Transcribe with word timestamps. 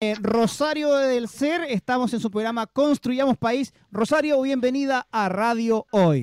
Eh, 0.00 0.14
Rosario 0.20 0.92
del 0.92 1.26
Ser, 1.26 1.62
estamos 1.62 2.14
en 2.14 2.20
su 2.20 2.30
programa 2.30 2.68
Construyamos 2.68 3.36
País. 3.36 3.74
Rosario, 3.90 4.40
bienvenida 4.40 5.08
a 5.10 5.28
Radio 5.28 5.86
Hoy. 5.90 6.22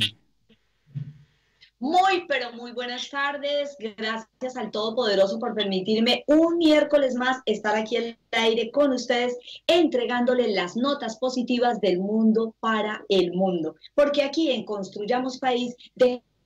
Muy, 1.79 2.25
pero 2.25 2.53
muy 2.53 2.71
buenas 2.71 3.09
tardes. 3.09 3.75
Gracias 3.77 4.55
al 4.55 4.71
Todopoderoso 4.71 5.39
por 5.39 5.53
permitirme 5.53 6.23
un 6.27 6.57
miércoles 6.57 7.15
más 7.15 7.41
estar 7.45 7.75
aquí 7.75 7.97
al 7.97 8.17
aire 8.31 8.71
con 8.71 8.93
ustedes, 8.93 9.37
entregándole 9.67 10.53
las 10.53 10.77
notas 10.77 11.17
positivas 11.17 11.81
del 11.81 11.99
mundo 11.99 12.55
para 12.61 13.03
el 13.09 13.33
mundo. 13.33 13.75
Porque 13.93 14.23
aquí 14.23 14.51
en 14.51 14.63
Construyamos 14.63 15.37
País 15.37 15.75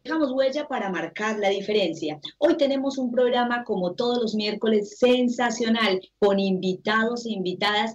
dejamos 0.09 0.31
huella 0.31 0.67
para 0.67 0.89
marcar 0.89 1.37
la 1.37 1.49
diferencia. 1.49 2.19
Hoy 2.39 2.57
tenemos 2.57 2.97
un 2.97 3.11
programa 3.11 3.63
como 3.63 3.93
todos 3.93 4.19
los 4.19 4.33
miércoles 4.33 4.97
sensacional 4.97 6.01
con 6.17 6.39
invitados 6.39 7.27
e 7.27 7.33
invitadas 7.33 7.93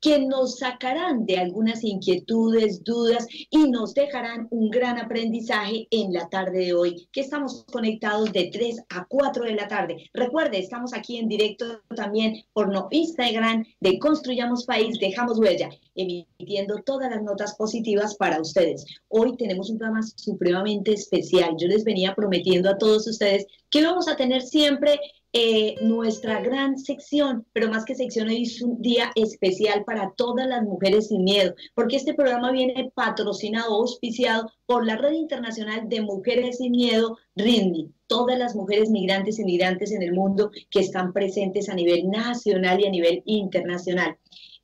que 0.00 0.20
nos 0.20 0.58
sacarán 0.58 1.26
de 1.26 1.38
algunas 1.38 1.82
inquietudes, 1.82 2.84
dudas 2.84 3.26
y 3.50 3.70
nos 3.70 3.94
dejarán 3.94 4.46
un 4.50 4.70
gran 4.70 4.98
aprendizaje 4.98 5.88
en 5.90 6.12
la 6.12 6.28
tarde 6.28 6.66
de 6.66 6.74
hoy, 6.74 7.08
que 7.12 7.20
estamos 7.20 7.64
conectados 7.72 8.32
de 8.32 8.50
3 8.52 8.84
a 8.90 9.06
4 9.08 9.44
de 9.44 9.54
la 9.54 9.68
tarde. 9.68 10.10
Recuerde, 10.14 10.58
estamos 10.58 10.94
aquí 10.94 11.18
en 11.18 11.28
directo 11.28 11.82
también 11.96 12.44
por 12.52 12.72
no 12.72 12.88
Instagram 12.90 13.64
de 13.80 13.98
Construyamos 13.98 14.64
País, 14.64 14.98
Dejamos 15.00 15.38
Huella, 15.38 15.70
emitiendo 15.94 16.82
todas 16.84 17.10
las 17.10 17.22
notas 17.22 17.56
positivas 17.56 18.16
para 18.16 18.40
ustedes. 18.40 18.84
Hoy 19.08 19.36
tenemos 19.36 19.70
un 19.70 19.78
programa 19.78 20.02
supremamente 20.02 20.92
especial. 20.92 21.54
Yo 21.58 21.66
les 21.68 21.84
venía 21.84 22.14
prometiendo 22.14 22.70
a 22.70 22.78
todos 22.78 23.06
ustedes 23.06 23.46
que 23.70 23.82
vamos 23.82 24.08
a 24.08 24.16
tener 24.16 24.42
siempre 24.42 24.98
eh, 25.32 25.74
nuestra 25.82 26.40
gran 26.40 26.78
sección, 26.78 27.46
pero 27.52 27.68
más 27.68 27.84
que 27.84 27.94
sección, 27.94 28.28
hoy 28.28 28.44
es 28.44 28.62
un 28.62 28.80
día 28.80 29.10
especial 29.14 29.84
para 29.84 30.12
todas 30.16 30.46
las 30.46 30.62
mujeres 30.62 31.08
sin 31.08 31.22
miedo, 31.22 31.54
porque 31.74 31.96
este 31.96 32.14
programa 32.14 32.50
viene 32.50 32.90
patrocinado, 32.94 33.74
auspiciado 33.74 34.50
por 34.64 34.86
la 34.86 34.96
Red 34.96 35.12
Internacional 35.12 35.88
de 35.88 36.00
Mujeres 36.00 36.58
sin 36.58 36.72
Miedo, 36.72 37.18
RINDI, 37.36 37.90
todas 38.06 38.38
las 38.38 38.56
mujeres 38.56 38.90
migrantes 38.90 39.38
y 39.38 39.44
migrantes 39.44 39.92
en 39.92 40.02
el 40.02 40.12
mundo 40.12 40.50
que 40.70 40.80
están 40.80 41.12
presentes 41.12 41.68
a 41.68 41.74
nivel 41.74 42.08
nacional 42.08 42.80
y 42.80 42.86
a 42.86 42.90
nivel 42.90 43.22
internacional. 43.26 44.16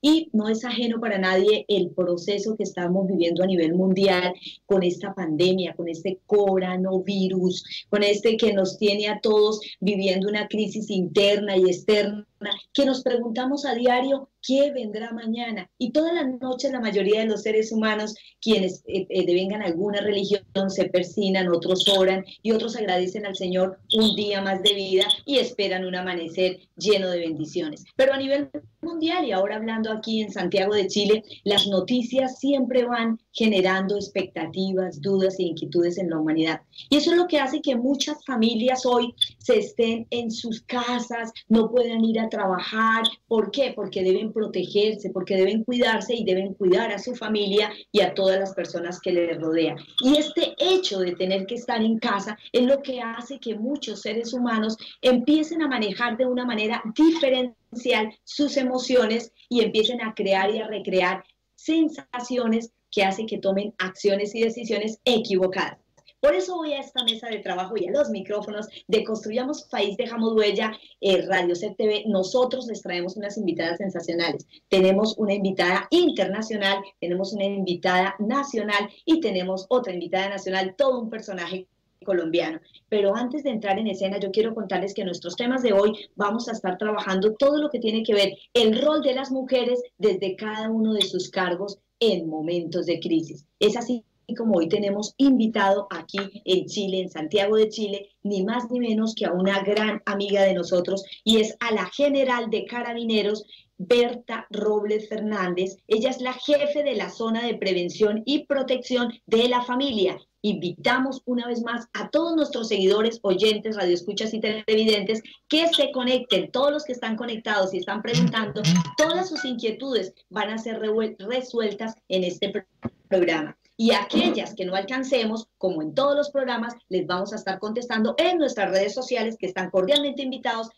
Y 0.06 0.28
no 0.34 0.50
es 0.50 0.66
ajeno 0.66 1.00
para 1.00 1.16
nadie 1.16 1.64
el 1.66 1.88
proceso 1.88 2.58
que 2.58 2.64
estamos 2.64 3.06
viviendo 3.06 3.42
a 3.42 3.46
nivel 3.46 3.72
mundial 3.72 4.34
con 4.66 4.82
esta 4.82 5.14
pandemia, 5.14 5.72
con 5.74 5.88
este 5.88 6.20
coronavirus, 6.26 7.86
con 7.88 8.02
este 8.02 8.36
que 8.36 8.52
nos 8.52 8.76
tiene 8.76 9.08
a 9.08 9.18
todos 9.22 9.60
viviendo 9.80 10.28
una 10.28 10.46
crisis 10.46 10.90
interna 10.90 11.56
y 11.56 11.62
externa 11.62 12.26
que 12.72 12.86
nos 12.86 13.02
preguntamos 13.02 13.64
a 13.64 13.74
diario 13.74 14.30
qué 14.46 14.72
vendrá 14.72 15.12
mañana. 15.12 15.70
Y 15.78 15.92
todas 15.92 16.14
las 16.14 16.26
noches 16.40 16.72
la 16.72 16.80
mayoría 16.80 17.20
de 17.20 17.26
los 17.26 17.42
seres 17.42 17.72
humanos, 17.72 18.14
quienes 18.40 18.82
eh, 18.86 19.06
eh, 19.08 19.26
devengan 19.26 19.62
alguna 19.62 20.00
religión, 20.00 20.44
se 20.68 20.86
persinan, 20.86 21.48
otros 21.48 21.88
oran 21.88 22.24
y 22.42 22.52
otros 22.52 22.76
agradecen 22.76 23.26
al 23.26 23.36
Señor 23.36 23.78
un 23.96 24.14
día 24.14 24.42
más 24.42 24.62
de 24.62 24.74
vida 24.74 25.06
y 25.24 25.38
esperan 25.38 25.84
un 25.84 25.94
amanecer 25.94 26.58
lleno 26.76 27.10
de 27.10 27.20
bendiciones. 27.20 27.84
Pero 27.96 28.12
a 28.12 28.18
nivel 28.18 28.50
mundial 28.82 29.24
y 29.24 29.32
ahora 29.32 29.56
hablando 29.56 29.90
aquí 29.90 30.20
en 30.20 30.32
Santiago 30.32 30.74
de 30.74 30.86
Chile, 30.86 31.24
las 31.44 31.66
noticias 31.66 32.38
siempre 32.38 32.84
van 32.84 33.18
generando 33.32 33.96
expectativas, 33.96 35.00
dudas 35.00 35.38
e 35.38 35.44
inquietudes 35.44 35.98
en 35.98 36.10
la 36.10 36.18
humanidad. 36.18 36.60
Y 36.90 36.96
eso 36.96 37.10
es 37.10 37.16
lo 37.16 37.26
que 37.26 37.40
hace 37.40 37.60
que 37.60 37.76
muchas 37.76 38.24
familias 38.24 38.84
hoy 38.84 39.14
se 39.38 39.58
estén 39.58 40.06
en 40.10 40.30
sus 40.30 40.62
casas, 40.62 41.32
no 41.48 41.70
puedan 41.70 42.04
ir 42.04 42.20
a 42.20 42.28
trabajar. 42.34 43.04
¿Por 43.28 43.50
qué? 43.50 43.72
Porque 43.74 44.02
deben 44.02 44.32
protegerse, 44.32 45.10
porque 45.10 45.36
deben 45.36 45.62
cuidarse 45.62 46.14
y 46.14 46.24
deben 46.24 46.54
cuidar 46.54 46.90
a 46.92 46.98
su 46.98 47.14
familia 47.14 47.72
y 47.92 48.00
a 48.00 48.12
todas 48.12 48.40
las 48.40 48.54
personas 48.54 49.00
que 49.00 49.12
les 49.12 49.40
rodean. 49.40 49.76
Y 50.00 50.16
este 50.16 50.54
hecho 50.58 50.98
de 50.98 51.14
tener 51.14 51.46
que 51.46 51.54
estar 51.54 51.80
en 51.80 51.98
casa 51.98 52.36
es 52.52 52.62
lo 52.62 52.82
que 52.82 53.00
hace 53.00 53.38
que 53.38 53.54
muchos 53.54 54.00
seres 54.00 54.32
humanos 54.32 54.76
empiecen 55.00 55.62
a 55.62 55.68
manejar 55.68 56.16
de 56.16 56.26
una 56.26 56.44
manera 56.44 56.82
diferencial 56.96 58.12
sus 58.24 58.56
emociones 58.56 59.32
y 59.48 59.60
empiecen 59.60 60.02
a 60.02 60.14
crear 60.14 60.50
y 60.54 60.58
a 60.58 60.66
recrear 60.66 61.22
sensaciones 61.54 62.72
que 62.90 63.04
hacen 63.04 63.26
que 63.26 63.38
tomen 63.38 63.74
acciones 63.78 64.34
y 64.34 64.42
decisiones 64.42 65.00
equivocadas. 65.04 65.83
Por 66.24 66.34
eso 66.34 66.56
voy 66.56 66.72
a 66.72 66.80
esta 66.80 67.04
mesa 67.04 67.28
de 67.28 67.40
trabajo 67.40 67.76
y 67.76 67.86
a 67.86 67.90
los 67.90 68.08
micrófonos 68.08 68.66
de 68.88 69.04
Construyamos 69.04 69.64
País, 69.64 69.94
Dejamos 69.98 70.32
Huella, 70.32 70.72
eh, 71.02 71.20
Radio 71.26 71.54
CTV. 71.54 72.04
Nosotros 72.06 72.66
les 72.66 72.80
traemos 72.80 73.18
unas 73.18 73.36
invitadas 73.36 73.76
sensacionales. 73.76 74.46
Tenemos 74.70 75.18
una 75.18 75.34
invitada 75.34 75.86
internacional, 75.90 76.78
tenemos 76.98 77.34
una 77.34 77.44
invitada 77.44 78.14
nacional 78.20 78.88
y 79.04 79.20
tenemos 79.20 79.66
otra 79.68 79.92
invitada 79.92 80.30
nacional, 80.30 80.74
todo 80.78 80.98
un 80.98 81.10
personaje 81.10 81.68
colombiano. 82.06 82.58
Pero 82.88 83.14
antes 83.14 83.42
de 83.42 83.50
entrar 83.50 83.78
en 83.78 83.88
escena, 83.88 84.18
yo 84.18 84.30
quiero 84.30 84.54
contarles 84.54 84.94
que 84.94 85.04
nuestros 85.04 85.36
temas 85.36 85.62
de 85.62 85.74
hoy 85.74 86.08
vamos 86.16 86.48
a 86.48 86.52
estar 86.52 86.78
trabajando 86.78 87.34
todo 87.34 87.58
lo 87.58 87.68
que 87.68 87.80
tiene 87.80 88.02
que 88.02 88.14
ver 88.14 88.32
el 88.54 88.80
rol 88.80 89.02
de 89.02 89.14
las 89.14 89.30
mujeres 89.30 89.82
desde 89.98 90.36
cada 90.36 90.70
uno 90.70 90.94
de 90.94 91.02
sus 91.02 91.28
cargos 91.28 91.80
en 92.00 92.30
momentos 92.30 92.86
de 92.86 92.98
crisis. 92.98 93.44
Es 93.60 93.76
así 93.76 94.06
y 94.26 94.34
como 94.34 94.58
hoy 94.58 94.68
tenemos 94.68 95.14
invitado 95.16 95.86
aquí 95.90 96.42
en 96.44 96.66
Chile, 96.66 97.00
en 97.00 97.10
Santiago 97.10 97.56
de 97.56 97.68
Chile, 97.68 98.10
ni 98.22 98.44
más 98.44 98.70
ni 98.70 98.80
menos 98.80 99.14
que 99.14 99.26
a 99.26 99.32
una 99.32 99.62
gran 99.62 100.02
amiga 100.06 100.42
de 100.42 100.54
nosotros 100.54 101.04
y 101.24 101.38
es 101.38 101.56
a 101.60 101.72
la 101.72 101.86
general 101.86 102.50
de 102.50 102.64
carabineros, 102.64 103.44
Berta 103.76 104.46
Robles 104.50 105.08
Fernández. 105.08 105.76
Ella 105.88 106.10
es 106.10 106.20
la 106.20 106.32
jefe 106.32 106.82
de 106.82 106.94
la 106.94 107.10
zona 107.10 107.44
de 107.44 107.54
prevención 107.54 108.22
y 108.24 108.46
protección 108.46 109.12
de 109.26 109.48
la 109.48 109.62
familia. 109.62 110.18
Invitamos 110.42 111.22
una 111.24 111.48
vez 111.48 111.62
más 111.62 111.88
a 111.92 112.10
todos 112.10 112.36
nuestros 112.36 112.68
seguidores, 112.68 113.18
oyentes, 113.22 113.76
radioescuchas 113.76 114.34
y 114.34 114.40
televidentes 114.40 115.22
que 115.48 115.66
se 115.68 115.90
conecten. 115.90 116.50
Todos 116.50 116.70
los 116.70 116.84
que 116.84 116.92
están 116.92 117.16
conectados 117.16 117.74
y 117.74 117.78
están 117.78 118.02
preguntando, 118.02 118.62
todas 118.96 119.28
sus 119.28 119.44
inquietudes 119.44 120.14
van 120.28 120.50
a 120.50 120.58
ser 120.58 120.80
resueltas 121.18 121.94
en 122.08 122.24
este 122.24 122.66
programa 123.08 123.56
y 123.76 123.92
aquellas 123.92 124.54
que 124.54 124.64
no 124.64 124.74
alcancemos, 124.74 125.48
como 125.58 125.82
en 125.82 125.94
todos 125.94 126.16
los 126.16 126.30
programas, 126.30 126.74
les 126.88 127.06
vamos 127.06 127.32
a 127.32 127.36
estar 127.36 127.58
contestando 127.58 128.14
en 128.18 128.38
nuestras 128.38 128.70
redes 128.70 128.94
sociales 128.94 129.36
que 129.38 129.46
están 129.46 129.70
cordialmente 129.70 130.22
invitados 130.22 130.70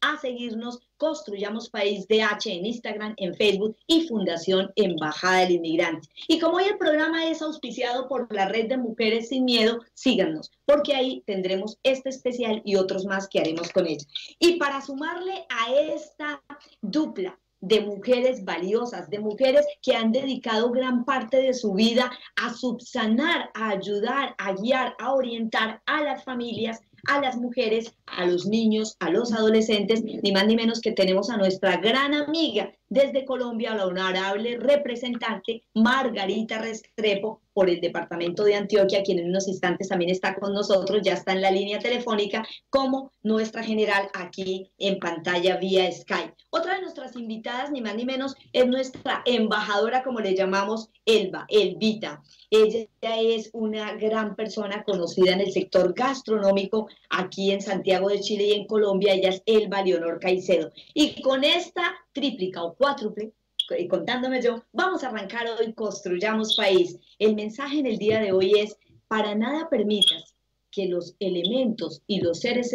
a 0.00 0.16
seguirnos 0.18 0.78
Construyamos 0.96 1.70
País 1.70 2.06
DH 2.08 2.46
en 2.46 2.66
Instagram, 2.66 3.14
en 3.16 3.34
Facebook 3.34 3.76
y 3.86 4.06
Fundación 4.06 4.72
Embajada 4.76 5.40
del 5.40 5.52
Inmigrante. 5.52 6.08
Y 6.26 6.38
como 6.38 6.56
hoy 6.56 6.64
el 6.64 6.78
programa 6.78 7.28
es 7.28 7.42
auspiciado 7.42 8.08
por 8.08 8.32
la 8.32 8.48
Red 8.48 8.68
de 8.68 8.76
Mujeres 8.76 9.28
Sin 9.28 9.44
Miedo, 9.44 9.80
síganos, 9.94 10.50
porque 10.64 10.94
ahí 10.94 11.22
tendremos 11.26 11.78
este 11.82 12.10
especial 12.10 12.62
y 12.64 12.76
otros 12.76 13.06
más 13.06 13.28
que 13.28 13.40
haremos 13.40 13.70
con 13.70 13.86
ella. 13.86 14.04
Y 14.38 14.56
para 14.56 14.80
sumarle 14.80 15.46
a 15.48 15.72
esta 15.72 16.42
dupla 16.80 17.38
de 17.60 17.80
mujeres 17.80 18.44
valiosas, 18.44 19.10
de 19.10 19.18
mujeres 19.18 19.66
que 19.82 19.96
han 19.96 20.12
dedicado 20.12 20.70
gran 20.70 21.04
parte 21.04 21.38
de 21.38 21.54
su 21.54 21.74
vida 21.74 22.10
a 22.36 22.54
subsanar, 22.54 23.50
a 23.54 23.70
ayudar, 23.70 24.34
a 24.38 24.52
guiar, 24.52 24.94
a 24.98 25.12
orientar 25.12 25.82
a 25.86 26.02
las 26.02 26.24
familias, 26.24 26.80
a 27.06 27.20
las 27.20 27.36
mujeres, 27.36 27.94
a 28.06 28.26
los 28.26 28.46
niños, 28.46 28.96
a 29.00 29.10
los 29.10 29.32
adolescentes, 29.32 30.02
ni 30.02 30.32
más 30.32 30.46
ni 30.46 30.56
menos 30.56 30.80
que 30.80 30.92
tenemos 30.92 31.30
a 31.30 31.36
nuestra 31.36 31.76
gran 31.78 32.14
amiga 32.14 32.72
desde 32.88 33.24
Colombia, 33.24 33.74
la 33.74 33.86
honorable 33.86 34.56
representante 34.58 35.64
Margarita 35.74 36.58
Restrepo 36.58 37.42
por 37.52 37.68
el 37.68 37.80
departamento 37.80 38.44
de 38.44 38.54
Antioquia, 38.54 39.02
quien 39.02 39.18
en 39.18 39.30
unos 39.30 39.48
instantes 39.48 39.88
también 39.88 40.12
está 40.12 40.36
con 40.36 40.52
nosotros, 40.52 41.00
ya 41.02 41.14
está 41.14 41.32
en 41.32 41.42
la 41.42 41.50
línea 41.50 41.80
telefónica, 41.80 42.46
como 42.70 43.10
nuestra 43.24 43.64
general 43.64 44.08
aquí 44.14 44.70
en 44.78 45.00
pantalla 45.00 45.56
vía 45.56 45.90
Skype. 45.90 46.34
Otra 46.50 46.76
de 46.76 46.82
nuestras 46.82 47.16
invitadas, 47.16 47.72
ni 47.72 47.80
más 47.80 47.96
ni 47.96 48.04
menos, 48.04 48.36
es 48.52 48.66
nuestra 48.68 49.22
embajadora, 49.26 50.04
como 50.04 50.20
le 50.20 50.36
llamamos, 50.36 50.90
Elba, 51.04 51.46
Elvita. 51.48 52.22
Ella 52.50 52.86
es 53.02 53.50
una 53.52 53.94
gran 53.94 54.36
persona 54.36 54.84
conocida 54.84 55.32
en 55.32 55.40
el 55.40 55.52
sector 55.52 55.92
gastronómico 55.94 56.88
aquí 57.10 57.50
en 57.50 57.60
Santiago 57.60 58.08
de 58.08 58.20
Chile 58.20 58.44
y 58.44 58.52
en 58.52 58.66
Colombia. 58.66 59.14
Ella 59.14 59.30
es 59.30 59.42
Elba 59.46 59.82
Leonor 59.82 60.20
Caicedo. 60.20 60.70
Y 60.94 61.20
con 61.22 61.44
esta 61.44 61.92
tríplica 62.12 62.62
o 62.62 62.74
cuádruple, 62.78 63.32
y 63.76 63.88
contándome 63.88 64.40
yo, 64.40 64.62
vamos 64.72 65.04
a 65.04 65.08
arrancar 65.08 65.46
hoy 65.58 65.74
Construyamos 65.74 66.56
País. 66.56 66.98
El 67.18 67.34
mensaje 67.34 67.80
en 67.80 67.86
el 67.86 67.98
día 67.98 68.20
de 68.20 68.32
hoy 68.32 68.52
es, 68.58 68.78
para 69.08 69.34
nada 69.34 69.68
permitas 69.68 70.34
que 70.70 70.86
los 70.86 71.16
elementos 71.18 72.02
y 72.06 72.20
los 72.20 72.40
seres 72.40 72.72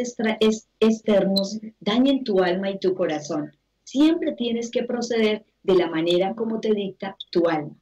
externos 0.79 1.59
dañen 1.79 2.23
tu 2.23 2.41
alma 2.41 2.69
y 2.69 2.79
tu 2.79 2.93
corazón. 2.93 3.51
Siempre 3.83 4.33
tienes 4.33 4.69
que 4.69 4.83
proceder 4.83 5.45
de 5.63 5.75
la 5.75 5.89
manera 5.89 6.35
como 6.35 6.59
te 6.59 6.73
dicta 6.73 7.15
tu 7.31 7.47
alma. 7.47 7.75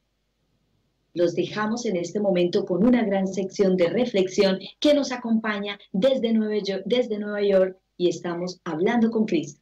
Los 1.14 1.34
dejamos 1.34 1.84
en 1.84 1.96
este 1.96 2.20
momento 2.20 2.64
con 2.64 2.86
una 2.86 3.04
gran 3.04 3.26
sección 3.26 3.76
de 3.76 3.88
reflexión 3.88 4.58
que 4.80 4.94
nos 4.94 5.12
acompaña 5.12 5.78
desde 5.92 6.32
Nueva 6.32 6.62
York, 6.62 6.82
desde 6.86 7.18
Nueva 7.18 7.42
York 7.42 7.78
y 7.96 8.08
estamos 8.08 8.60
hablando 8.64 9.10
con 9.10 9.26
Cristo. 9.26 9.61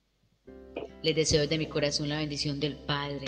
Les 1.03 1.17
deseo 1.17 1.47
de 1.47 1.57
mi 1.57 1.67
corazón 1.67 2.11
la 2.11 2.19
bendición 2.19 2.61
del 2.61 2.77
Padre, 2.77 3.27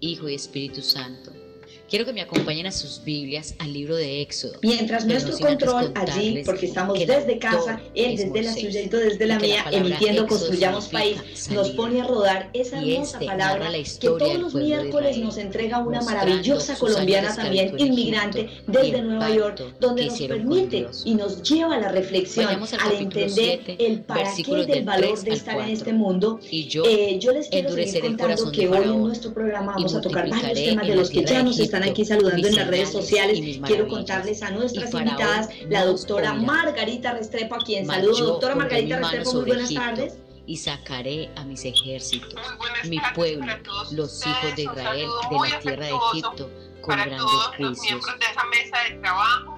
Hijo 0.00 0.28
y 0.28 0.34
Espíritu 0.34 0.82
Santo. 0.82 1.45
Quiero 1.88 2.04
que 2.04 2.12
me 2.12 2.20
acompañen 2.20 2.66
a 2.66 2.72
sus 2.72 3.04
Biblias 3.04 3.54
al 3.60 3.72
libro 3.72 3.94
de 3.94 4.20
Éxodo. 4.20 4.58
Mientras 4.62 5.06
nuestro 5.06 5.38
control 5.38 5.92
allí, 5.94 6.42
porque 6.44 6.66
estamos 6.66 6.98
desde 6.98 7.38
casa, 7.38 7.80
él 7.94 8.16
desde 8.16 8.42
la 8.42 8.52
suya 8.52 8.80
y 8.82 8.88
desde 8.88 9.26
la 9.26 9.38
mía, 9.38 9.64
emitiendo 9.70 10.26
Construyamos 10.26 10.88
País, 10.88 11.48
nos 11.50 11.70
pone 11.70 12.00
a 12.00 12.04
rodar 12.04 12.50
esa 12.54 12.80
hermosa 12.80 13.18
este 13.18 13.26
palabra 13.26 13.70
que 13.72 14.08
todos 14.08 14.38
los 14.38 14.54
miércoles 14.54 15.18
nos 15.18 15.38
entrega 15.38 15.78
una 15.78 16.00
maravillosa 16.02 16.76
colombiana 16.76 17.34
también, 17.34 17.78
inmigrante 17.78 18.48
desde 18.66 19.02
Nueva 19.02 19.30
York, 19.30 19.76
donde 19.78 20.06
nos 20.06 20.20
permite 20.22 20.88
y 21.04 21.14
nos 21.14 21.42
lleva 21.42 21.76
a 21.76 21.80
la 21.80 21.92
reflexión, 21.92 22.48
al 22.80 22.92
entender 22.94 23.76
el 23.78 24.00
para 24.00 24.34
qué 24.34 24.66
del 24.66 24.84
valor 24.84 25.20
de 25.20 25.30
estar 25.30 25.60
en 25.60 25.68
este 25.68 25.92
mundo. 25.92 26.40
Eh, 26.50 27.18
yo 27.20 27.32
les 27.32 27.48
quiero 27.48 27.70
seguir 27.70 28.00
contando 28.00 28.50
que 28.50 28.68
hoy 28.68 28.84
en 28.84 29.02
nuestro 29.02 29.32
programa 29.32 29.74
vamos 29.74 29.94
a 29.94 30.00
tocar 30.00 30.28
varios 30.28 30.54
temas 30.54 30.86
de 30.88 30.96
los 30.96 31.10
que 31.10 31.24
ya 31.24 31.44
nos 31.44 31.60
están 31.60 31.75
están 31.76 31.90
aquí 31.90 32.04
saludando 32.04 32.48
en 32.48 32.54
las 32.54 32.68
redes 32.68 32.92
sociales. 32.92 33.40
Quiero 33.64 33.88
contarles 33.88 34.42
a 34.42 34.50
nuestras 34.50 34.92
invitadas, 34.92 35.48
la 35.68 35.84
doctora 35.84 36.34
Margarita 36.34 37.12
Restrepo, 37.12 37.56
a 37.56 37.58
quien 37.58 37.86
saludo. 37.86 38.26
Doctora 38.26 38.54
Margarita 38.54 38.98
Restrepo, 38.98 39.34
muy 39.34 39.44
buenas 39.44 39.72
tardes 39.72 40.18
y 40.46 40.56
sacaré 40.56 41.28
a 41.34 41.44
mis 41.44 41.64
ejércitos, 41.64 42.40
mi 42.88 43.00
pueblo, 43.16 43.52
los 43.90 44.24
hijos 44.24 44.54
de 44.54 44.62
Israel, 44.62 45.08
de 45.28 45.50
la 45.50 45.58
tierra 45.58 45.86
de 45.86 45.92
Egipto, 46.12 46.50
con 46.86 46.96
grandes 46.96 47.20
juicios. 47.56 48.04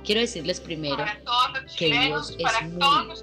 Quiero 0.05 0.21
decirles 0.21 0.61
primero 0.61 1.05
que 1.77 1.87
Dios 1.87 2.35
es 2.39 2.63
muy, 2.71 3.15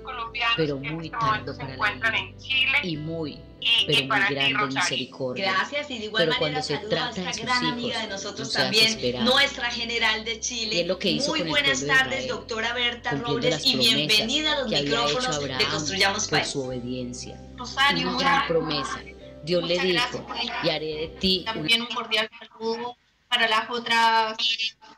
pero 0.55 0.77
muy 0.77 1.09
tardo 1.09 1.57
para 1.57 1.75
la 1.75 2.83
y 2.83 2.97
muy 2.97 3.39
pero 3.87 4.05
muy 4.05 4.35
grande 4.35 4.75
misericordia. 4.75 5.51
Gracias 5.53 5.89
y 5.89 5.97
de 5.97 6.05
igual 6.05 6.25
pero 6.25 6.39
manera 6.39 6.61
se 6.61 6.77
trata 6.77 7.21
a 7.21 7.29
esta 7.31 7.43
gran 7.43 7.63
hijos, 7.63 7.73
amiga 7.73 8.01
de 8.01 8.07
nosotros 8.07 8.53
también, 8.53 9.25
nuestra 9.25 9.71
general 9.71 10.23
de 10.23 10.39
Chile. 10.39 10.85
lo 10.85 10.99
que 10.99 11.09
hizo 11.09 11.31
muy 11.31 11.41
buenas 11.41 11.85
tardes, 11.85 12.27
doctora 12.27 12.73
Berta 12.73 13.11
Robles, 13.11 13.65
y 13.65 13.77
bienvenida 13.77 14.53
a 14.53 14.59
los 14.61 14.69
micrófonos 14.69 15.41
de 15.41 15.65
Construyamos 15.71 16.27
País. 16.27 16.43
Por 16.43 16.51
su 16.51 16.67
obediencia. 16.67 17.41
Rosario, 17.55 18.09
una 18.09 18.19
gran 18.19 18.47
promesa. 18.47 19.01
Dios 19.43 19.63
le 19.63 19.79
dijo, 19.79 20.25
y 20.63 20.69
haré 20.69 20.85
de 20.85 21.07
ti. 21.19 21.43
También 21.45 21.81
un 21.81 21.87
cordial 21.87 22.29
saludo 22.39 22.97
para 23.29 23.47
las 23.47 23.69
otras 23.69 24.37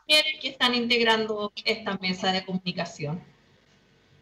mujeres 0.06 0.40
que 0.40 0.48
están 0.48 0.74
integrando 0.74 1.52
esta 1.64 1.96
mesa 1.98 2.32
de 2.32 2.44
comunicación. 2.44 3.22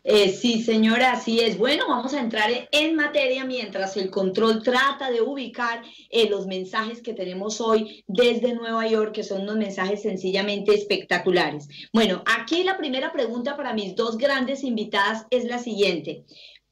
Eh, 0.08 0.28
sí, 0.28 0.62
señora, 0.62 1.14
así 1.14 1.40
es. 1.40 1.58
Bueno, 1.58 1.86
vamos 1.88 2.14
a 2.14 2.20
entrar 2.20 2.48
en 2.70 2.94
materia 2.94 3.44
mientras 3.44 3.96
el 3.96 4.08
control 4.08 4.62
trata 4.62 5.10
de 5.10 5.20
ubicar 5.20 5.82
eh, 6.10 6.30
los 6.30 6.46
mensajes 6.46 7.02
que 7.02 7.12
tenemos 7.12 7.60
hoy 7.60 8.04
desde 8.06 8.54
Nueva 8.54 8.86
York, 8.86 9.12
que 9.12 9.24
son 9.24 9.42
unos 9.42 9.56
mensajes 9.56 10.02
sencillamente 10.02 10.72
espectaculares. 10.72 11.66
Bueno, 11.92 12.22
aquí 12.24 12.62
la 12.62 12.78
primera 12.78 13.12
pregunta 13.12 13.56
para 13.56 13.74
mis 13.74 13.96
dos 13.96 14.16
grandes 14.16 14.62
invitadas 14.62 15.26
es 15.30 15.44
la 15.44 15.58
siguiente. 15.58 16.24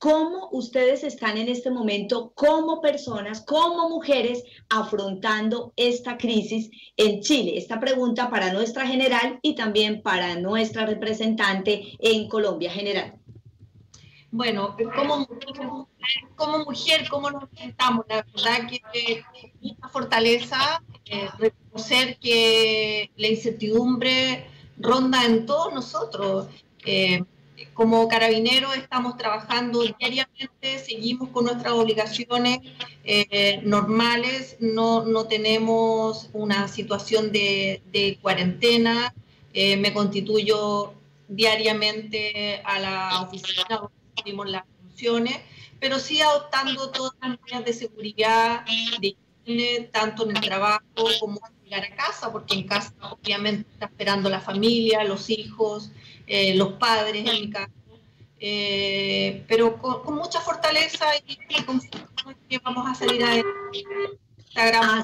¿Cómo 0.05 0.51
ustedes 0.53 1.03
están 1.03 1.39
en 1.39 1.49
este 1.49 1.71
momento 1.71 2.33
como 2.35 2.83
personas, 2.83 3.41
como 3.41 3.89
mujeres, 3.89 4.45
afrontando 4.69 5.73
esta 5.77 6.19
crisis 6.19 6.71
en 6.99 7.23
Chile? 7.23 7.57
Esta 7.57 7.81
pregunta 7.81 8.29
para 8.29 8.53
nuestra 8.53 8.87
general 8.87 9.39
y 9.41 9.55
también 9.55 10.03
para 10.03 10.39
nuestra 10.39 10.85
representante 10.85 11.97
en 12.01 12.29
Colombia 12.29 12.71
general. 12.71 13.15
Bueno, 14.31 14.77
como, 14.95 15.21
mujer, 16.67 17.09
¿cómo 17.09 17.31
nos 17.31 17.45
enfrentamos? 17.45 18.05
La 18.07 18.17
verdad 18.17 18.69
que 18.93 19.23
una 19.63 19.89
fortaleza, 19.89 20.83
eh, 21.07 21.31
reconocer 21.39 22.19
que 22.19 23.11
la 23.17 23.29
incertidumbre 23.29 24.51
ronda 24.77 25.25
en 25.25 25.47
todos 25.47 25.73
nosotros. 25.73 26.49
Eh, 26.85 27.25
como 27.73 28.07
carabineros 28.09 28.77
estamos 28.77 29.17
trabajando 29.17 29.83
diariamente, 29.99 30.79
seguimos 30.79 31.31
con 31.31 31.47
nuestras 31.47 31.73
obligaciones 31.73 32.59
eh, 33.05 33.61
normales, 33.65 34.57
no, 34.61 35.05
no, 35.05 35.27
tenemos 35.27 36.31
una 36.33 36.69
situación 36.69 37.33
de, 37.33 38.19
cuarentena, 38.21 39.15
me 39.55 39.93
constituyo 39.93 40.95
diariamente 41.29 42.61
a 42.65 42.79
la 42.79 43.23
oficina 43.23 43.81
tuvimos 44.15 44.51
las 44.51 44.65
funciones, 44.81 45.39
pero 45.81 45.99
sí 45.99 46.21
adoptando 46.21 46.91
todas 46.91 47.13
las 47.21 47.39
medidas 47.41 47.65
de 47.65 47.73
seguridad, 47.73 48.65
de 49.01 49.17
higiene, 49.45 49.89
tanto 49.93 50.29
en 50.29 50.37
el 50.37 50.43
trabajo 50.43 50.83
como 51.21 51.41
llegar 51.65 51.85
a 51.85 51.97
casa, 51.97 52.31
porque 52.31 52.55
en 52.55 52.67
casa 52.67 52.93
obviamente 53.11 53.69
está 53.73 53.87
esperando 53.87 54.29
la 54.29 54.41
familia, 54.41 55.05
los 55.05 55.31
hijos, 55.31 55.91
eh, 56.27 56.55
los 56.57 56.75
padres 56.75 57.29
en 57.29 57.41
mi 57.41 57.51
caso. 57.51 57.73
Eh, 58.39 59.45
pero 59.49 59.79
con, 59.79 60.15
mucha 60.15 60.41
fortaleza 60.41 61.07
y, 61.27 61.63
con 61.63 61.81
que 62.49 62.59
vamos 62.59 62.87
a 62.87 62.95
salir 62.95 63.25
a 63.25 63.37
esta 63.37 64.67
gran 64.67 65.03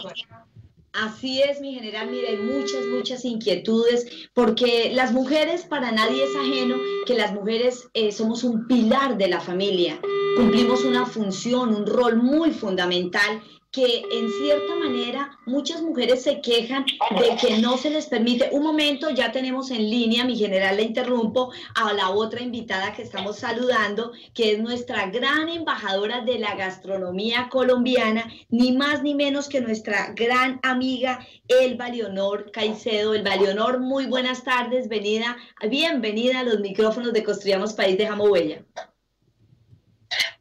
Así 0.93 1.41
es, 1.41 1.61
mi 1.61 1.73
general. 1.75 2.11
Mira, 2.11 2.31
hay 2.31 2.37
muchas, 2.37 2.85
muchas 2.87 3.25
inquietudes, 3.25 4.29
porque 4.35 4.91
las 4.93 5.13
mujeres, 5.13 5.63
para 5.63 5.93
nadie 5.93 6.25
es 6.25 6.35
ajeno 6.35 6.77
que 7.07 7.15
las 7.15 7.33
mujeres 7.33 7.89
eh, 7.95 8.11
somos 8.11 8.43
un 8.43 8.67
pilar 8.67 9.17
de 9.17 9.29
la 9.29 9.41
familia. 9.41 10.01
Cumplimos 10.37 10.85
una 10.85 11.07
función, 11.07 11.75
un 11.75 11.87
rol 11.87 12.17
muy 12.17 12.51
fundamental 12.51 13.41
que 13.73 14.03
en 14.11 14.29
cierta 14.43 14.75
manera 14.75 15.39
muchas 15.47 15.81
mujeres 15.81 16.25
se 16.25 16.41
quejan 16.41 16.85
de 16.85 17.37
que 17.37 17.59
no 17.59 17.77
se 17.77 17.91
les 17.91 18.07
permite. 18.07 18.49
Un 18.51 18.65
momento, 18.65 19.11
ya 19.11 19.31
tenemos 19.31 19.71
en 19.71 19.89
línea, 19.89 20.25
mi 20.25 20.37
general 20.37 20.77
le 20.77 20.83
interrumpo, 20.83 21.53
a 21.77 21.93
la 21.93 22.11
otra 22.11 22.43
invitada 22.43 22.93
que 22.93 23.03
estamos 23.03 23.39
saludando, 23.39 24.13
que 24.35 24.53
es 24.53 24.59
nuestra 24.59 25.07
gran 25.07 25.49
embajadora 25.49 26.23
de 26.23 26.39
la 26.41 26.57
gastronomía 26.57 27.49
colombiana, 27.49 28.29
ni 28.49 28.73
más 28.73 29.03
ni 29.03 29.15
menos 29.15 29.49
que 29.49 29.61
nuestra 29.61 30.13
gran 30.15 30.59
amiga 30.65 31.25
Elba 31.47 31.89
Leonor 31.89 32.51
Caicedo. 32.51 33.15
Elba 33.15 33.37
Leonor, 33.37 33.79
muy 33.79 34.07
buenas 34.07 34.43
tardes, 34.43 34.89
venida, 34.89 35.37
bienvenida 35.69 36.41
a 36.41 36.45
los 36.45 36.59
micrófonos 36.59 37.13
de 37.13 37.23
Construyamos 37.23 37.75
País 37.75 37.97
de 37.97 38.11
Huella. 38.11 38.65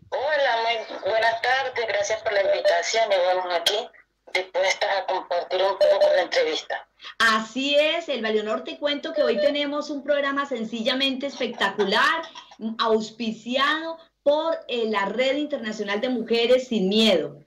Hola, 0.10 0.64
muy 0.64 0.89
buenas 1.04 1.42
tardes, 1.42 1.88
gracias 1.88 2.22
por 2.22 2.34
la 2.34 2.44
invitación 2.44 3.12
y 3.12 3.36
vamos 3.36 3.54
aquí 3.54 3.88
dispuestas 4.34 4.90
a 4.98 5.06
compartir 5.06 5.62
un 5.62 5.78
poco 5.78 6.08
la 6.16 6.22
entrevista. 6.22 6.88
Así 7.18 7.76
es, 7.76 8.10
el 8.10 8.22
Leonor, 8.22 8.64
te 8.64 8.78
cuento 8.78 9.14
que 9.14 9.24
hoy 9.24 9.38
tenemos 9.38 9.90
un 9.90 10.04
programa 10.04 10.46
sencillamente 10.46 11.28
espectacular, 11.28 12.24
auspiciado 12.78 13.98
por 14.22 14.60
eh, 14.68 14.86
la 14.90 15.06
Red 15.06 15.38
Internacional 15.38 16.02
de 16.02 16.10
Mujeres 16.10 16.68
Sin 16.68 16.90
Miedo 16.90 17.38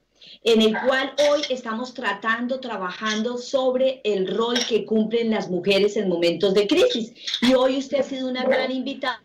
en 0.44 0.60
el 0.60 0.76
cual 0.86 1.14
hoy 1.30 1.42
estamos 1.50 1.94
tratando, 1.94 2.58
trabajando 2.58 3.38
sobre 3.38 4.00
el 4.04 4.26
rol 4.26 4.58
que 4.68 4.84
cumplen 4.84 5.30
las 5.30 5.48
mujeres 5.48 5.96
en 5.96 6.08
momentos 6.08 6.54
de 6.54 6.66
crisis. 6.66 7.12
Y 7.42 7.54
hoy 7.54 7.78
usted 7.78 8.00
ha 8.00 8.02
sido 8.02 8.28
una 8.28 8.44
gran 8.44 8.70
invitada 8.70 9.22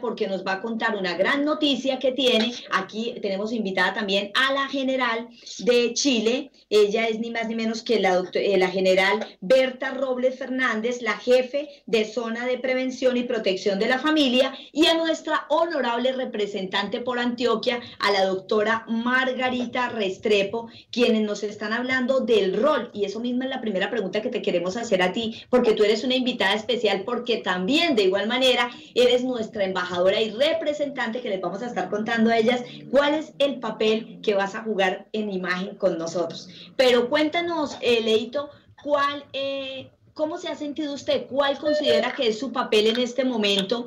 porque 0.00 0.26
nos 0.26 0.44
va 0.44 0.54
a 0.54 0.60
contar 0.60 0.96
una 0.96 1.14
gran 1.14 1.44
noticia 1.44 1.98
que 1.98 2.12
tiene. 2.12 2.52
Aquí 2.72 3.14
tenemos 3.22 3.52
invitada 3.52 3.94
también 3.94 4.32
a 4.34 4.52
la 4.52 4.68
general 4.68 5.28
de 5.58 5.94
Chile. 5.94 6.50
Ella 6.68 7.08
es 7.08 7.18
ni 7.18 7.30
más 7.30 7.48
ni 7.48 7.54
menos 7.54 7.82
que 7.82 8.00
la, 8.00 8.22
eh, 8.32 8.58
la 8.58 8.68
general 8.68 9.26
Berta 9.40 9.92
Robles 9.92 10.38
Fernández, 10.38 11.02
la 11.02 11.14
jefe 11.14 11.68
de 11.86 12.04
Zona 12.04 12.46
de 12.46 12.58
Prevención 12.58 13.16
y 13.16 13.24
Protección 13.24 13.78
de 13.78 13.88
la 13.88 13.98
Familia, 13.98 14.54
y 14.72 14.86
a 14.86 14.94
nuestra 14.94 15.46
honorable 15.48 16.12
representante 16.12 17.00
por 17.00 17.18
Antioquia, 17.18 17.80
a 17.98 18.10
la 18.12 18.24
doctora 18.24 18.84
Margarita 18.88 19.88
Restrepo, 19.90 20.68
quienes 20.90 21.22
nos 21.22 21.42
están 21.42 21.72
hablando 21.72 22.20
del 22.20 22.60
rol. 22.60 22.90
Y 22.92 23.04
eso 23.04 23.20
mismo 23.20 23.44
es 23.44 23.50
la 23.50 23.60
primera 23.60 23.90
pregunta 23.90 24.22
que 24.22 24.30
te 24.30 24.42
queremos 24.42 24.76
hacer 24.76 25.02
a 25.02 25.12
ti, 25.12 25.42
porque 25.48 25.72
tú 25.72 25.84
eres 25.84 26.04
una 26.04 26.14
invitada 26.16 26.54
especial, 26.54 27.02
porque 27.04 27.38
también 27.38 27.94
de 27.94 28.04
igual 28.04 28.26
manera 28.26 28.70
eres 28.94 29.24
nuestra 29.24 29.59
embajadora 29.64 30.20
y 30.20 30.30
representante 30.30 31.20
que 31.20 31.28
les 31.28 31.40
vamos 31.40 31.62
a 31.62 31.66
estar 31.66 31.88
contando 31.90 32.30
a 32.30 32.38
ellas 32.38 32.62
cuál 32.90 33.14
es 33.14 33.32
el 33.38 33.60
papel 33.60 34.20
que 34.22 34.34
vas 34.34 34.54
a 34.54 34.62
jugar 34.62 35.06
en 35.12 35.30
imagen 35.30 35.76
con 35.76 35.98
nosotros. 35.98 36.48
Pero 36.76 37.08
cuéntanos, 37.08 37.76
eh, 37.80 38.00
Leito, 38.00 38.50
cuál, 38.82 39.24
eh, 39.32 39.90
¿cómo 40.14 40.38
se 40.38 40.48
ha 40.48 40.56
sentido 40.56 40.94
usted? 40.94 41.26
¿Cuál 41.26 41.58
considera 41.58 42.14
que 42.14 42.28
es 42.28 42.38
su 42.38 42.52
papel 42.52 42.88
en 42.88 43.00
este 43.00 43.24
momento 43.24 43.86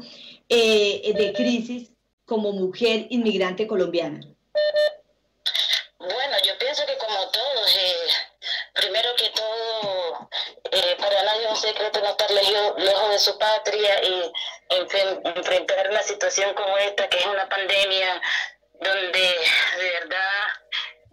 eh, 0.50 1.14
de 1.16 1.34
crisis 1.34 1.92
como 2.26 2.52
mujer 2.52 3.08
inmigrante 3.10 3.68
colombiana? 3.68 4.20
Bueno, 6.00 6.36
yo 6.46 6.58
pienso 6.60 6.84
que 6.86 6.98
como 6.98 7.16
todos, 7.32 7.78
primero 8.74 9.10
que 9.18 9.30
todo, 9.30 10.30
para 11.00 11.24
nadie 11.24 11.46
es 11.46 11.52
un 11.52 11.58
secreto 11.58 12.02
no 12.02 12.10
estar 12.10 12.32
lejos 12.32 13.10
de 13.12 13.20
su 13.20 13.38
patria 13.38 14.04
y 14.04 14.32
enfrentar 14.74 15.90
una 15.90 16.04
situación 16.04 16.54
como 16.54 16.78
esta, 16.78 17.08
que 17.10 17.18
es 17.18 17.26
una 17.26 17.48
pandemia, 17.50 18.22
donde 18.80 19.36
de 19.78 19.92
verdad 20.00 20.54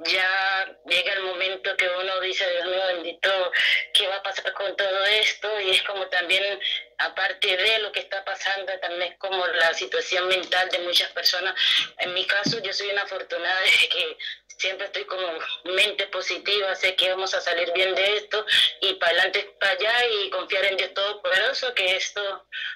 ya 0.05 0.79
llega 0.87 1.12
el 1.12 1.23
momento 1.23 1.76
que 1.76 1.88
uno 1.88 2.21
dice, 2.21 2.49
Dios 2.50 2.64
mío 2.67 2.87
bendito, 2.87 3.52
¿qué 3.93 4.07
va 4.09 4.17
a 4.17 4.23
pasar 4.23 4.52
con 4.55 4.75
todo 4.76 5.05
esto? 5.05 5.61
Y 5.61 5.71
es 5.73 5.83
como 5.83 6.07
también, 6.09 6.59
aparte 6.99 7.57
de 7.57 7.79
lo 7.81 7.93
que 7.93 8.00
está 8.00 8.25
pasando, 8.25 8.73
también 8.81 9.12
es 9.12 9.19
como 9.19 9.47
la 9.47 9.75
situación 9.75 10.29
mental 10.29 10.69
de 10.71 10.79
muchas 10.81 11.11
personas. 11.12 11.55
En 11.99 12.14
mi 12.14 12.26
caso, 12.26 12.59
yo 12.61 12.73
soy 12.73 12.90
una 12.90 13.02
afortunada 13.02 13.61
de 13.61 13.88
que 13.88 14.19
siempre 14.61 14.87
estoy 14.87 15.05
como 15.07 15.26
mente 15.75 16.07
positiva, 16.09 16.75
sé 16.75 16.95
que 16.95 17.11
vamos 17.11 17.33
a 17.33 17.40
salir 17.40 17.73
bien 17.75 17.95
de 17.95 18.17
esto 18.19 18.45
y 18.83 18.95
para 18.95 19.12
adelante, 19.12 19.57
para 19.59 19.73
allá 19.73 19.95
y 20.07 20.31
confiar 20.31 20.67
en 20.67 20.76
Dios 20.76 20.93
Todopoderoso 20.95 21.75
que 21.75 21.97
esto 21.97 22.21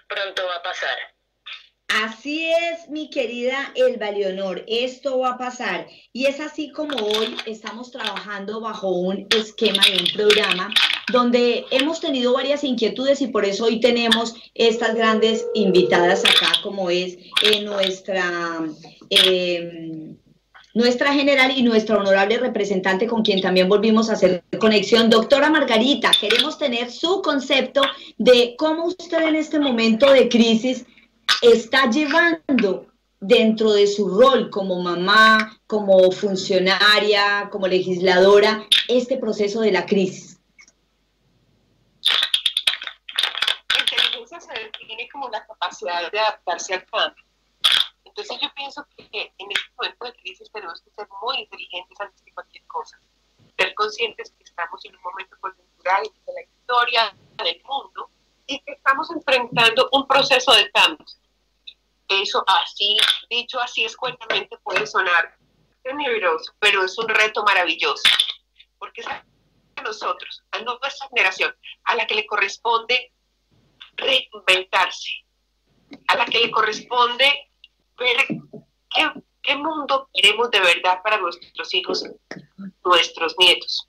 pronto 0.08 0.46
va 0.46 0.56
a 0.56 0.62
pasar. 0.62 0.96
Así 1.88 2.50
es, 2.50 2.88
mi 2.88 3.10
querida 3.10 3.70
Elba 3.74 4.10
Leonor, 4.10 4.64
esto 4.66 5.18
va 5.18 5.32
a 5.32 5.38
pasar. 5.38 5.86
Y 6.12 6.24
es 6.24 6.40
así 6.40 6.72
como 6.72 6.96
hoy 6.96 7.36
estamos 7.44 7.92
trabajando 7.92 8.60
bajo 8.60 8.88
un 8.88 9.28
esquema 9.36 9.82
de 9.84 9.98
un 9.98 10.12
programa 10.14 10.72
donde 11.12 11.66
hemos 11.70 12.00
tenido 12.00 12.32
varias 12.32 12.64
inquietudes 12.64 13.20
y 13.20 13.26
por 13.26 13.44
eso 13.44 13.66
hoy 13.66 13.78
tenemos 13.78 14.34
estas 14.54 14.94
grandes 14.94 15.46
invitadas 15.52 16.24
acá, 16.24 16.52
como 16.62 16.88
es 16.88 17.18
eh, 17.42 17.60
nuestra... 17.60 18.62
Em, 19.10 20.03
nuestra 20.74 21.14
general 21.14 21.56
y 21.56 21.62
nuestra 21.62 21.96
honorable 21.96 22.36
representante 22.38 23.06
con 23.06 23.22
quien 23.22 23.40
también 23.40 23.68
volvimos 23.68 24.10
a 24.10 24.14
hacer 24.14 24.42
conexión. 24.58 25.08
Doctora 25.08 25.48
Margarita, 25.48 26.10
queremos 26.20 26.58
tener 26.58 26.90
su 26.90 27.22
concepto 27.22 27.80
de 28.18 28.54
cómo 28.58 28.86
usted 28.86 29.22
en 29.22 29.36
este 29.36 29.60
momento 29.60 30.12
de 30.12 30.28
crisis 30.28 30.84
está 31.40 31.88
llevando 31.88 32.86
dentro 33.20 33.72
de 33.72 33.86
su 33.86 34.08
rol 34.08 34.50
como 34.50 34.82
mamá, 34.82 35.58
como 35.66 36.10
funcionaria, 36.10 37.48
como 37.50 37.68
legisladora, 37.68 38.66
este 38.88 39.16
proceso 39.16 39.60
de 39.60 39.72
la 39.72 39.86
crisis? 39.86 40.38
Inteligencia 43.80 44.40
se 44.40 44.52
define 44.52 45.08
como 45.10 45.30
la 45.30 45.46
capacidad 45.46 46.10
de 46.10 46.18
adaptarse 46.18 46.74
al 46.74 46.84
cambio. 46.86 47.23
Entonces 48.16 48.38
yo 48.40 48.48
pienso 48.54 48.86
que 48.96 49.32
en 49.38 49.50
este 49.50 49.72
momento 49.76 50.04
de 50.04 50.12
crisis 50.14 50.50
tenemos 50.52 50.80
que 50.82 50.90
ser 50.90 51.08
muy 51.20 51.38
inteligentes 51.38 52.00
antes 52.00 52.22
cualquier 52.32 52.64
cosa. 52.66 53.00
Ser 53.58 53.74
conscientes 53.74 54.32
que 54.38 54.44
estamos 54.44 54.84
en 54.84 54.96
un 54.96 55.02
momento 55.02 55.36
coyuntural 55.40 56.02
de 56.26 56.32
la 56.32 56.42
historia 56.42 57.16
del 57.38 57.62
mundo 57.64 58.08
y 58.46 58.60
que 58.60 58.72
estamos 58.72 59.10
enfrentando 59.10 59.88
un 59.92 60.06
proceso 60.06 60.52
de 60.52 60.70
cambios 60.70 61.18
eso 62.08 62.44
así, 62.46 62.96
dicho 63.30 63.60
así 63.60 63.84
escuetamente 63.84 64.56
puede 64.58 64.86
sonar 64.86 65.36
tenebroso, 65.82 66.52
pero 66.58 66.84
es 66.84 66.96
un 66.98 67.08
reto 67.08 67.42
maravilloso, 67.44 68.02
porque 68.78 69.00
es 69.00 69.06
a 69.06 69.24
nosotros, 69.82 70.42
a 70.50 70.60
nuestra 70.60 71.08
generación, 71.08 71.54
a 71.84 71.94
la 71.94 72.06
que 72.06 72.14
le 72.14 72.26
corresponde 72.26 73.12
reinventarse, 73.96 75.10
a 76.08 76.16
la 76.16 76.24
que 76.26 76.40
le 76.40 76.50
corresponde 76.50 77.50
ver 77.98 78.16
qué, 78.94 79.10
qué 79.42 79.56
mundo 79.56 80.08
queremos 80.12 80.50
de 80.50 80.60
verdad 80.60 81.02
para 81.02 81.18
nuestros 81.18 81.74
hijos, 81.74 82.04
nuestros 82.84 83.34
nietos, 83.38 83.88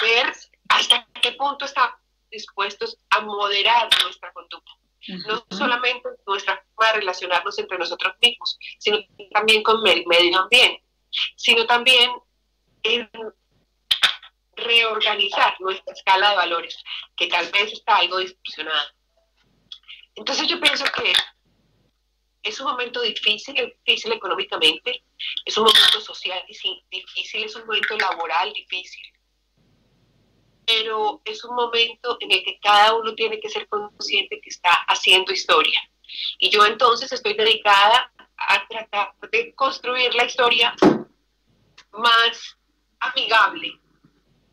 ver 0.00 0.32
hasta 0.68 1.06
qué 1.22 1.32
punto 1.32 1.64
estamos 1.64 1.98
dispuestos 2.30 2.98
a 3.10 3.20
moderar 3.20 3.88
nuestra 4.02 4.32
conducta. 4.32 4.72
No 5.26 5.44
solamente 5.50 6.08
nuestra 6.26 6.64
forma 6.74 6.92
de 6.92 6.98
relacionarnos 7.00 7.58
entre 7.58 7.78
nosotros 7.78 8.14
mismos, 8.22 8.58
sino 8.78 8.98
también 9.32 9.62
con 9.62 9.86
el 9.86 10.04
medio 10.06 10.38
ambiente, 10.38 10.82
sino 11.36 11.66
también 11.66 12.10
en 12.82 13.10
reorganizar 14.56 15.56
nuestra 15.60 15.92
escala 15.92 16.30
de 16.30 16.36
valores, 16.36 16.82
que 17.16 17.26
tal 17.26 17.50
vez 17.50 17.72
está 17.72 17.96
algo 17.96 18.18
distorsionada. 18.18 18.94
Entonces 20.14 20.46
yo 20.48 20.60
pienso 20.60 20.84
que 20.84 21.12
es 22.44 22.60
un 22.60 22.66
momento 22.66 23.00
difícil, 23.00 23.54
difícil 23.84 24.12
económicamente, 24.12 25.02
es 25.44 25.56
un 25.56 25.64
momento 25.64 26.00
social 26.00 26.42
difícil, 26.46 27.44
es 27.44 27.56
un 27.56 27.66
momento 27.66 27.96
laboral 27.96 28.52
difícil, 28.52 29.02
pero 30.66 31.22
es 31.24 31.42
un 31.44 31.56
momento 31.56 32.18
en 32.20 32.32
el 32.32 32.44
que 32.44 32.60
cada 32.60 32.94
uno 32.94 33.14
tiene 33.14 33.40
que 33.40 33.48
ser 33.48 33.66
consciente 33.68 34.40
que 34.40 34.50
está 34.50 34.70
haciendo 34.86 35.32
historia. 35.32 35.80
Y 36.38 36.50
yo 36.50 36.64
entonces 36.64 37.10
estoy 37.10 37.34
dedicada 37.34 38.12
a 38.36 38.66
tratar 38.68 39.14
de 39.32 39.54
construir 39.54 40.14
la 40.14 40.26
historia 40.26 40.74
más 41.92 42.58
amigable, 43.00 43.80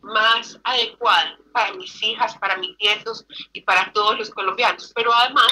más 0.01 0.59
adecuada 0.63 1.37
para 1.51 1.73
mis 1.73 2.01
hijas, 2.01 2.37
para 2.37 2.57
mis 2.57 2.75
nietos 2.79 3.25
y 3.53 3.61
para 3.61 3.91
todos 3.91 4.17
los 4.17 4.29
colombianos. 4.29 4.91
Pero 4.95 5.13
además, 5.13 5.51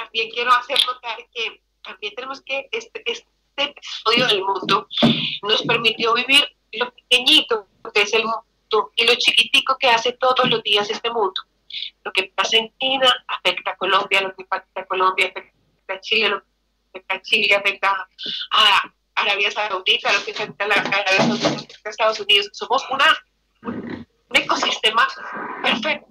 también 0.00 0.30
quiero 0.30 0.50
hacer 0.52 0.78
notar 0.86 1.18
que 1.34 1.60
también 1.82 2.14
tenemos 2.14 2.40
que, 2.42 2.68
este, 2.72 3.02
este 3.06 3.28
episodio 3.56 4.26
del 4.28 4.42
mundo 4.42 4.88
nos 5.42 5.62
permitió 5.62 6.14
vivir 6.14 6.44
lo 6.72 6.90
pequeñito 6.92 7.66
que 7.92 8.02
es 8.02 8.12
el 8.14 8.24
mundo 8.24 8.92
y 8.96 9.04
lo 9.04 9.14
chiquitico 9.16 9.76
que 9.78 9.88
hace 9.88 10.12
todos 10.12 10.48
los 10.48 10.62
días 10.62 10.88
este 10.90 11.10
mundo. 11.10 11.42
Lo 12.04 12.12
que 12.12 12.32
pasa 12.34 12.56
en 12.56 12.72
China 12.78 13.12
afecta 13.28 13.72
a 13.72 13.76
Colombia, 13.76 14.22
lo 14.22 14.34
que 14.34 14.46
afecta 14.48 14.80
a 14.80 14.86
Colombia 14.86 15.26
afecta 15.26 15.94
a 15.94 16.00
Chile, 16.00 16.28
lo 16.28 16.40
que 16.40 16.46
afecta 16.90 17.14
a 17.14 17.22
Chile 17.22 17.54
afecta 17.54 18.08
a 18.52 18.92
Arabia 19.14 19.50
Saudita, 19.50 20.12
lo 20.12 20.24
que 20.24 20.30
afecta 20.30 20.64
a 20.64 20.66
Arabia 20.66 21.18
Saudita 21.18 21.48
afecta 21.48 21.88
a 21.88 21.90
Estados 21.90 22.20
Unidos. 22.20 22.48
Somos 22.52 22.84
una, 22.90 23.18
un 23.62 24.06
ecosistema 24.32 25.06
perfecto. 25.62 26.06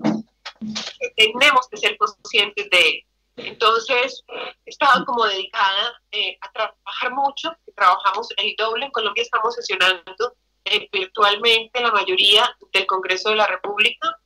Tenemos 1.16 1.68
que 1.70 1.78
ser 1.78 1.98
conscientes 1.98 2.70
de 2.70 3.06
entonces, 3.46 4.24
he 4.66 4.70
estado 4.70 5.06
como 5.06 5.26
dedicada 5.26 6.02
eh, 6.12 6.38
a 6.42 6.52
trabajar 6.52 7.12
mucho, 7.12 7.56
trabajamos 7.76 8.28
el 8.38 8.56
doble, 8.58 8.86
en 8.86 8.92
Colombia 8.92 9.24
estamos 9.24 9.56
sesionando 9.56 10.36
eh, 10.66 10.88
virtualmente 10.92 11.82
la 11.82 11.92
mayoría 11.92 12.56
del 12.74 12.86
Congreso 12.86 13.30
de 13.30 13.38
la 13.38 13.48
República. 13.48 14.20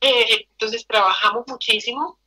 Eh, 0.00 0.46
entonces 0.50 0.84
trabajamos 0.86 1.44
muchísimo, 1.46 2.18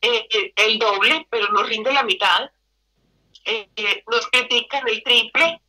eh, 0.00 0.26
el 0.56 0.78
doble, 0.78 1.26
pero 1.30 1.48
nos 1.48 1.68
rinde 1.68 1.92
la 1.92 2.02
mitad. 2.02 2.50
nos 4.10 4.26
critican 4.28 4.88
el 4.88 5.02
triple, 5.02 5.60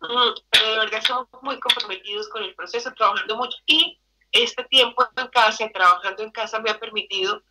mm, 0.00 0.30
pero 0.50 0.70
de 0.70 0.78
verdad 0.78 1.02
somos 1.06 1.28
muy 1.42 1.60
comprometidos 1.60 2.28
con 2.30 2.42
el 2.42 2.54
proceso, 2.54 2.92
trabajando 2.94 3.36
mucho. 3.36 3.58
Y 3.66 4.00
este 4.32 4.64
tiempo 4.64 5.06
en 5.16 5.26
casa, 5.28 5.68
trabajando 5.68 6.22
en 6.22 6.30
casa, 6.30 6.60
me 6.60 6.70
ha 6.70 6.78
permitido 6.78 7.42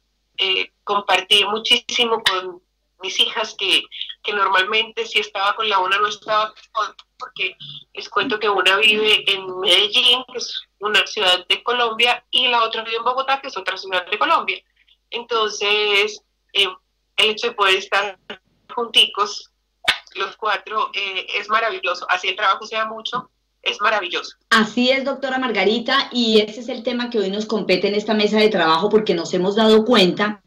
compartir 0.84 1.48
muchísimo 1.48 2.22
con 2.24 2.62
mis 3.02 3.20
hijas 3.20 3.56
que, 3.58 3.84
que 4.24 4.34
normalmente 4.34 5.06
si 5.06 5.20
estaba 5.20 5.56
con 5.56 5.68
la 5.68 5.80
una 5.80 5.98
no 5.98 6.08
estaba 6.08 6.54
con 6.72 6.96
porque 7.22 7.56
les 7.94 8.10
cuento 8.10 8.40
que 8.40 8.50
una 8.50 8.78
vive 8.78 9.24
en 9.32 9.60
Medellín, 9.60 10.24
que 10.32 10.40
es 10.40 10.62
una 10.80 11.06
ciudad 11.06 11.46
de 11.48 11.64
Colombia, 11.64 12.26
y 12.32 12.48
la 12.48 12.64
otra 12.64 12.84
vive 12.84 12.98
en 12.98 13.04
Bogotá, 13.04 13.40
que 13.40 13.48
es 13.48 13.58
otra 13.58 13.78
ciudad 13.78 14.06
de 14.10 14.18
Colombia. 14.18 14.62
Entonces, 15.12 16.24
eh, 16.54 16.68
el 17.18 17.30
hecho 17.30 17.48
de 17.48 17.54
poder 17.54 17.76
estar 17.76 18.18
junticos, 18.74 19.52
los 20.16 20.36
cuatro, 20.36 20.90
eh, 20.94 21.28
es 21.36 21.48
maravilloso. 21.48 22.06
Así 22.10 22.28
el 22.30 22.36
trabajo 22.36 22.66
sea 22.66 22.86
mucho, 22.86 23.30
es 23.64 23.80
maravilloso. 23.82 24.38
Así 24.50 24.90
es, 24.90 25.04
doctora 25.06 25.40
Margarita, 25.40 26.10
y 26.12 26.42
ese 26.42 26.62
es 26.62 26.70
el 26.70 26.84
tema 26.84 27.10
que 27.10 27.20
hoy 27.20 27.30
nos 27.30 27.46
compete 27.46 27.88
en 27.88 27.96
esta 27.96 28.14
mesa 28.14 28.38
de 28.38 28.50
trabajo 28.50 28.90
porque 28.90 29.14
nos 29.14 29.34
hemos 29.34 29.56
dado 29.56 29.86
cuenta 29.86 30.42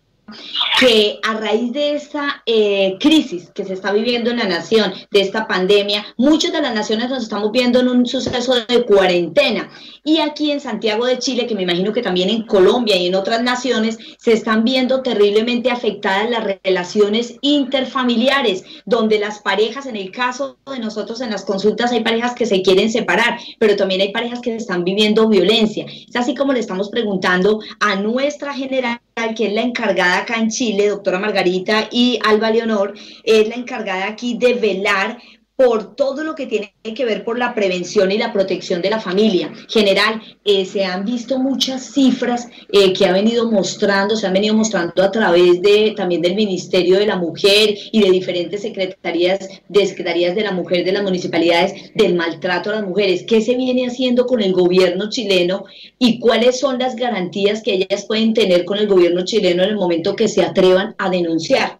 que 0.78 1.18
a 1.22 1.34
raíz 1.34 1.72
de 1.72 1.94
esta 1.94 2.42
eh, 2.46 2.96
crisis 2.98 3.50
que 3.54 3.64
se 3.64 3.74
está 3.74 3.92
viviendo 3.92 4.30
en 4.30 4.38
la 4.38 4.48
nación, 4.48 4.92
de 5.10 5.20
esta 5.20 5.46
pandemia, 5.46 6.04
muchas 6.16 6.52
de 6.52 6.60
las 6.60 6.74
naciones 6.74 7.10
nos 7.10 7.22
estamos 7.22 7.52
viendo 7.52 7.80
en 7.80 7.88
un 7.88 8.06
suceso 8.06 8.54
de 8.66 8.84
cuarentena. 8.84 9.70
Y 10.02 10.18
aquí 10.18 10.50
en 10.50 10.60
Santiago 10.60 11.06
de 11.06 11.18
Chile, 11.18 11.46
que 11.46 11.54
me 11.54 11.62
imagino 11.62 11.92
que 11.92 12.02
también 12.02 12.28
en 12.28 12.42
Colombia 12.42 12.96
y 12.96 13.06
en 13.06 13.14
otras 13.14 13.42
naciones, 13.42 13.98
se 14.18 14.32
están 14.32 14.64
viendo 14.64 15.02
terriblemente 15.02 15.70
afectadas 15.70 16.28
las 16.28 16.44
relaciones 16.62 17.36
interfamiliares, 17.40 18.64
donde 18.84 19.18
las 19.18 19.40
parejas, 19.40 19.86
en 19.86 19.96
el 19.96 20.10
caso 20.10 20.58
de 20.70 20.78
nosotros 20.78 21.20
en 21.20 21.30
las 21.30 21.44
consultas, 21.44 21.92
hay 21.92 22.02
parejas 22.02 22.34
que 22.34 22.46
se 22.46 22.62
quieren 22.62 22.90
separar, 22.90 23.38
pero 23.58 23.76
también 23.76 24.00
hay 24.00 24.12
parejas 24.12 24.40
que 24.40 24.54
están 24.54 24.84
viviendo 24.84 25.28
violencia. 25.28 25.86
Es 25.86 26.16
así 26.16 26.34
como 26.34 26.52
le 26.52 26.60
estamos 26.60 26.90
preguntando 26.90 27.60
a 27.80 27.96
nuestra 27.96 28.52
general 28.54 29.00
que 29.36 29.46
es 29.46 29.52
la 29.52 29.62
encargada 29.62 30.18
acá 30.18 30.38
en 30.38 30.50
Chile, 30.50 30.88
doctora 30.88 31.20
Margarita, 31.20 31.88
y 31.90 32.18
Alba 32.24 32.50
Leonor, 32.50 32.94
es 33.22 33.48
la 33.48 33.54
encargada 33.54 34.08
aquí 34.08 34.36
de 34.36 34.54
velar 34.54 35.18
por 35.56 35.94
todo 35.94 36.24
lo 36.24 36.34
que 36.34 36.46
tiene 36.46 36.72
que 36.82 37.04
ver 37.04 37.24
por 37.24 37.38
la 37.38 37.54
prevención 37.54 38.10
y 38.10 38.18
la 38.18 38.32
protección 38.32 38.82
de 38.82 38.90
la 38.90 39.00
familia. 39.00 39.52
General, 39.68 40.20
eh, 40.44 40.64
se 40.64 40.84
han 40.84 41.04
visto 41.04 41.38
muchas 41.38 41.92
cifras 41.92 42.48
eh, 42.72 42.92
que 42.92 43.06
ha 43.06 43.12
venido 43.12 43.50
mostrando, 43.50 44.16
se 44.16 44.26
han 44.26 44.32
venido 44.32 44.54
mostrando 44.54 45.02
a 45.02 45.12
través 45.12 45.62
de 45.62 45.94
también 45.96 46.22
del 46.22 46.34
Ministerio 46.34 46.98
de 46.98 47.06
la 47.06 47.16
Mujer 47.16 47.76
y 47.92 48.00
de 48.00 48.10
diferentes 48.10 48.62
secretarías, 48.62 49.48
de 49.68 49.86
secretarías 49.86 50.34
de 50.34 50.42
la 50.42 50.50
mujer 50.50 50.84
de 50.84 50.92
las 50.92 51.04
municipalidades 51.04 51.92
del 51.94 52.14
maltrato 52.14 52.70
a 52.70 52.74
las 52.74 52.84
mujeres. 52.84 53.24
¿Qué 53.26 53.40
se 53.40 53.54
viene 53.54 53.86
haciendo 53.86 54.26
con 54.26 54.42
el 54.42 54.52
gobierno 54.52 55.08
chileno 55.08 55.64
y 55.98 56.18
cuáles 56.18 56.58
son 56.58 56.78
las 56.80 56.96
garantías 56.96 57.62
que 57.62 57.74
ellas 57.74 58.06
pueden 58.06 58.34
tener 58.34 58.64
con 58.64 58.78
el 58.78 58.88
gobierno 58.88 59.24
chileno 59.24 59.62
en 59.62 59.70
el 59.70 59.76
momento 59.76 60.16
que 60.16 60.26
se 60.26 60.42
atrevan 60.42 60.96
a 60.98 61.10
denunciar? 61.10 61.78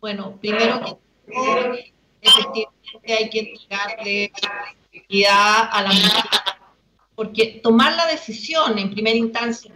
Bueno, 0.00 0.36
primero 0.40 0.98
que 1.26 1.93
efectivamente 2.24 3.14
hay 3.14 3.30
que 3.30 3.38
entregarle 3.40 4.32
la 5.08 5.60
a 5.62 5.82
la 5.82 5.92
mujer, 5.92 6.24
porque 7.14 7.60
tomar 7.62 7.94
la 7.94 8.06
decisión 8.06 8.78
en 8.78 8.90
primera 8.90 9.16
instancia, 9.16 9.72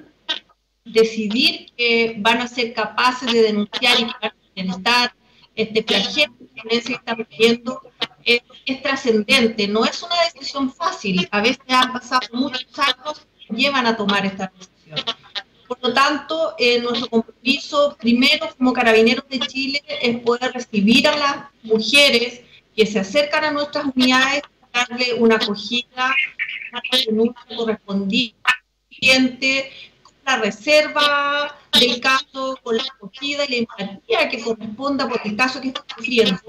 decidir 0.84 1.72
que 1.76 2.16
van 2.18 2.40
a 2.40 2.48
ser 2.48 2.72
capaces 2.72 3.32
de 3.32 3.42
denunciar 3.42 4.00
y 4.00 4.04
que 4.04 4.12
van 4.20 4.30
a 4.30 4.34
bienestar, 4.54 5.14
este 5.54 5.82
flagelo 5.82 6.34
de 6.38 6.46
violencia 6.54 6.94
que 6.94 7.10
están 7.10 7.26
viviendo, 7.28 7.82
es, 8.24 8.82
trascendente, 8.82 9.66
no 9.68 9.84
es 9.84 10.02
una 10.02 10.16
decisión 10.32 10.72
fácil, 10.72 11.28
a 11.30 11.40
veces 11.40 11.60
han 11.68 11.92
pasado 11.92 12.20
muchos 12.32 12.66
años 12.78 13.26
y 13.48 13.56
llevan 13.56 13.86
a 13.86 13.96
tomar 13.96 14.24
esta 14.26 14.52
decisión. 14.54 15.16
Por 15.68 15.78
lo 15.82 15.92
tanto, 15.92 16.54
eh, 16.58 16.80
nuestro 16.80 17.08
compromiso 17.08 17.94
primero 18.00 18.48
como 18.56 18.72
carabineros 18.72 19.24
de 19.28 19.38
Chile 19.40 19.82
es 20.00 20.18
poder 20.20 20.52
recibir 20.52 21.06
a 21.06 21.16
las 21.16 21.36
mujeres 21.62 22.40
que 22.74 22.86
se 22.86 22.98
acercan 22.98 23.44
a 23.44 23.50
nuestras 23.50 23.84
unidades, 23.94 24.42
darle 24.72 25.12
una 25.14 25.36
acogida, 25.36 26.14
una 26.72 26.82
denuncia 27.06 27.56
correspondiente, 27.56 28.34
con 30.02 30.14
la 30.24 30.36
reserva 30.38 31.58
del 31.78 32.00
caso, 32.00 32.58
con 32.62 32.76
la 32.76 32.84
acogida 32.84 33.44
y 33.44 33.50
la 33.50 33.56
empatía 33.56 34.28
que 34.30 34.40
corresponda 34.40 35.06
por 35.06 35.20
el 35.22 35.36
caso 35.36 35.60
que 35.60 35.68
está 35.68 35.84
sufriendo. 35.94 36.40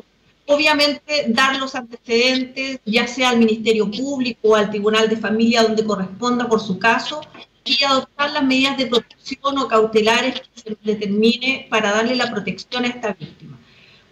Obviamente, 0.45 1.25
dar 1.27 1.57
los 1.57 1.75
antecedentes, 1.75 2.79
ya 2.85 3.05
sea 3.05 3.29
al 3.29 3.37
Ministerio 3.37 3.91
Público 3.91 4.49
o 4.49 4.55
al 4.55 4.69
Tribunal 4.69 5.09
de 5.09 5.17
Familia, 5.17 5.63
donde 5.63 5.85
corresponda 5.85 6.47
por 6.47 6.61
su 6.61 6.79
caso, 6.79 7.21
y 7.63 7.83
adoptar 7.83 8.31
las 8.31 8.43
medidas 8.43 8.77
de 8.77 8.87
protección 8.87 9.57
o 9.57 9.67
cautelares 9.67 10.41
que 10.41 10.61
se 10.61 10.77
determine 10.81 11.67
para 11.69 11.91
darle 11.91 12.15
la 12.15 12.31
protección 12.31 12.85
a 12.85 12.87
esta 12.87 13.13
víctima. 13.13 13.57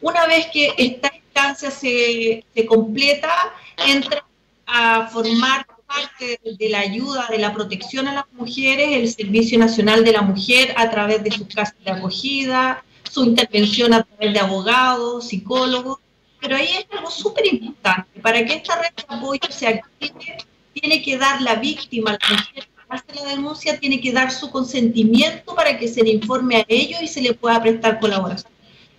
Una 0.02 0.28
vez 0.28 0.48
que 0.48 0.74
esta 0.78 1.12
instancia 1.16 1.72
se, 1.72 2.46
se 2.54 2.66
completa, 2.66 3.32
entra 3.78 4.24
a 4.66 5.08
formar 5.08 5.66
parte 5.88 6.40
de 6.44 6.70
la 6.70 6.80
ayuda, 6.80 7.28
de 7.30 7.38
la 7.40 7.54
protección 7.54 8.08
a 8.08 8.14
las 8.14 8.26
mujeres, 8.34 8.90
el 8.92 9.10
Servicio 9.10 9.58
Nacional 9.58 10.04
de 10.04 10.12
la 10.12 10.22
Mujer 10.22 10.74
a 10.78 10.90
través 10.92 11.24
de 11.24 11.32
sus 11.32 11.48
casas 11.48 11.76
de 11.84 11.92
acogida, 11.92 12.84
su 13.10 13.24
intervención 13.24 13.94
a 13.94 14.04
través 14.04 14.34
de 14.34 14.40
abogados, 14.40 15.30
psicólogos, 15.30 16.00
pero 16.40 16.56
ahí 16.58 16.68
es 16.68 16.86
algo 16.92 17.10
súper 17.10 17.46
importante. 17.48 18.20
Para 18.22 18.46
que 18.46 18.56
esta 18.56 18.76
red 18.76 18.94
de 18.96 19.04
apoyo 19.08 19.50
se 19.50 19.68
active, 19.68 20.38
tiene 20.74 21.02
que 21.02 21.18
dar 21.18 21.42
la 21.42 21.56
víctima, 21.56 22.12
la 22.12 22.30
mujer 22.30 22.68
hace 22.90 23.16
la 23.16 23.30
denuncia 23.30 23.80
tiene 23.80 24.00
que 24.00 24.12
dar 24.12 24.32
su 24.32 24.50
consentimiento 24.50 25.56
para 25.56 25.78
que 25.78 25.88
se 25.88 26.04
le 26.04 26.12
informe 26.12 26.58
a 26.58 26.66
ellos 26.68 27.02
y 27.02 27.08
se 27.08 27.22
le 27.22 27.34
pueda 27.34 27.62
prestar 27.62 28.00
colaboración. 28.00 28.52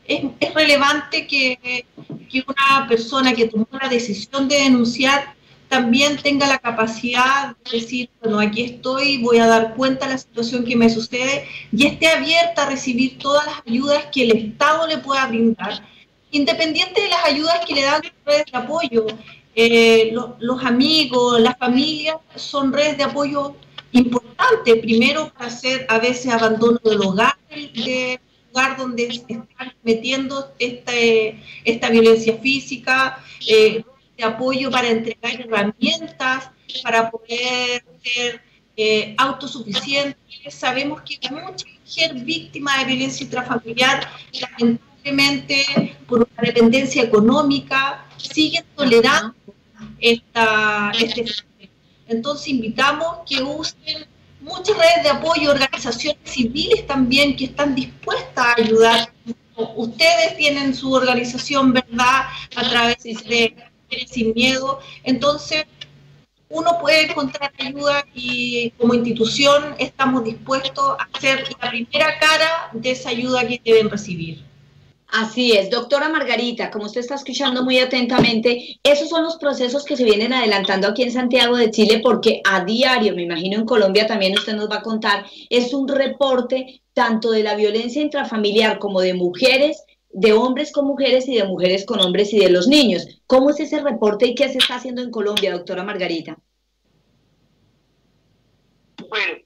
Es, 0.06 0.24
es 0.40 0.54
relevante 0.54 1.26
que, 1.26 1.84
que, 2.30 2.44
una 2.46 2.86
persona 2.88 3.34
que 3.34 3.48
tomó 3.48 3.66
la 3.80 3.88
decisión 3.88 4.48
de 4.48 4.56
denunciar 4.56 5.34
también 5.68 6.16
tenga 6.16 6.46
la 6.46 6.58
capacidad 6.58 7.54
de 7.64 7.78
decir, 7.78 8.08
bueno, 8.22 8.40
aquí 8.40 8.62
estoy, 8.62 9.22
voy 9.22 9.38
a 9.38 9.46
dar 9.46 9.74
cuenta 9.74 10.06
de 10.06 10.12
la 10.12 10.18
situación 10.18 10.64
que 10.64 10.76
me 10.76 10.88
sucede 10.88 11.46
y 11.70 11.86
esté 11.86 12.08
abierta 12.08 12.62
a 12.62 12.70
recibir 12.70 13.18
todas 13.18 13.44
las 13.44 13.62
ayudas 13.66 14.06
que 14.12 14.22
el 14.22 14.36
Estado 14.36 14.86
le 14.86 14.98
pueda 14.98 15.26
brindar, 15.26 15.86
independiente 16.30 17.02
de 17.02 17.08
las 17.08 17.24
ayudas 17.26 17.60
que 17.66 17.74
le 17.74 17.82
dan 17.82 18.02
redes 18.24 18.46
de 18.50 18.58
apoyo. 18.58 19.06
Eh, 19.54 20.14
los 20.40 20.64
amigos, 20.64 21.40
las 21.40 21.58
familias 21.58 22.16
son 22.36 22.72
redes 22.72 22.96
de 22.96 23.04
apoyo 23.04 23.56
importante, 23.92 24.76
primero 24.76 25.32
para 25.32 25.46
hacer 25.46 25.86
a 25.88 25.98
veces 25.98 26.32
abandono 26.32 26.78
del 26.84 27.00
hogar, 27.00 27.36
del 27.50 28.18
lugar 28.48 28.76
donde 28.76 29.06
están 29.06 29.48
metiendo 29.82 30.52
esta, 30.58 30.92
esta 31.64 31.90
violencia 31.90 32.36
física, 32.38 33.22
eh, 33.46 33.84
de 34.16 34.24
apoyo 34.24 34.70
para 34.70 34.88
entregar 34.88 35.40
herramientas, 35.40 36.50
para 36.82 37.10
poder 37.10 37.84
ser 38.02 38.42
eh, 38.76 39.14
autosuficientes. 39.16 40.16
Sabemos 40.50 41.02
que 41.02 41.18
mucha 41.30 41.66
mujer 41.66 42.14
víctima 42.24 42.78
de 42.78 42.84
violencia 42.84 43.24
intrafamiliar, 43.24 44.10
lamentablemente 44.32 45.96
por 46.06 46.20
una 46.20 46.42
dependencia 46.42 47.02
económica, 47.02 48.06
sigue 48.16 48.64
tolerando 48.74 49.34
esta, 50.00 50.92
este 50.98 51.24
entonces 52.08 52.48
invitamos 52.48 53.18
que 53.26 53.42
usen 53.42 54.06
muchas 54.40 54.76
redes 54.76 55.02
de 55.02 55.10
apoyo, 55.10 55.50
organizaciones 55.50 56.18
civiles 56.24 56.86
también 56.86 57.36
que 57.36 57.46
están 57.46 57.74
dispuestas 57.74 58.46
a 58.46 58.54
ayudar. 58.56 59.12
Ustedes 59.76 60.36
tienen 60.36 60.74
su 60.74 60.92
organización, 60.92 61.72
¿verdad? 61.72 62.22
A 62.56 62.68
través 62.68 63.02
de 63.02 63.54
Sin 64.06 64.32
Miedo. 64.34 64.80
Entonces, 65.02 65.64
uno 66.48 66.78
puede 66.80 67.10
encontrar 67.10 67.52
ayuda 67.58 68.04
y 68.14 68.70
como 68.78 68.94
institución 68.94 69.74
estamos 69.78 70.24
dispuestos 70.24 70.96
a 70.98 71.20
ser 71.20 71.44
la 71.60 71.70
primera 71.70 72.18
cara 72.18 72.70
de 72.72 72.92
esa 72.92 73.10
ayuda 73.10 73.46
que 73.46 73.60
deben 73.64 73.90
recibir. 73.90 74.47
Así 75.10 75.52
es, 75.52 75.70
doctora 75.70 76.10
Margarita, 76.10 76.70
como 76.70 76.84
usted 76.84 77.00
está 77.00 77.14
escuchando 77.14 77.64
muy 77.64 77.78
atentamente, 77.78 78.78
esos 78.82 79.08
son 79.08 79.24
los 79.24 79.38
procesos 79.38 79.86
que 79.86 79.96
se 79.96 80.04
vienen 80.04 80.34
adelantando 80.34 80.86
aquí 80.86 81.02
en 81.02 81.12
Santiago 81.12 81.56
de 81.56 81.70
Chile 81.70 82.00
porque 82.02 82.42
a 82.44 82.62
diario, 82.62 83.14
me 83.14 83.22
imagino 83.22 83.56
en 83.56 83.64
Colombia 83.64 84.06
también 84.06 84.34
usted 84.34 84.54
nos 84.54 84.70
va 84.70 84.76
a 84.76 84.82
contar, 84.82 85.24
es 85.48 85.72
un 85.72 85.88
reporte 85.88 86.82
tanto 86.92 87.30
de 87.30 87.42
la 87.42 87.54
violencia 87.54 88.02
intrafamiliar 88.02 88.78
como 88.78 89.00
de 89.00 89.14
mujeres, 89.14 89.82
de 90.10 90.34
hombres 90.34 90.72
con 90.72 90.84
mujeres 90.84 91.26
y 91.26 91.36
de 91.36 91.44
mujeres 91.44 91.86
con 91.86 92.00
hombres 92.00 92.34
y 92.34 92.38
de 92.38 92.50
los 92.50 92.68
niños. 92.68 93.06
¿Cómo 93.26 93.48
es 93.48 93.60
ese 93.60 93.80
reporte 93.80 94.26
y 94.26 94.34
qué 94.34 94.50
se 94.50 94.58
está 94.58 94.74
haciendo 94.74 95.00
en 95.00 95.10
Colombia, 95.10 95.52
doctora 95.52 95.84
Margarita? 95.84 96.36
Bueno, 99.08 99.38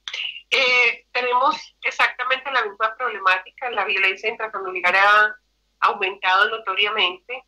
eh, 0.50 1.06
tenemos 1.12 1.56
exactamente 1.84 2.50
la 2.50 2.64
misma 2.64 2.96
problemática, 2.96 3.70
la 3.70 3.84
violencia 3.84 4.28
intrafamiliar 4.28 5.36
aumentado 5.82 6.48
notoriamente. 6.50 7.44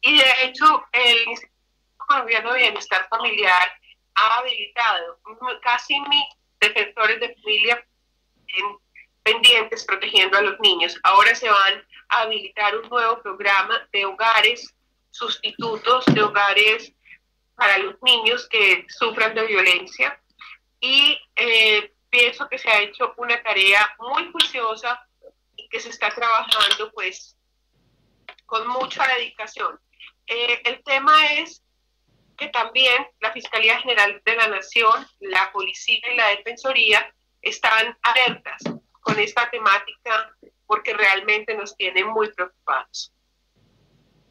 Y 0.00 0.18
de 0.18 0.44
hecho, 0.44 0.84
el 0.92 1.28
Instituto 1.28 1.52
Colombiano 1.96 2.52
de 2.52 2.60
Bienestar 2.60 3.08
Familiar 3.08 3.72
ha 4.14 4.38
habilitado 4.38 5.18
casi 5.62 5.98
mil 6.00 6.24
defensores 6.60 7.20
de 7.20 7.34
familia 7.34 7.86
en, 8.48 8.76
pendientes 9.22 9.84
protegiendo 9.84 10.36
a 10.38 10.42
los 10.42 10.58
niños. 10.60 10.98
Ahora 11.04 11.34
se 11.34 11.48
van 11.48 11.84
a 12.08 12.22
habilitar 12.22 12.76
un 12.76 12.88
nuevo 12.88 13.22
programa 13.22 13.88
de 13.92 14.04
hogares 14.04 14.74
sustitutos, 15.10 16.04
de 16.06 16.22
hogares 16.22 16.92
para 17.54 17.78
los 17.78 17.94
niños 18.02 18.48
que 18.48 18.84
sufran 18.88 19.34
de 19.34 19.46
violencia. 19.46 20.20
Y 20.80 21.18
eh, 21.36 21.92
pienso 22.10 22.48
que 22.48 22.58
se 22.58 22.68
ha 22.68 22.80
hecho 22.80 23.14
una 23.16 23.40
tarea 23.42 23.94
muy 23.98 24.30
juiciosa 24.32 25.06
que 25.72 25.80
se 25.80 25.88
está 25.88 26.10
trabajando 26.10 26.92
pues 26.92 27.36
con 28.44 28.68
mucha 28.68 29.06
dedicación. 29.16 29.80
Eh, 30.26 30.60
el 30.66 30.84
tema 30.84 31.32
es 31.32 31.64
que 32.36 32.48
también 32.48 33.06
la 33.20 33.32
Fiscalía 33.32 33.80
General 33.80 34.20
de 34.24 34.36
la 34.36 34.48
Nación, 34.48 35.06
la 35.20 35.50
Policía 35.50 35.98
y 36.12 36.16
la 36.16 36.28
Defensoría 36.28 37.12
están 37.40 37.98
alertas 38.02 38.62
con 39.00 39.18
esta 39.18 39.50
temática 39.50 40.36
porque 40.66 40.92
realmente 40.92 41.54
nos 41.54 41.74
tiene 41.76 42.04
muy 42.04 42.30
preocupados. 42.32 43.12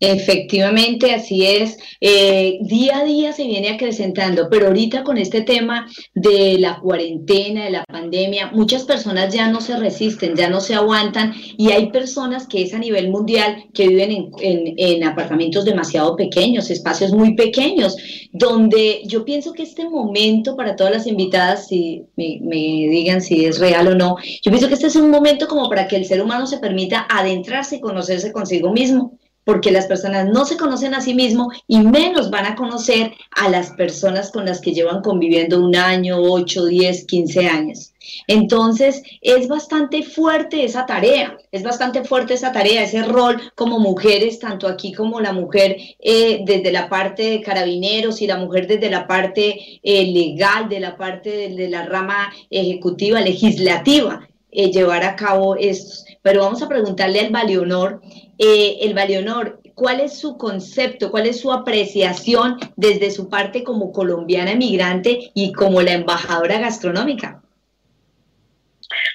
Efectivamente, 0.04 1.14
así 1.14 1.46
es. 1.46 1.78
Eh, 2.00 2.58
día 2.62 2.98
a 2.98 3.04
día 3.04 3.34
se 3.34 3.44
viene 3.44 3.70
acrecentando, 3.70 4.48
pero 4.50 4.68
ahorita 4.68 5.04
con 5.04 5.20
este 5.20 5.42
tema 5.42 5.88
de 6.16 6.58
la 6.58 6.80
cuarentena, 6.80 7.66
de 7.66 7.70
la 7.70 7.84
pandemia, 7.86 8.50
muchas 8.52 8.86
personas 8.86 9.32
ya 9.32 9.48
no 9.50 9.62
se 9.62 9.78
resisten, 9.78 10.36
ya 10.36 10.50
no 10.50 10.60
se 10.60 10.74
aguantan 10.74 11.36
y 11.56 11.70
hay 11.70 11.92
personas 11.92 12.48
que 12.48 12.64
es 12.64 12.74
a 12.74 12.80
nivel 12.80 13.12
mundial 13.12 13.66
que 13.76 13.88
viven 13.90 14.32
en, 14.40 15.04
apartamentos 15.04 15.66
demasiado 15.66 16.16
pequeños, 16.16 16.72
espacios 16.72 17.14
muy 17.14 17.36
pequeños, 17.36 17.96
donde 18.32 19.04
yo 19.06 19.24
pienso 19.24 19.54
que 19.54 19.62
este 19.62 19.88
momento 19.88 20.56
para 20.56 20.76
todas 20.76 20.94
las 20.94 21.06
invitadas, 21.06 21.68
si 21.68 22.06
me, 22.16 22.40
me 22.42 22.56
digan 22.56 23.22
si 23.22 23.46
es 23.46 23.60
real 23.60 23.88
o 23.88 23.94
no, 23.94 24.16
yo 24.42 24.50
pienso 24.50 24.68
que 24.68 24.74
este 24.74 24.88
es 24.88 24.96
un 24.96 25.12
momento 25.12 25.48
como 25.48 25.70
para 25.70 25.88
que 25.88 25.98
el 25.98 26.06
ser 26.06 26.24
humano 26.24 26.48
se 26.48 26.58
permita 26.58 27.06
adentrarse 27.08 27.76
y 27.76 27.82
conocerse 27.82 28.32
consigo 28.32 28.72
mismo 28.72 29.20
porque 29.52 29.70
las 29.70 29.88
personas 29.88 30.28
no 30.28 30.46
se 30.46 30.56
conocen 30.56 30.94
a 30.94 31.02
sí 31.02 31.14
mismos 31.14 31.54
y 31.68 31.82
menos 31.82 32.30
van 32.30 32.46
a 32.46 32.56
conocer 32.56 33.12
a 33.32 33.50
las 33.50 33.72
personas 33.72 34.32
con 34.32 34.46
las 34.46 34.62
que 34.62 34.72
llevan 34.72 35.02
conviviendo 35.02 35.62
un 35.62 35.76
año, 35.76 36.22
8, 36.22 36.68
10, 36.68 37.06
15 37.06 37.48
años. 37.48 37.92
Entonces, 38.28 39.04
es 39.20 39.50
bastante 39.50 40.04
fuerte 40.04 40.64
esa 40.64 40.86
tarea, 40.86 41.38
es 41.52 41.64
bastante 41.64 42.06
fuerte 42.06 42.36
esa 42.36 42.54
tarea, 42.54 42.84
ese 42.84 43.04
rol 43.04 43.42
como 43.54 43.78
mujeres, 43.78 44.40
tanto 44.40 44.70
aquí 44.70 44.94
como 44.94 45.20
la 45.20 45.34
mujer 45.34 45.76
eh, 46.00 46.44
desde 46.46 46.72
la 46.72 46.88
parte 46.88 47.24
de 47.24 47.42
carabineros 47.42 48.22
y 48.22 48.28
la 48.28 48.38
mujer 48.38 48.68
desde 48.68 48.90
la 48.90 49.06
parte 49.06 49.82
eh, 49.84 50.06
legal, 50.14 50.70
de 50.70 50.80
la 50.80 50.96
parte 50.96 51.50
de, 51.50 51.68
la 51.68 51.86
rama 51.86 52.32
ejecutiva, 52.50 53.20
legislativa, 53.20 54.26
eh, 54.50 54.72
llevar 54.72 55.04
a 55.04 55.18
cabo 55.18 55.58
estos. 55.58 56.06
Pero 56.22 56.42
vamos 56.42 56.62
a 56.62 56.68
preguntarle 56.68 57.20
al 57.20 57.32
Valionor, 57.32 58.02
el 58.38 58.94
Valionor, 58.94 59.60
¿cuál 59.76 60.00
es 60.00 60.20
su 60.20 60.38
concepto, 60.38 61.12
cuál 61.12 61.28
es 61.28 61.40
su 61.40 61.52
apreciación 61.52 62.60
desde 62.76 63.12
su 63.12 63.30
parte 63.30 63.64
como 63.64 63.92
colombiana 63.92 64.52
emigrante 64.52 65.32
y 65.34 65.52
como 65.54 65.82
la 65.82 65.94
embajadora 65.94 66.60
gastronómica? 66.60 67.42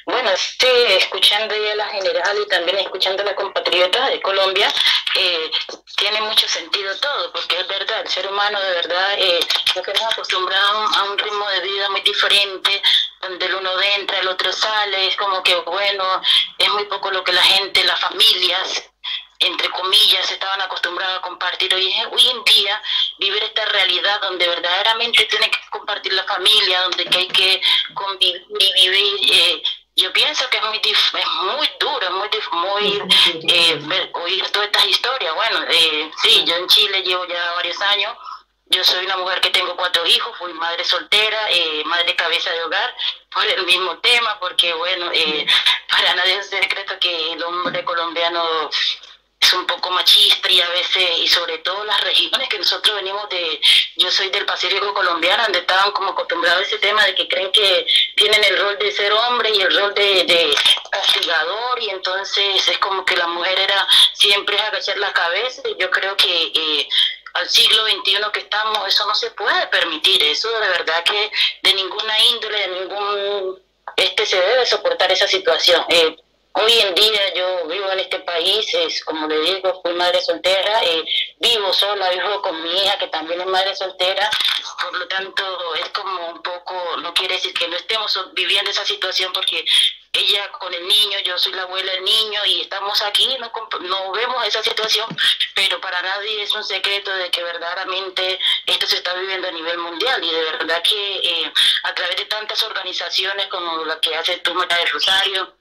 Bueno, 0.07 0.31
sí, 0.37 0.67
escuchando 0.99 1.55
ya 1.55 1.75
la 1.75 1.87
general 1.89 2.37
y 2.45 2.49
también 2.49 2.79
escuchando 2.79 3.23
a 3.23 3.27
la 3.27 3.35
compatriota 3.35 4.09
de 4.09 4.21
Colombia, 4.23 4.69
eh, 5.19 5.51
tiene 5.97 6.21
mucho 6.23 6.49
sentido 6.49 6.95
todo, 7.01 7.33
porque 7.33 7.59
es 7.59 7.69
verdad, 7.69 8.03
el 8.03 8.09
ser 8.09 8.27
humano 8.29 8.61
de 8.61 8.71
verdad 8.71 9.15
eh, 9.19 9.41
nos 9.75 9.89
hemos 9.89 10.97
a 10.97 11.03
un 11.05 11.19
ritmo 11.19 11.49
de 11.49 11.61
vida 11.61 11.91
muy 11.91 12.01
diferente, 12.03 12.83
donde 13.21 13.47
el 13.47 13.55
uno 13.55 13.71
entra, 13.81 14.19
el 14.19 14.29
otro 14.29 14.53
sale, 14.53 15.09
es 15.09 15.17
como 15.17 15.43
que, 15.43 15.55
bueno, 15.57 16.21
es 16.59 16.69
muy 16.71 16.85
poco 16.85 17.11
lo 17.11 17.25
que 17.25 17.33
la 17.33 17.43
gente, 17.43 17.85
las 17.85 18.01
familias, 18.01 18.91
entre 19.39 19.69
comillas, 19.71 20.31
estaban 20.31 20.61
acostumbrados 20.61 21.19
a 21.19 21.23
compartir. 21.23 21.75
Hoy, 21.75 21.93
hoy 22.11 22.29
en 22.29 22.45
día, 22.45 22.83
vivir 23.19 23.43
esta 23.43 23.65
realidad 23.67 24.21
donde 24.21 24.49
verdaderamente 24.49 25.25
tiene 25.25 25.51
que 25.51 25.59
compartir 25.71 26.13
la 26.13 26.25
familia, 26.25 26.83
donde 26.83 27.09
hay 27.17 27.29
que 27.29 27.61
convivir, 27.95 28.47
vivir, 28.49 29.33
eh, 29.33 29.63
yo 29.99 30.13
pienso 30.13 30.49
que 30.51 30.59
es 30.59 30.63
muy, 30.63 30.77
es 30.77 31.27
muy 31.43 31.71
duro, 31.81 32.11
muy, 32.11 32.29
muy 32.53 33.03
eh, 33.49 34.11
oír 34.13 34.51
todas 34.51 34.69
estas 34.69 34.87
historias. 34.87 35.35
Bueno, 35.35 35.65
eh, 35.71 36.11
sí, 36.23 36.45
yo 36.47 36.55
en 36.57 36.67
Chile 36.69 37.03
llevo 37.03 37.27
ya 37.27 37.53
varios 37.53 37.81
años. 37.81 38.15
Yo 38.69 38.83
soy 38.83 39.05
una 39.05 39.17
mujer 39.17 39.41
que 39.41 39.51
tengo 39.51 39.77
cuatro 39.77 40.05
hijos, 40.07 40.37
fui 40.39 40.53
madre 40.55 40.85
soltera, 40.85 41.51
eh, 41.51 41.85
madre 41.85 42.17
cabeza 42.17 42.51
de 42.51 42.65
hogar, 42.65 42.95
por 43.33 43.47
el 43.47 43.65
mismo 43.65 43.99
tema, 43.99 44.39
porque 44.41 44.73
bueno, 44.75 45.11
eh, 45.13 45.47
para 45.89 46.15
nadie 46.15 46.39
es 46.39 46.51
secreto 46.51 46.99
que 46.99 47.33
el 47.33 47.43
hombre 47.45 47.85
colombiano 47.85 48.69
es 49.39 49.53
un 49.53 49.67
poco 49.67 49.91
machista 49.91 50.51
y 50.51 50.61
a 50.61 50.69
veces, 50.71 51.19
y 51.19 51.29
sobre 51.29 51.59
todo 51.59 51.85
las 51.85 52.01
regiones 52.01 52.49
que 52.49 52.59
nosotros 52.59 52.97
venimos 52.97 53.29
de, 53.29 53.61
yo 53.97 54.11
soy 54.11 54.31
del 54.31 54.45
Pacífico 54.45 54.93
colombiano, 54.93 55.45
donde 55.45 55.61
estaban 55.61 55.93
como 55.93 56.11
acostumbrados 56.11 56.63
a 56.63 56.67
ese 56.67 56.79
tema 56.79 57.05
de 57.05 57.15
que 57.15 57.29
creen 57.29 57.53
que 57.53 57.87
tienen 58.17 58.43
el 58.43 58.59
rol 58.59 58.79
de 58.79 58.91
ser 58.91 59.13
hombre 59.13 59.51
y 59.51 59.61
el 59.61 59.79
rol 59.79 59.95
de, 59.95 60.55
castigador 60.91 61.83
y 61.83 61.91
entonces 61.91 62.67
es 62.67 62.79
como 62.79 63.05
que 63.05 63.17
la 63.17 63.27
mujer 63.27 63.59
era 63.59 63.87
siempre 64.15 64.59
agachar 64.59 64.97
la 64.99 65.13
cabeza 65.13 65.63
y 65.69 65.77
yo 65.81 65.91
creo 65.91 66.17
que 66.17 66.53
eh, 66.55 66.89
al 67.37 67.49
siglo 67.49 67.85
XXI 67.87 68.17
que 68.33 68.41
estamos 68.41 68.87
eso 68.87 69.07
no 69.07 69.15
se 69.15 69.31
puede 69.33 69.67
permitir, 69.69 70.23
eso 70.23 70.49
de 70.59 70.69
verdad 70.69 71.05
que 71.05 71.31
de 71.63 71.75
ninguna 71.75 72.19
índole, 72.25 72.59
de 72.59 72.81
ningún 72.81 73.63
este 73.97 74.27
se 74.27 74.41
debe 74.41 74.67
soportar 74.67 75.11
esa 75.13 75.27
situación. 75.27 75.85
Eh, 75.89 76.17
Hoy 76.59 76.73
en 76.73 76.95
día 76.95 77.35
yo 77.35 77.67
vivo 77.67 77.91
en 77.91 78.01
este 78.01 78.19
país, 78.21 78.67
es 78.73 79.05
como 79.05 79.29
le 79.29 79.39
digo, 79.41 79.79
fui 79.83 79.93
madre 79.93 80.23
soltera, 80.23 80.83
eh, 80.85 81.05
vivo 81.39 81.71
sola, 81.71 82.09
vivo 82.09 82.41
con 82.41 82.63
mi 82.63 82.71
hija 82.71 82.97
que 82.97 83.09
también 83.09 83.43
es 83.43 83.47
madre 83.47 83.77
soltera, 83.77 84.31
por 84.81 84.99
lo 84.99 85.07
tanto 85.07 85.75
es 85.75 85.91
como 85.91 86.29
un 86.31 86.41
poco, 86.41 86.97
no 87.03 87.13
quiere 87.13 87.35
decir 87.35 87.53
que 87.53 87.69
no 87.69 87.77
estemos 87.77 88.19
viviendo 88.33 88.71
esa 88.71 88.87
situación 88.87 89.35
porque 89.35 89.67
ella 90.17 90.51
con 90.53 90.73
el 90.73 90.87
niño, 90.87 91.19
yo 91.21 91.39
soy 91.39 91.53
la 91.53 91.63
abuela 91.63 91.93
del 91.93 92.05
niño 92.05 92.45
y 92.47 92.63
estamos 92.63 93.01
aquí, 93.03 93.37
no, 93.39 93.53
no 93.81 94.13
vemos 94.13 94.47
esa 94.47 94.63
situación, 94.63 95.07
pero 95.55 95.81
para 95.81 96.01
nadie 96.03 96.43
es 96.43 96.53
un 96.53 96.65
secreto 96.65 97.11
de 97.11 97.31
que 97.31 97.43
verdaderamente 97.43 98.39
esto 98.67 98.87
se 98.87 98.97
está 98.97 99.15
viviendo 99.15 99.49
a 99.49 99.53
nivel 99.53 99.79
mundial 99.79 100.23
y 100.25 100.31
de 100.31 100.43
verdad 100.43 100.83
que 100.83 101.17
eh, 101.17 101.53
a 101.85 101.95
través 101.95 102.17
de 102.17 102.25
tantas 102.27 102.63
organizaciones 102.63 103.47
como 103.49 103.85
la 103.85 104.01
que 104.01 104.17
hace 104.17 104.39
tú, 104.39 104.55
María 104.55 104.79
del 104.79 104.91
Rosario, 104.91 105.57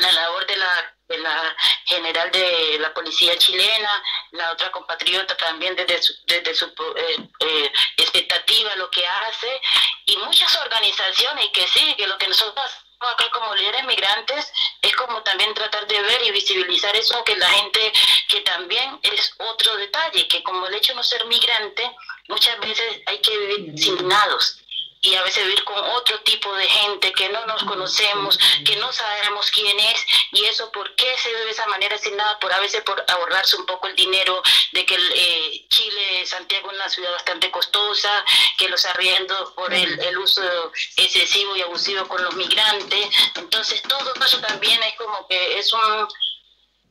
la 0.00 0.12
labor 0.12 0.46
de 0.46 0.56
la, 0.56 0.94
de 1.08 1.18
la 1.18 1.56
general 1.84 2.30
de 2.30 2.78
la 2.80 2.92
policía 2.94 3.36
chilena, 3.36 4.02
la 4.32 4.52
otra 4.52 4.70
compatriota 4.70 5.36
también 5.36 5.76
desde 5.76 6.02
su, 6.02 6.14
desde 6.26 6.54
su 6.54 6.66
eh, 6.66 7.28
eh, 7.40 7.72
expectativa, 7.96 8.74
lo 8.76 8.90
que 8.90 9.06
hace, 9.06 9.60
y 10.06 10.16
muchas 10.18 10.54
organizaciones 10.56 11.48
que 11.52 11.66
sí, 11.68 11.94
que 11.96 12.06
lo 12.06 12.18
que 12.18 12.28
nosotros 12.28 12.70
acá 13.08 13.28
como 13.30 13.54
líderes 13.54 13.84
migrantes 13.84 14.52
es 14.80 14.96
como 14.96 15.22
también 15.22 15.54
tratar 15.54 15.86
de 15.86 16.00
ver 16.00 16.22
y 16.24 16.30
visibilizar 16.30 16.94
eso 16.96 17.22
que 17.24 17.36
la 17.36 17.48
gente 17.48 17.92
que 18.28 18.40
también 18.40 18.98
es 19.02 19.34
otro 19.38 19.76
detalle 19.76 20.28
que 20.28 20.42
como 20.42 20.66
el 20.66 20.74
hecho 20.74 20.92
de 20.92 20.96
no 20.96 21.02
ser 21.02 21.24
migrante 21.26 21.90
muchas 22.28 22.58
veces 22.60 23.02
hay 23.06 23.18
que 23.20 23.36
vivir 23.36 23.78
signados 23.78 24.61
y 25.04 25.16
a 25.16 25.22
veces 25.22 25.44
vivir 25.44 25.64
con 25.64 25.78
otro 25.78 26.20
tipo 26.20 26.54
de 26.54 26.66
gente 26.68 27.12
que 27.12 27.28
no 27.28 27.44
nos 27.46 27.64
conocemos, 27.64 28.38
que 28.64 28.76
no 28.76 28.92
sabemos 28.92 29.50
quién 29.50 29.78
es 29.80 30.06
y 30.30 30.44
eso 30.44 30.70
por 30.70 30.94
qué 30.94 31.18
se 31.18 31.32
ve 31.32 31.44
de 31.44 31.50
esa 31.50 31.66
manera 31.66 31.98
sin 31.98 32.16
nada, 32.16 32.38
por 32.38 32.52
a 32.52 32.60
veces 32.60 32.82
por 32.82 33.04
ahorrarse 33.08 33.56
un 33.56 33.66
poco 33.66 33.88
el 33.88 33.96
dinero 33.96 34.40
de 34.70 34.86
que 34.86 34.94
eh, 34.94 35.66
Chile, 35.68 36.24
Santiago 36.24 36.70
es 36.70 36.76
una 36.76 36.88
ciudad 36.88 37.10
bastante 37.10 37.50
costosa, 37.50 38.24
que 38.56 38.68
los 38.68 38.86
arriendos 38.86 39.50
por 39.52 39.74
el, 39.74 39.98
el 40.00 40.18
uso 40.18 40.72
excesivo 40.96 41.56
y 41.56 41.62
abusivo 41.62 42.06
con 42.06 42.22
los 42.22 42.36
migrantes, 42.36 43.08
entonces 43.34 43.82
todo 43.82 44.14
eso 44.24 44.40
también 44.40 44.80
es 44.84 44.94
como 44.94 45.26
que 45.26 45.58
es 45.58 45.72
un 45.72 46.08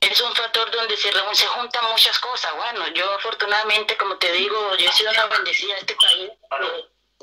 es 0.02 0.20
un 0.20 0.36
factor 0.36 0.70
donde 0.72 0.98
se, 0.98 1.12
se 1.12 1.46
juntan 1.46 1.86
muchas 1.92 2.18
cosas. 2.18 2.56
Bueno, 2.56 2.88
yo 2.90 3.14
afortunadamente, 3.14 3.96
como 3.98 4.18
te 4.18 4.32
digo, 4.32 4.76
yo 4.76 4.90
he 4.90 4.94
sido 4.94 5.12
una 5.12 5.28
bendecida 5.28 5.76
de 5.76 5.80
este 5.80 5.96
país. 5.96 6.32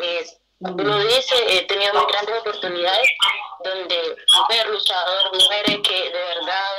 Eh, 0.00 0.24
lo 0.60 0.98
dice, 1.04 1.34
he 1.48 1.62
tenido 1.66 1.94
muy 1.94 2.06
grandes 2.10 2.40
oportunidades 2.40 3.08
donde 3.64 4.16
mujeres 4.36 4.66
luchadoras, 4.70 5.32
mujeres 5.32 5.78
que 5.82 6.10
de 6.10 6.24
verdad 6.34 6.70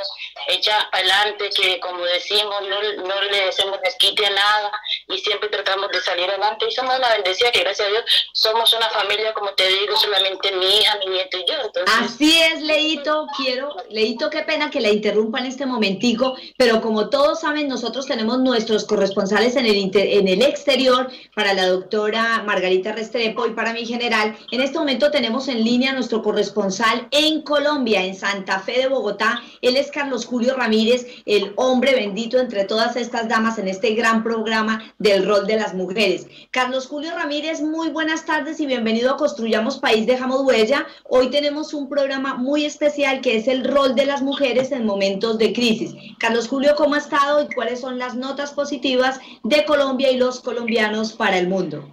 echas 0.48 0.84
adelante, 0.92 1.50
que 1.50 1.80
como 1.80 2.04
decimos, 2.04 2.56
no, 2.68 3.04
no 3.04 3.22
le 3.22 3.48
hacemos 3.48 3.80
desquite 3.82 4.26
a 4.26 4.30
nada 4.30 4.72
y 5.08 5.18
siempre 5.18 5.48
tratamos 5.48 5.90
de 5.90 6.00
salir 6.00 6.28
adelante. 6.28 6.66
Y 6.68 6.72
somos 6.72 6.98
una 6.98 7.08
bendecida 7.10 7.50
que 7.52 7.60
gracias 7.60 7.86
a 7.88 7.90
Dios 7.90 8.04
somos 8.32 8.72
una 8.72 8.88
familia, 8.90 9.32
como 9.34 9.50
te 9.50 9.68
digo, 9.68 9.96
solamente 9.96 10.52
mi 10.52 10.66
hija, 10.66 10.98
mi 10.98 11.12
nieto 11.12 11.38
y 11.38 11.44
yo. 11.46 11.54
Así 12.00 12.40
es, 12.40 12.62
Leito, 12.62 13.26
quiero, 13.36 13.74
Leito, 13.90 14.30
qué 14.30 14.42
pena 14.42 14.70
que 14.70 14.80
la 14.80 14.88
interrumpa 14.88 15.38
en 15.38 15.46
este 15.46 15.66
momentico, 15.66 16.36
pero 16.56 16.80
como 16.80 17.10
todos 17.10 17.40
saben, 17.40 17.68
nosotros 17.68 18.06
tenemos 18.06 18.38
nuestros 18.38 18.84
corresponsales 18.84 19.56
en 19.56 19.66
el, 19.66 19.90
en 19.94 20.28
el 20.28 20.42
exterior 20.42 21.10
para 21.34 21.54
la 21.54 21.66
doctora 21.66 22.42
Margarita 22.44 22.92
Restrepo 22.92 23.46
y 23.46 23.50
para 23.50 23.72
mi 23.72 23.84
general. 23.84 24.36
En 24.50 24.60
este 24.60 24.78
momento 24.78 25.10
tenemos 25.10 25.48
en 25.48 25.62
línea 25.62 25.92
nuestro 25.92 26.22
corresponsal 26.22 26.69
en 27.10 27.42
Colombia, 27.42 28.04
en 28.04 28.14
Santa 28.14 28.60
Fe 28.60 28.78
de 28.78 28.88
Bogotá. 28.88 29.42
Él 29.60 29.76
es 29.76 29.90
Carlos 29.90 30.24
Julio 30.24 30.56
Ramírez, 30.56 31.04
el 31.26 31.52
hombre 31.56 31.94
bendito 31.94 32.38
entre 32.38 32.64
todas 32.64 32.94
estas 32.94 33.28
damas 33.28 33.58
en 33.58 33.66
este 33.66 33.94
gran 33.94 34.22
programa 34.22 34.80
del 34.98 35.26
rol 35.26 35.46
de 35.46 35.56
las 35.56 35.74
mujeres. 35.74 36.28
Carlos 36.52 36.86
Julio 36.86 37.10
Ramírez, 37.16 37.60
muy 37.60 37.88
buenas 37.90 38.24
tardes 38.24 38.60
y 38.60 38.66
bienvenido 38.66 39.10
a 39.10 39.16
Construyamos 39.16 39.78
País, 39.78 40.06
Dejamos 40.06 40.42
Huella. 40.42 40.86
Hoy 41.08 41.30
tenemos 41.30 41.74
un 41.74 41.88
programa 41.88 42.34
muy 42.34 42.64
especial 42.64 43.20
que 43.20 43.36
es 43.36 43.48
el 43.48 43.64
rol 43.64 43.96
de 43.96 44.06
las 44.06 44.22
mujeres 44.22 44.70
en 44.70 44.86
momentos 44.86 45.38
de 45.38 45.52
crisis. 45.52 45.94
Carlos 46.18 46.46
Julio, 46.46 46.76
¿cómo 46.76 46.94
ha 46.94 46.98
estado 46.98 47.42
y 47.42 47.52
cuáles 47.52 47.80
son 47.80 47.98
las 47.98 48.14
notas 48.14 48.52
positivas 48.52 49.18
de 49.42 49.64
Colombia 49.64 50.10
y 50.12 50.18
los 50.18 50.40
colombianos 50.40 51.14
para 51.14 51.36
el 51.36 51.48
mundo? 51.48 51.88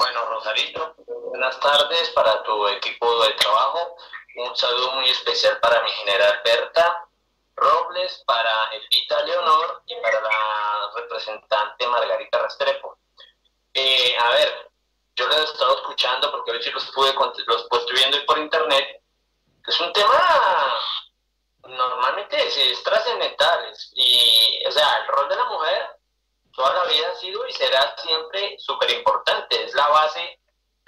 Bueno, 0.00 0.18
Rosarito, 0.30 0.89
buenas 1.40 1.58
tardes 1.58 2.10
para 2.10 2.42
tu 2.42 2.68
equipo 2.68 3.24
de 3.24 3.32
trabajo. 3.32 3.96
Un 4.36 4.54
saludo 4.54 4.92
muy 4.96 5.08
especial 5.08 5.58
para 5.60 5.82
mi 5.82 5.90
general 5.90 6.38
Berta 6.44 7.08
Robles, 7.56 8.22
para 8.26 8.70
Evita 8.74 9.22
Leonor 9.22 9.82
y 9.86 9.96
para 10.02 10.20
la 10.20 10.90
representante 10.96 11.86
Margarita 11.86 12.42
Restrepo. 12.42 12.98
Eh, 13.72 14.14
a 14.18 14.30
ver, 14.32 14.70
yo 15.16 15.28
les 15.28 15.38
he 15.38 15.44
estado 15.44 15.76
escuchando 15.76 16.30
porque 16.30 16.50
hoy 16.50 16.62
sí 16.62 16.70
los 16.72 16.84
pude, 16.90 17.14
los 17.14 17.66
estoy 17.72 17.96
viendo 17.96 18.18
por 18.26 18.38
internet. 18.38 19.02
Es 19.66 19.80
un 19.80 19.94
tema 19.94 20.76
normalmente 21.62 22.36
es 22.48 22.82
trascendental 22.82 23.72
y, 23.94 24.62
o 24.66 24.70
sea, 24.70 24.98
el 24.98 25.06
rol 25.06 25.26
de 25.26 25.36
la 25.36 25.44
mujer 25.46 25.96
toda 26.54 26.74
la 26.74 26.84
vida 26.84 27.08
ha 27.08 27.16
sido 27.16 27.46
y 27.46 27.52
será 27.54 27.96
siempre 27.96 28.56
súper 28.58 28.90
importante. 28.90 29.64
Es 29.64 29.72
la 29.72 29.88
base 29.88 30.39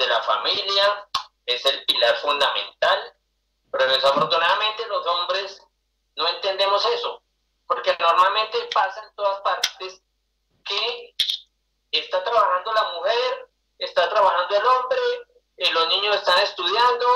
de 0.02 0.08
la 0.08 0.22
familia, 0.22 1.06
es 1.46 1.64
el 1.64 1.84
pilar 1.84 2.16
fundamental, 2.16 3.14
pero 3.70 3.86
desafortunadamente 3.86 4.86
los 4.88 5.06
hombres 5.06 5.62
no 6.16 6.28
entendemos 6.28 6.84
eso. 6.86 7.20
porque 7.66 7.96
normalmente 7.98 8.68
pasa 8.74 9.02
en 9.02 9.14
todas 9.14 9.40
partes 9.40 10.02
que 10.62 11.14
está 11.90 12.22
trabajando 12.22 12.70
la 12.74 12.84
mujer, 12.92 13.48
está 13.78 14.10
trabajando 14.10 14.54
el 14.54 14.66
hombre, 14.66 14.98
eh, 15.56 15.70
los 15.70 15.88
niños 15.88 16.16
están 16.16 16.38
estudiando, 16.40 17.06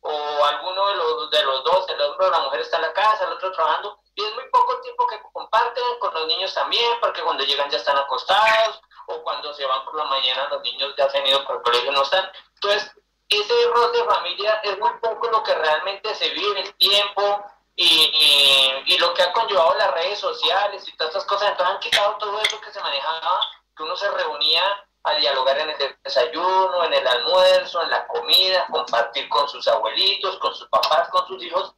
o 0.00 0.44
alguno 0.44 0.86
de 0.88 0.96
los, 0.96 1.30
de 1.30 1.42
los 1.42 1.64
dos, 1.64 1.88
el 1.90 2.00
hombre 2.00 2.26
o 2.26 2.30
la 2.30 2.40
mujer 2.40 2.60
está 2.60 2.76
en 2.76 2.84
la 2.84 2.92
casa, 2.94 3.24
el 3.26 3.32
otro 3.34 3.52
trabajando, 3.52 4.00
y 4.14 4.24
es 4.24 4.34
muy 4.34 4.48
poco 4.50 4.80
tiempo 4.80 5.06
que 5.08 5.20
comparten 5.30 5.98
con 5.98 6.14
los 6.14 6.26
niños 6.26 6.54
también, 6.54 6.98
porque 7.00 7.22
cuando 7.22 7.44
llegan 7.44 7.68
ya 7.68 7.76
están 7.76 7.98
acostados, 7.98 8.80
o 9.08 9.22
cuando 9.22 9.52
se 9.54 9.66
van 9.66 9.84
por 9.84 9.96
la 9.96 10.04
mañana 10.04 10.48
los 10.50 10.62
niños 10.62 10.94
ya 10.96 11.08
se 11.08 11.18
han 11.18 11.26
ido 11.26 11.44
por 11.44 11.56
el 11.56 11.62
colegio 11.62 11.92
no 11.92 12.02
están. 12.02 12.30
Entonces, 12.54 12.92
ese 13.28 13.66
rol 13.74 13.92
de 13.92 14.04
familia 14.04 14.60
es 14.62 14.78
muy 14.78 14.90
poco 15.00 15.28
lo 15.30 15.42
que 15.42 15.54
realmente 15.54 16.14
se 16.14 16.28
vive, 16.30 16.60
el 16.60 16.74
tiempo 16.76 17.44
y, 17.76 18.82
y, 18.86 18.98
lo 18.98 19.14
que 19.14 19.22
ha 19.22 19.32
conllevado 19.32 19.74
las 19.74 19.92
redes 19.92 20.18
sociales 20.18 20.86
y 20.88 20.96
todas 20.96 21.14
estas 21.14 21.26
cosas. 21.26 21.50
Entonces 21.50 21.74
han 21.74 21.80
quitado 21.80 22.16
todo 22.18 22.40
eso 22.40 22.60
que 22.60 22.72
se 22.72 22.80
manejaba, 22.80 23.40
que 23.76 23.82
uno 23.82 23.96
se 23.96 24.10
reunía 24.10 24.62
a 25.04 25.14
dialogar 25.14 25.58
en 25.58 25.70
el 25.70 25.96
desayuno, 26.02 26.84
en 26.84 26.94
el 26.94 27.06
almuerzo, 27.06 27.82
en 27.82 27.90
la 27.90 28.06
comida, 28.06 28.66
compartir 28.70 29.28
con 29.28 29.48
sus 29.48 29.66
abuelitos, 29.68 30.38
con 30.38 30.54
sus 30.54 30.68
papás, 30.68 31.08
con 31.10 31.26
sus 31.28 31.42
hijos. 31.42 31.74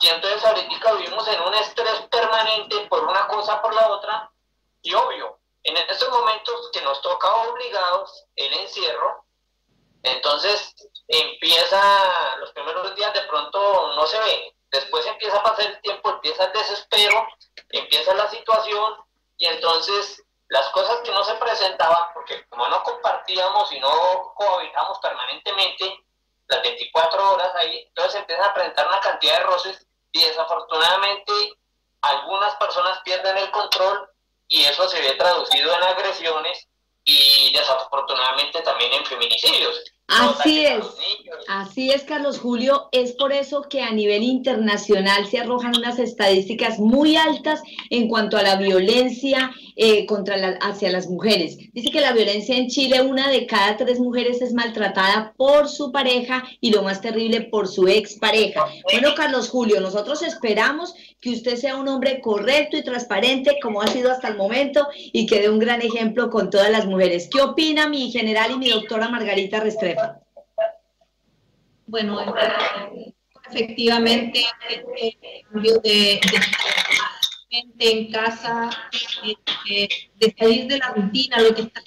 Y 0.00 0.08
entonces 0.08 0.44
ahorita 0.44 0.92
vivimos 0.92 1.26
en 1.28 1.40
un 1.42 1.54
estrés 1.54 2.00
permanente 2.10 2.86
por 2.88 3.04
una 3.04 3.26
cosa, 3.26 3.60
por 3.62 3.74
la 3.74 3.88
otra. 3.88 4.30
Y 4.82 4.94
obvio, 4.94 5.37
en 5.64 5.76
estos 5.76 6.08
momentos 6.10 6.70
que 6.72 6.82
nos 6.82 7.00
toca 7.02 7.32
obligados 7.48 8.26
el 8.36 8.52
encierro, 8.54 9.24
entonces 10.02 10.74
empieza, 11.08 12.36
los 12.38 12.52
primeros 12.52 12.94
días 12.94 13.12
de 13.12 13.22
pronto 13.22 13.92
no 13.94 14.06
se 14.06 14.18
ve, 14.18 14.54
después 14.70 15.04
empieza 15.06 15.38
a 15.38 15.42
pasar 15.42 15.66
el 15.66 15.80
tiempo, 15.80 16.10
empieza 16.10 16.44
el 16.44 16.52
desespero, 16.52 17.26
empieza 17.70 18.14
la 18.14 18.28
situación 18.30 18.94
y 19.36 19.46
entonces 19.46 20.22
las 20.48 20.68
cosas 20.70 21.00
que 21.00 21.10
no 21.10 21.22
se 21.24 21.34
presentaban, 21.34 22.06
porque 22.14 22.46
como 22.48 22.68
no 22.68 22.82
compartíamos 22.82 23.70
y 23.72 23.80
no 23.80 24.32
cohabitamos 24.34 24.98
permanentemente 25.00 26.04
las 26.46 26.62
24 26.62 27.32
horas 27.32 27.54
ahí, 27.56 27.84
entonces 27.88 28.20
empiezan 28.20 28.46
a 28.46 28.54
presentar 28.54 28.86
una 28.86 29.00
cantidad 29.00 29.38
de 29.38 29.44
roces 29.44 29.86
y 30.12 30.24
desafortunadamente 30.24 31.32
algunas 32.00 32.54
personas 32.56 33.00
pierden 33.04 33.36
el 33.36 33.50
control 33.50 34.08
y 34.48 34.64
eso 34.64 34.88
se 34.88 35.00
ve 35.00 35.14
traducido 35.14 35.74
en 35.76 35.82
agresiones 35.82 36.66
y 37.04 37.52
desafortunadamente 37.52 38.60
también 38.62 38.92
en 38.92 39.04
feminicidios. 39.04 39.82
Así 40.08 40.64
es, 40.64 40.84
así 41.48 41.90
es, 41.90 42.02
Carlos 42.04 42.38
Julio. 42.38 42.88
Es 42.92 43.12
por 43.12 43.30
eso 43.30 43.62
que 43.68 43.82
a 43.82 43.90
nivel 43.90 44.22
internacional 44.22 45.26
se 45.26 45.38
arrojan 45.38 45.76
unas 45.76 45.98
estadísticas 45.98 46.78
muy 46.78 47.16
altas 47.16 47.60
en 47.90 48.08
cuanto 48.08 48.38
a 48.38 48.42
la 48.42 48.56
violencia 48.56 49.52
eh, 49.76 50.06
contra 50.06 50.38
la, 50.38 50.48
hacia 50.62 50.90
las 50.90 51.08
mujeres. 51.08 51.58
Dice 51.74 51.90
que 51.90 52.00
la 52.00 52.12
violencia 52.12 52.56
en 52.56 52.68
Chile, 52.68 53.02
una 53.02 53.28
de 53.28 53.46
cada 53.46 53.76
tres 53.76 54.00
mujeres 54.00 54.40
es 54.40 54.54
maltratada 54.54 55.34
por 55.36 55.68
su 55.68 55.92
pareja 55.92 56.42
y 56.62 56.72
lo 56.72 56.82
más 56.82 57.02
terrible 57.02 57.42
por 57.42 57.68
su 57.68 57.86
expareja. 57.86 58.64
Bueno, 58.90 59.10
Carlos 59.14 59.50
Julio, 59.50 59.78
nosotros 59.78 60.22
esperamos 60.22 60.94
que 61.20 61.30
usted 61.30 61.56
sea 61.56 61.76
un 61.76 61.86
hombre 61.88 62.20
correcto 62.22 62.78
y 62.78 62.84
transparente 62.84 63.58
como 63.62 63.82
ha 63.82 63.88
sido 63.88 64.10
hasta 64.10 64.28
el 64.28 64.36
momento 64.36 64.86
y 65.12 65.26
que 65.26 65.40
dé 65.40 65.50
un 65.50 65.58
gran 65.58 65.82
ejemplo 65.82 66.30
con 66.30 66.48
todas 66.48 66.70
las 66.70 66.86
mujeres. 66.86 67.28
¿Qué 67.30 67.42
opina 67.42 67.88
mi 67.88 68.10
general 68.10 68.52
y 68.52 68.58
mi 68.58 68.70
doctora 68.70 69.08
Margarita 69.08 69.60
Restrepo? 69.60 69.97
Bueno, 71.86 72.18
efectivamente, 73.50 74.44
el 74.68 74.84
cambio 75.50 75.78
de, 75.80 76.20
en 77.50 78.12
casa, 78.12 78.70
de, 80.20 80.34
salir 80.38 80.66
de 80.66 80.78
la 80.78 80.90
rutina, 80.90 81.40
lo 81.40 81.54
que 81.54 81.62
está 81.62 81.80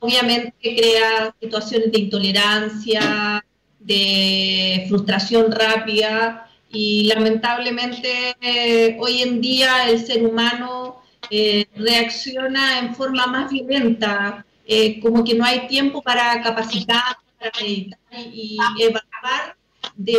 obviamente 0.00 0.54
crea 0.60 1.34
situaciones 1.40 1.92
de 1.92 1.98
intolerancia, 1.98 3.44
de 3.78 4.86
frustración 4.88 5.52
rápida 5.52 6.50
y 6.70 7.04
lamentablemente 7.04 8.96
hoy 8.98 9.22
en 9.22 9.40
día 9.40 9.88
el 9.88 10.04
ser 10.04 10.24
humano 10.24 11.02
eh, 11.30 11.66
reacciona 11.76 12.80
en 12.80 12.94
forma 12.94 13.26
más 13.26 13.50
violenta 13.50 14.44
eh, 14.70 15.00
como 15.00 15.24
que 15.24 15.34
no 15.34 15.46
hay 15.46 15.66
tiempo 15.66 16.02
para 16.02 16.42
capacitar, 16.42 17.16
para 17.38 17.50
meditar 17.58 17.98
y, 18.32 18.58
evaluar 18.78 19.56
de 19.96 20.18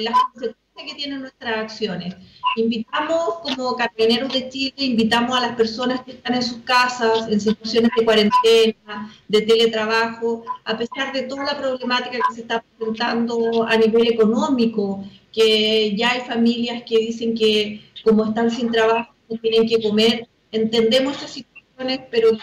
las 0.00 0.14
consecuencias 0.32 0.86
que 0.86 0.94
tienen 0.94 1.20
nuestras 1.20 1.56
acciones. 1.56 2.14
Invitamos 2.56 3.38
como 3.42 3.74
carabineros 3.74 4.30
de 4.34 4.50
Chile, 4.50 4.74
invitamos 4.76 5.34
a 5.34 5.40
las 5.40 5.56
personas 5.56 6.02
que 6.02 6.12
están 6.12 6.34
en 6.34 6.42
sus 6.42 6.58
casas, 6.58 7.26
en 7.30 7.40
situaciones 7.40 7.90
de 7.96 8.04
cuarentena, 8.04 9.14
de 9.28 9.40
teletrabajo, 9.40 10.44
a 10.66 10.76
pesar 10.76 11.14
de 11.14 11.22
toda 11.22 11.44
la 11.44 11.56
problemática 11.56 12.18
que 12.28 12.34
se 12.34 12.42
está 12.42 12.62
presentando 12.78 13.64
a 13.66 13.78
nivel 13.78 14.08
económico, 14.08 15.02
que 15.32 15.96
ya 15.96 16.10
hay 16.10 16.20
familias 16.20 16.82
que 16.86 16.98
dicen 16.98 17.34
que 17.34 17.82
como 18.04 18.26
están 18.26 18.50
sin 18.50 18.70
trabajo, 18.70 19.14
no 19.30 19.38
tienen 19.38 19.66
que 19.66 19.82
comer. 19.82 20.28
Entendemos 20.52 21.14
estas 21.14 21.32
situaciones, 21.32 22.00
pero 22.10 22.36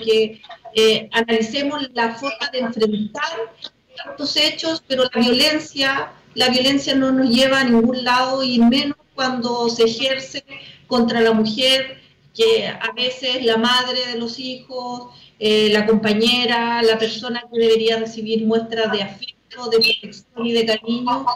que 0.00 0.42
eh, 0.74 1.08
analicemos 1.12 1.88
la 1.92 2.14
forma 2.14 2.48
de 2.52 2.60
enfrentar 2.60 3.52
estos 4.10 4.36
hechos, 4.36 4.82
pero 4.86 5.04
la 5.12 5.20
violencia, 5.20 6.12
la 6.34 6.48
violencia 6.48 6.94
no 6.94 7.12
nos 7.12 7.28
lleva 7.28 7.60
a 7.60 7.64
ningún 7.64 8.04
lado 8.04 8.42
y 8.42 8.58
menos 8.58 8.96
cuando 9.14 9.68
se 9.68 9.84
ejerce 9.84 10.44
contra 10.86 11.20
la 11.20 11.32
mujer, 11.32 12.00
que 12.34 12.66
a 12.68 12.92
veces 12.94 13.44
la 13.44 13.56
madre 13.56 14.06
de 14.06 14.18
los 14.18 14.38
hijos, 14.38 15.08
eh, 15.38 15.68
la 15.72 15.86
compañera, 15.86 16.82
la 16.82 16.98
persona 16.98 17.42
que 17.52 17.58
debería 17.58 17.98
recibir 17.98 18.46
muestras 18.46 18.92
de 18.92 19.02
afecto, 19.02 19.68
de 19.68 19.78
protección 19.78 20.46
y 20.46 20.52
de 20.52 20.66
cariño, 20.66 21.26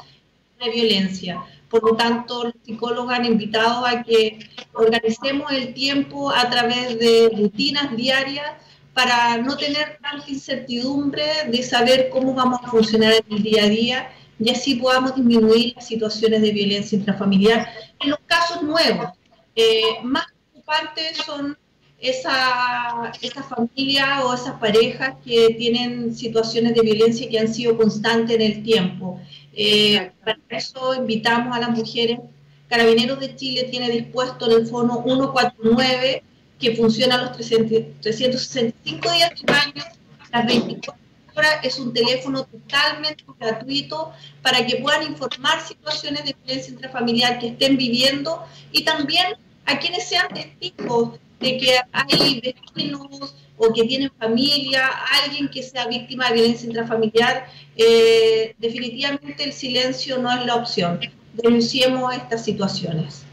de 0.62 0.70
violencia. 0.70 1.42
Por 1.74 1.90
lo 1.90 1.96
tanto, 1.96 2.44
los 2.44 2.54
psicólogos 2.64 3.12
han 3.12 3.24
invitado 3.24 3.84
a 3.84 4.04
que 4.04 4.38
organicemos 4.74 5.50
el 5.50 5.74
tiempo 5.74 6.30
a 6.30 6.48
través 6.48 6.96
de 7.00 7.32
rutinas 7.36 7.96
diarias 7.96 8.46
para 8.92 9.38
no 9.38 9.56
tener 9.56 9.98
tanta 10.00 10.30
incertidumbre 10.30 11.24
de 11.50 11.62
saber 11.64 12.10
cómo 12.10 12.32
vamos 12.32 12.60
a 12.62 12.68
funcionar 12.68 13.14
en 13.14 13.36
el 13.36 13.42
día 13.42 13.64
a 13.64 13.68
día 13.68 14.12
y 14.38 14.50
así 14.50 14.76
podamos 14.76 15.16
disminuir 15.16 15.72
las 15.74 15.88
situaciones 15.88 16.42
de 16.42 16.52
violencia 16.52 16.96
intrafamiliar. 16.96 17.68
En 17.98 18.10
los 18.10 18.20
casos 18.24 18.62
nuevos, 18.62 19.08
eh, 19.56 19.98
más 20.04 20.26
preocupantes 20.52 21.16
son 21.26 21.58
esas 21.98 23.18
esa 23.20 23.42
familias 23.42 24.22
o 24.22 24.32
esas 24.32 24.60
parejas 24.60 25.14
que 25.24 25.56
tienen 25.58 26.14
situaciones 26.14 26.74
de 26.74 26.82
violencia 26.82 27.28
que 27.28 27.40
han 27.40 27.52
sido 27.52 27.76
constantes 27.76 28.36
en 28.36 28.42
el 28.42 28.62
tiempo. 28.62 29.20
Eh, 29.56 30.12
para 30.24 30.38
eso 30.50 30.94
invitamos 30.94 31.56
a 31.56 31.60
las 31.60 31.70
mujeres. 31.70 32.20
Carabineros 32.68 33.20
de 33.20 33.36
Chile 33.36 33.64
tiene 33.70 33.90
dispuesto 33.90 34.46
el 34.46 34.66
fono 34.66 35.02
149 35.04 36.22
que 36.58 36.76
funciona 36.76 37.22
los 37.22 37.32
365 37.36 39.10
días 39.12 39.30
del 39.40 39.54
año, 39.54 39.84
las 40.32 40.46
24 40.46 41.02
horas, 41.36 41.58
es 41.62 41.78
un 41.78 41.92
teléfono 41.92 42.44
totalmente 42.44 43.24
gratuito 43.38 44.12
para 44.40 44.64
que 44.64 44.76
puedan 44.76 45.02
informar 45.02 45.60
situaciones 45.60 46.24
de 46.24 46.34
violencia 46.44 46.72
intrafamiliar 46.72 47.38
que 47.38 47.48
estén 47.48 47.76
viviendo. 47.76 48.44
Y 48.72 48.84
también 48.84 49.36
a 49.66 49.78
quienes 49.78 50.08
sean 50.08 50.28
testigos 50.28 51.18
de 51.40 51.58
que 51.58 51.76
hay 51.92 52.40
vecinos 52.40 53.34
o 53.56 53.72
que 53.72 53.84
tienen 53.84 54.10
familia, 54.18 54.88
alguien 55.22 55.48
que 55.48 55.62
sea 55.62 55.86
víctima 55.86 56.28
de 56.28 56.34
violencia 56.34 56.66
intrafamiliar, 56.66 57.46
eh, 57.76 58.54
definitivamente 58.58 59.44
el 59.44 59.52
silencio 59.52 60.18
no 60.18 60.32
es 60.32 60.44
la 60.44 60.56
opción. 60.56 61.00
Denunciemos 61.34 62.14
estas 62.14 62.44
situaciones. 62.44 63.24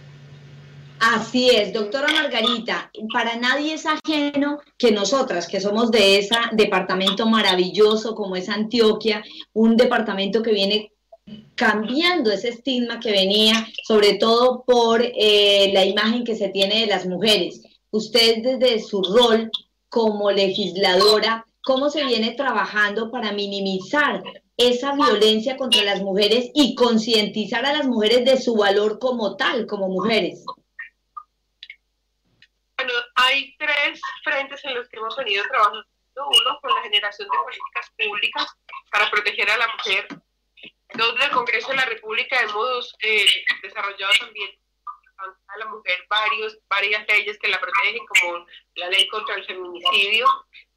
Así 0.99 1.49
es, 1.49 1.73
doctora 1.73 2.09
Margarita, 2.13 2.91
para 3.11 3.35
nadie 3.35 3.73
es 3.73 3.87
ajeno 3.87 4.59
que 4.77 4.91
nosotras, 4.91 5.47
que 5.47 5.59
somos 5.59 5.89
de 5.89 6.19
ese 6.19 6.35
departamento 6.51 7.25
maravilloso 7.25 8.13
como 8.13 8.35
es 8.35 8.47
Antioquia, 8.49 9.23
un 9.53 9.75
departamento 9.75 10.43
que 10.43 10.51
viene 10.51 10.91
cambiando 11.55 12.31
ese 12.31 12.49
estigma 12.49 12.99
que 12.99 13.11
venía, 13.11 13.67
sobre 13.87 14.15
todo 14.15 14.63
por 14.63 15.01
eh, 15.03 15.71
la 15.73 15.85
imagen 15.85 16.23
que 16.23 16.35
se 16.35 16.49
tiene 16.49 16.81
de 16.81 16.87
las 16.87 17.07
mujeres. 17.07 17.63
Usted 17.89 18.43
desde 18.43 18.79
su 18.79 19.01
rol 19.01 19.49
como 19.91 20.31
legisladora, 20.31 21.45
¿cómo 21.61 21.89
se 21.89 22.05
viene 22.05 22.31
trabajando 22.31 23.11
para 23.11 23.33
minimizar 23.33 24.23
esa 24.55 24.93
violencia 24.93 25.57
contra 25.57 25.83
las 25.83 26.01
mujeres 26.01 26.49
y 26.55 26.75
concientizar 26.75 27.65
a 27.65 27.73
las 27.73 27.85
mujeres 27.85 28.23
de 28.23 28.41
su 28.41 28.55
valor 28.55 28.99
como 28.99 29.35
tal, 29.35 29.67
como 29.67 29.89
mujeres? 29.89 30.45
Bueno, 32.77 32.93
hay 33.15 33.53
tres 33.57 33.99
frentes 34.23 34.63
en 34.63 34.75
los 34.75 34.87
que 34.87 34.97
hemos 34.97 35.15
venido 35.17 35.43
trabajando. 35.49 35.83
Uno, 36.15 36.59
con 36.61 36.73
la 36.73 36.81
generación 36.83 37.27
de 37.27 37.37
políticas 37.37 37.91
públicas 37.97 38.45
para 38.91 39.11
proteger 39.11 39.49
a 39.49 39.57
la 39.57 39.67
mujer. 39.75 40.07
Dos, 40.93 41.19
del 41.19 41.31
Congreso 41.31 41.69
de 41.69 41.75
la 41.75 41.85
República 41.85 42.37
hemos 42.41 42.95
eh, 43.01 43.25
desarrollado 43.63 44.13
también 44.19 44.51
a 45.47 45.57
la 45.57 45.65
mujer 45.65 46.05
varios, 46.09 46.57
varias 46.69 47.07
leyes 47.07 47.37
que 47.39 47.47
la 47.47 47.59
protegen, 47.59 48.05
como 48.05 48.45
la 48.75 48.89
ley 48.89 49.07
contra 49.07 49.35
el 49.35 49.45
feminicidio, 49.45 50.27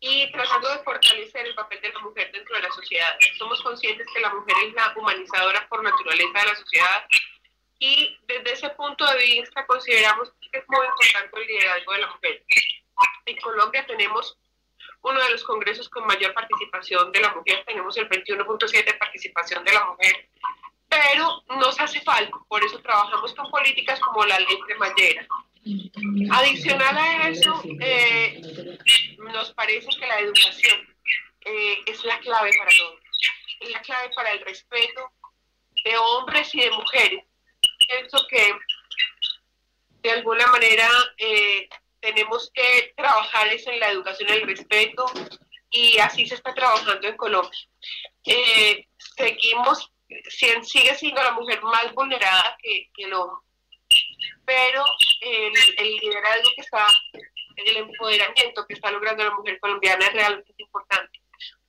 y 0.00 0.30
tratando 0.32 0.68
de 0.70 0.82
fortalecer 0.84 1.46
el 1.46 1.54
papel 1.54 1.80
de 1.80 1.92
la 1.92 2.00
mujer 2.00 2.30
dentro 2.32 2.56
de 2.56 2.62
la 2.62 2.70
sociedad. 2.70 3.16
Somos 3.38 3.62
conscientes 3.62 4.06
que 4.12 4.20
la 4.20 4.34
mujer 4.34 4.56
es 4.66 4.74
la 4.74 4.92
humanizadora 4.96 5.66
por 5.68 5.82
naturaleza 5.82 6.38
de 6.40 6.46
la 6.46 6.56
sociedad, 6.56 7.04
y 7.78 8.18
desde 8.26 8.52
ese 8.52 8.70
punto 8.70 9.04
de 9.06 9.18
vista 9.18 9.66
consideramos 9.66 10.30
que 10.52 10.58
es 10.58 10.64
muy 10.68 10.86
importante 10.86 11.40
el 11.40 11.46
liderazgo 11.46 11.92
de 11.92 11.98
la 11.98 12.06
mujer. 12.12 12.44
En 13.26 13.36
Colombia 13.38 13.86
tenemos 13.86 14.38
uno 15.02 15.22
de 15.22 15.30
los 15.30 15.44
congresos 15.44 15.88
con 15.88 16.06
mayor 16.06 16.32
participación 16.32 17.12
de 17.12 17.20
la 17.20 17.34
mujer, 17.34 17.62
tenemos 17.66 17.96
el 17.98 18.08
21.7 18.08 18.84
de 18.84 18.94
participación 18.94 19.64
de 19.64 19.72
la 19.72 19.84
mujer, 19.84 20.28
pero 20.94 21.42
nos 21.60 21.78
hace 21.80 22.00
falta, 22.02 22.36
por 22.48 22.64
eso 22.64 22.78
trabajamos 22.80 23.34
con 23.34 23.50
políticas 23.50 23.98
como 24.00 24.24
la 24.24 24.38
ley 24.38 24.60
cremallera. 24.66 25.26
Adicional 26.32 26.98
a 26.98 27.28
eso, 27.28 27.62
eh, 27.80 28.40
nos 29.18 29.52
parece 29.54 29.88
que 29.98 30.06
la 30.06 30.20
educación 30.20 30.96
eh, 31.44 31.78
es 31.86 32.04
la 32.04 32.18
clave 32.20 32.50
para 32.56 32.70
todo, 32.76 32.98
es 33.60 33.70
la 33.70 33.80
clave 33.80 34.10
para 34.14 34.32
el 34.32 34.40
respeto 34.40 35.12
de 35.84 35.96
hombres 35.96 36.54
y 36.54 36.60
de 36.60 36.70
mujeres. 36.70 37.24
Pienso 37.88 38.26
que 38.28 38.52
de 40.02 40.10
alguna 40.10 40.46
manera 40.48 40.88
eh, 41.18 41.68
tenemos 42.00 42.50
que 42.54 42.92
trabajar 42.96 43.48
eso 43.48 43.70
en 43.70 43.80
la 43.80 43.90
educación, 43.90 44.30
el 44.30 44.42
respeto, 44.42 45.06
y 45.70 45.98
así 45.98 46.26
se 46.26 46.36
está 46.36 46.54
trabajando 46.54 47.08
en 47.08 47.16
Colombia. 47.16 47.58
Eh, 48.24 48.86
seguimos, 49.16 49.90
sigue 50.30 50.94
siendo 50.94 51.22
la 51.22 51.32
mujer 51.32 51.62
más 51.62 51.92
vulnerada 51.94 52.56
que, 52.62 52.90
el 52.96 53.12
hombre, 53.12 53.40
pero 54.44 54.84
el, 55.20 55.52
el, 55.78 55.96
liderazgo 55.96 56.50
que 56.54 56.62
está, 56.62 56.86
el 57.56 57.76
empoderamiento 57.76 58.66
que 58.66 58.74
está 58.74 58.90
logrando 58.90 59.24
la 59.24 59.34
mujer 59.34 59.58
colombiana 59.60 60.06
es 60.06 60.12
realmente 60.12 60.54
importante. 60.58 61.20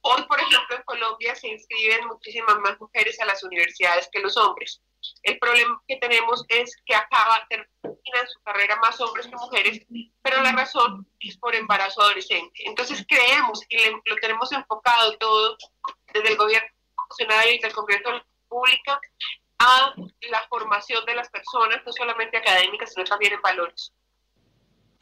Hoy, 0.07 0.21
por 0.27 0.39
ejemplo, 0.39 0.75
en 0.75 0.83
Colombia 0.83 1.35
se 1.35 1.47
inscriben 1.47 2.05
muchísimas 2.05 2.57
más 2.57 2.79
mujeres 2.79 3.19
a 3.19 3.25
las 3.25 3.43
universidades 3.43 4.07
que 4.11 4.19
los 4.19 4.37
hombres. 4.37 4.79
El 5.23 5.39
problema 5.39 5.81
que 5.87 5.97
tenemos 5.97 6.45
es 6.47 6.75
que 6.85 6.93
acaba, 6.93 7.45
terminan 7.49 8.27
su 8.27 8.39
carrera 8.43 8.75
más 8.77 9.01
hombres 9.01 9.25
que 9.25 9.35
mujeres, 9.35 9.85
pero 10.21 10.43
la 10.43 10.51
razón 10.51 11.07
es 11.19 11.37
por 11.37 11.55
embarazo 11.55 12.01
adolescente. 12.01 12.53
Entonces 12.65 13.03
creemos 13.07 13.61
y 13.69 13.77
lo 14.05 14.15
tenemos 14.17 14.51
enfocado 14.51 15.17
todo 15.17 15.57
desde 16.13 16.29
el 16.29 16.37
gobierno 16.37 16.69
nacional 17.09 17.49
y 17.49 17.59
del 17.59 17.73
Congreso 17.73 18.23
República 18.55 18.99
a 19.59 19.93
la 20.29 20.41
formación 20.49 21.05
de 21.05 21.15
las 21.15 21.29
personas, 21.29 21.81
no 21.85 21.91
solamente 21.91 22.37
académicas, 22.37 22.93
sino 22.93 23.05
también 23.05 23.33
en 23.33 23.41
valores. 23.41 23.93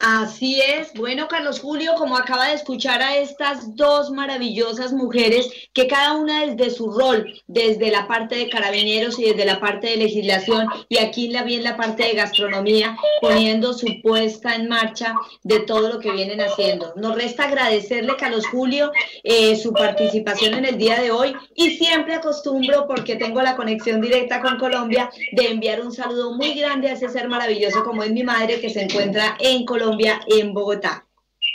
Así 0.00 0.60
es. 0.60 0.92
Bueno, 0.94 1.28
Carlos 1.28 1.60
Julio, 1.60 1.92
como 1.96 2.16
acaba 2.16 2.48
de 2.48 2.54
escuchar 2.54 3.00
a 3.00 3.16
estas 3.16 3.76
dos 3.76 4.10
maravillosas 4.10 4.92
mujeres, 4.92 5.48
que 5.72 5.86
cada 5.86 6.14
una 6.14 6.46
desde 6.46 6.70
su 6.70 6.90
rol, 6.90 7.32
desde 7.46 7.90
la 7.90 8.08
parte 8.08 8.34
de 8.34 8.48
carabineros 8.48 9.18
y 9.18 9.24
desde 9.24 9.44
la 9.44 9.60
parte 9.60 9.88
de 9.88 9.96
legislación, 9.96 10.66
y 10.88 10.98
aquí 10.98 11.28
la 11.28 11.44
bien 11.44 11.62
la 11.62 11.76
parte 11.76 12.02
de 12.02 12.14
gastronomía, 12.14 12.96
poniendo 13.20 13.72
su 13.72 13.86
puesta 14.02 14.56
en 14.56 14.68
marcha 14.68 15.14
de 15.42 15.60
todo 15.60 15.88
lo 15.88 16.00
que 16.00 16.10
vienen 16.10 16.40
haciendo. 16.40 16.92
Nos 16.96 17.14
resta 17.14 17.44
agradecerle, 17.44 18.16
Carlos 18.18 18.46
Julio, 18.48 18.90
eh, 19.22 19.56
su 19.56 19.72
participación 19.72 20.54
en 20.54 20.64
el 20.64 20.76
día 20.76 21.00
de 21.00 21.12
hoy, 21.12 21.34
y 21.54 21.70
siempre 21.70 22.14
acostumbro, 22.14 22.86
porque 22.88 23.16
tengo 23.16 23.40
la 23.42 23.56
conexión 23.56 24.00
directa 24.00 24.40
con 24.40 24.58
Colombia, 24.58 25.10
de 25.32 25.48
enviar 25.48 25.80
un 25.80 25.92
saludo 25.92 26.32
muy 26.32 26.54
grande 26.54 26.88
a 26.88 26.94
ese 26.94 27.08
ser 27.08 27.28
maravilloso 27.28 27.84
como 27.84 28.02
es 28.02 28.10
mi 28.10 28.24
madre, 28.24 28.60
que 28.60 28.70
se 28.70 28.82
encuentra 28.82 29.36
en 29.38 29.64
Colombia 29.64 29.83
en 30.28 30.54
Bogotá. 30.54 31.06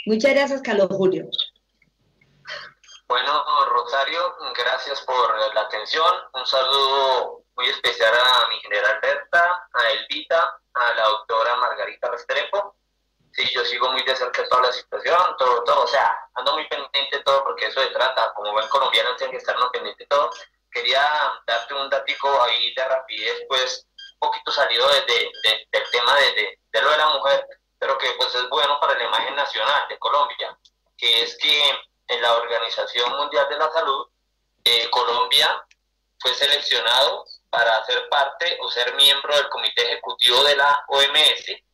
Muchas 0.06 0.32
gracias, 0.32 0.62
Carlos 0.62 0.88
Julio. 0.90 1.24
Bueno, 3.08 3.44
Rosario, 3.66 4.36
gracias 4.56 5.00
por 5.02 5.54
la 5.54 5.62
atención. 5.62 6.14
Un 6.32 6.46
saludo 6.46 7.42
muy 7.56 7.68
especial 7.68 8.12
a 8.14 8.48
mi 8.48 8.60
general 8.60 9.00
Berta, 9.02 9.68
a 9.72 9.90
Elvita, 9.90 10.60
a 10.74 10.94
la 10.94 11.04
doctora 11.04 11.56
Margarita 11.56 12.10
Restrepo. 12.10 12.76
Sí, 13.32 13.48
yo 13.52 13.64
sigo 13.64 13.90
muy 13.92 14.02
de 14.02 14.14
cerca 14.14 14.48
toda 14.48 14.62
la 14.62 14.72
situación, 14.72 15.36
todo, 15.38 15.64
todo, 15.64 15.84
o 15.84 15.86
sea, 15.86 16.16
ando 16.34 16.52
muy 16.54 16.66
pendiente 16.68 17.16
de 17.16 17.22
todo 17.22 17.44
porque 17.44 17.66
eso 17.66 17.80
se 17.80 17.88
trata, 17.88 18.32
como 18.34 18.52
buen 18.52 18.68
colombiano 18.68 19.14
tiene 19.16 19.32
que 19.32 19.38
estar 19.38 19.58
no 19.58 19.70
pendiente 19.70 20.04
de 20.04 20.08
todo. 20.08 20.30
Quería 20.70 21.02
darte 21.46 21.74
un 21.74 21.90
datico 21.90 22.28
ahí 22.42 22.72
de 22.74 22.84
rapidez, 22.84 23.44
pues, 23.48 23.86
un 24.20 24.28
poquito 24.28 24.52
salido 24.52 24.88
de, 24.88 25.30
del 25.72 25.90
tema 25.90 26.14
de, 26.16 26.58
de 26.72 26.82
lo 26.82 26.90
de 26.90 26.98
la 26.98 27.08
mujer 27.08 27.46
pero 27.80 27.98
que 27.98 28.10
pues 28.18 28.32
es 28.34 28.48
bueno 28.50 28.78
para 28.78 28.94
la 28.96 29.04
imagen 29.04 29.34
nacional 29.34 29.88
de 29.88 29.98
Colombia, 29.98 30.56
que 30.96 31.22
es 31.22 31.36
que 31.38 31.70
en 32.08 32.22
la 32.22 32.34
Organización 32.34 33.16
Mundial 33.16 33.48
de 33.48 33.58
la 33.58 33.72
Salud, 33.72 34.06
eh, 34.64 34.88
Colombia 34.90 35.64
fue 36.18 36.34
seleccionado 36.34 37.24
para 37.48 37.82
ser 37.86 38.08
parte 38.10 38.58
o 38.60 38.70
ser 38.70 38.94
miembro 38.94 39.34
del 39.34 39.48
comité 39.48 39.82
ejecutivo 39.82 40.44
de 40.44 40.56
la 40.56 40.84
OMS. 40.88 41.64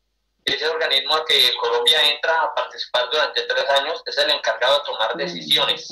Ese 0.44 0.68
organismo 0.68 1.16
al 1.16 1.24
que 1.24 1.54
Colombia 1.56 2.00
entra 2.08 2.40
a 2.40 2.54
participar 2.54 3.10
durante 3.10 3.42
tres 3.42 3.68
años 3.70 4.00
es 4.06 4.16
el 4.16 4.30
encargado 4.30 4.78
de 4.78 4.84
tomar 4.84 5.16
decisiones 5.16 5.88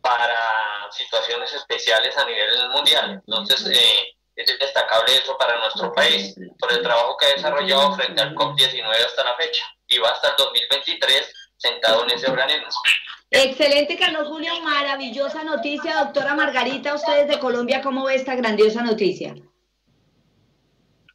para 0.00 0.90
situaciones 0.92 1.52
especiales 1.52 2.16
a 2.16 2.24
nivel 2.24 2.70
mundial. 2.70 3.22
Entonces, 3.26 3.66
eh, 3.66 4.15
es 4.36 4.58
destacable 4.58 5.16
eso 5.16 5.36
para 5.38 5.58
nuestro 5.58 5.92
país, 5.92 6.34
por 6.58 6.72
el 6.72 6.82
trabajo 6.82 7.16
que 7.16 7.26
ha 7.26 7.34
desarrollado 7.34 7.94
frente 7.94 8.20
al 8.20 8.34
COP19 8.34 9.04
hasta 9.06 9.24
la 9.24 9.34
fecha, 9.36 9.64
y 9.88 9.98
va 9.98 10.10
hasta 10.10 10.28
el 10.28 10.34
2023 10.36 11.32
sentado 11.56 12.04
en 12.04 12.10
ese 12.10 12.30
organismo. 12.30 12.68
Excelente, 13.30 13.96
Carlos 13.98 14.28
Julio, 14.28 14.52
maravillosa 14.62 15.42
noticia. 15.42 16.04
Doctora 16.04 16.34
Margarita, 16.34 16.94
ustedes 16.94 17.28
de 17.28 17.38
Colombia, 17.38 17.82
¿cómo 17.82 18.04
ve 18.04 18.14
esta 18.14 18.36
grandiosa 18.36 18.82
noticia? 18.82 19.34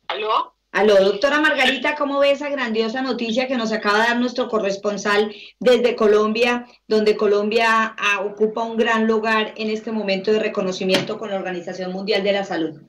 ¿Aló? 0.08 0.56
Aló, 0.74 0.96
doctora 1.04 1.40
Margarita, 1.40 1.96
¿cómo 1.96 2.20
ve 2.20 2.32
esa 2.32 2.50
grandiosa 2.50 3.02
noticia 3.02 3.48
que 3.48 3.58
nos 3.58 3.72
acaba 3.72 4.00
de 4.00 4.08
dar 4.08 4.20
nuestro 4.20 4.48
corresponsal 4.48 5.34
desde 5.60 5.96
Colombia, 5.96 6.66
donde 6.88 7.18
Colombia 7.18 7.94
ah, 7.98 8.22
ocupa 8.22 8.64
un 8.64 8.78
gran 8.78 9.06
lugar 9.06 9.54
en 9.58 9.70
este 9.70 9.92
momento 9.92 10.32
de 10.32 10.40
reconocimiento 10.40 11.18
con 11.18 11.30
la 11.30 11.36
Organización 11.36 11.92
Mundial 11.92 12.24
de 12.24 12.32
la 12.32 12.46
Salud? 12.46 12.82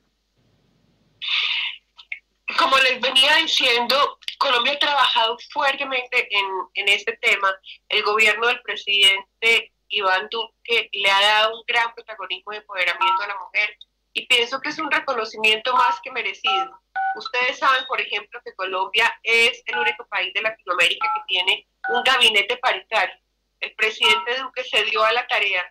Como 2.57 2.77
les 2.79 2.99
venía 3.01 3.35
diciendo, 3.37 4.19
Colombia 4.37 4.73
ha 4.73 4.79
trabajado 4.79 5.37
fuertemente 5.51 6.27
en, 6.29 6.45
en 6.75 6.89
este 6.89 7.17
tema. 7.17 7.53
El 7.89 8.03
gobierno 8.03 8.47
del 8.47 8.61
presidente 8.61 9.71
Iván 9.89 10.27
Duque 10.29 10.89
le 10.91 11.09
ha 11.09 11.21
dado 11.21 11.57
un 11.57 11.63
gran 11.67 11.93
protagonismo 11.93 12.51
de 12.51 12.59
empoderamiento 12.59 13.23
a 13.23 13.27
la 13.27 13.39
mujer 13.39 13.77
y 14.13 14.27
pienso 14.27 14.59
que 14.59 14.69
es 14.69 14.79
un 14.79 14.91
reconocimiento 14.91 15.73
más 15.73 15.99
que 16.01 16.11
merecido. 16.11 16.79
Ustedes 17.15 17.57
saben, 17.57 17.85
por 17.87 17.99
ejemplo, 17.99 18.39
que 18.43 18.53
Colombia 18.55 19.19
es 19.23 19.61
el 19.65 19.77
único 19.77 20.05
país 20.07 20.33
de 20.33 20.41
Latinoamérica 20.41 21.07
que 21.15 21.21
tiene 21.27 21.67
un 21.89 22.03
gabinete 22.03 22.57
paritario. 22.57 23.15
El 23.59 23.73
presidente 23.75 24.37
Duque 24.39 24.63
se 24.63 24.83
dio 24.85 25.03
a 25.03 25.11
la 25.13 25.25
tarea 25.27 25.63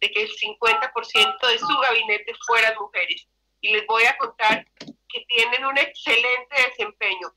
de 0.00 0.10
que 0.10 0.22
el 0.22 0.30
50% 0.30 1.46
de 1.48 1.58
su 1.58 1.78
gabinete 1.78 2.34
fueran 2.46 2.74
mujeres. 2.78 3.26
Y 3.60 3.72
les 3.72 3.86
voy 3.86 4.04
a 4.04 4.16
contar 4.18 4.66
que 4.78 5.24
tienen 5.26 5.64
un 5.64 5.76
excelente 5.78 6.62
desempeño, 6.68 7.32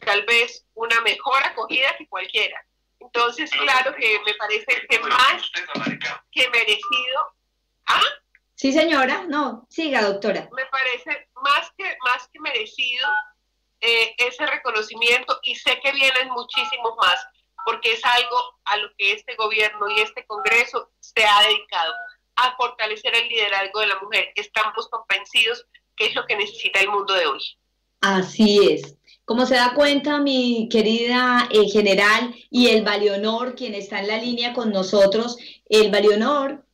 tal 0.00 0.24
vez 0.24 0.66
una 0.74 1.00
mejor 1.00 1.42
acogida 1.44 1.96
que 1.96 2.08
cualquiera. 2.08 2.64
Entonces, 3.00 3.50
claro 3.50 3.94
que 3.96 4.20
me 4.24 4.34
parece 4.34 4.86
que 4.88 4.98
más 5.00 5.50
que 6.30 6.48
merecido. 6.50 7.34
¿Ah? 7.86 8.02
Sí, 8.54 8.72
señora, 8.72 9.24
no, 9.28 9.66
siga, 9.70 10.02
doctora. 10.02 10.48
Me 10.52 10.66
parece 10.66 11.28
más 11.42 11.70
que, 11.76 11.96
más 12.04 12.28
que 12.32 12.38
merecido 12.40 13.08
eh, 13.80 14.14
ese 14.18 14.46
reconocimiento 14.46 15.40
y 15.42 15.56
sé 15.56 15.80
que 15.80 15.90
vienen 15.90 16.28
muchísimos 16.30 16.94
más, 16.96 17.26
porque 17.64 17.92
es 17.92 18.04
algo 18.04 18.36
a 18.66 18.76
lo 18.76 18.88
que 18.96 19.12
este 19.12 19.34
gobierno 19.34 19.88
y 19.90 20.00
este 20.00 20.24
Congreso 20.26 20.92
se 21.00 21.24
ha 21.24 21.42
dedicado, 21.42 21.92
a 22.36 22.56
fortalecer 22.56 23.14
el 23.14 23.28
liderazgo 23.28 23.80
de 23.80 23.86
la 23.86 24.00
mujer. 24.00 24.28
Estamos 24.34 24.88
convencidos 24.88 25.66
que 25.96 26.06
es 26.06 26.14
lo 26.14 26.26
que 26.26 26.36
necesita 26.36 26.80
el 26.80 26.88
mundo 26.88 27.14
de 27.14 27.26
hoy. 27.26 27.40
Así 28.00 28.68
es. 28.68 28.96
Como 29.24 29.46
se 29.46 29.54
da 29.54 29.74
cuenta 29.74 30.18
mi 30.18 30.68
querida 30.68 31.48
eh, 31.50 31.68
general 31.68 32.34
y 32.50 32.68
el 32.68 32.82
Valionor, 32.82 33.54
quien 33.54 33.74
está 33.74 34.00
en 34.00 34.08
la 34.08 34.18
línea 34.18 34.52
con 34.52 34.70
nosotros, 34.70 35.36
el 35.68 35.90
Valionor 35.90 36.66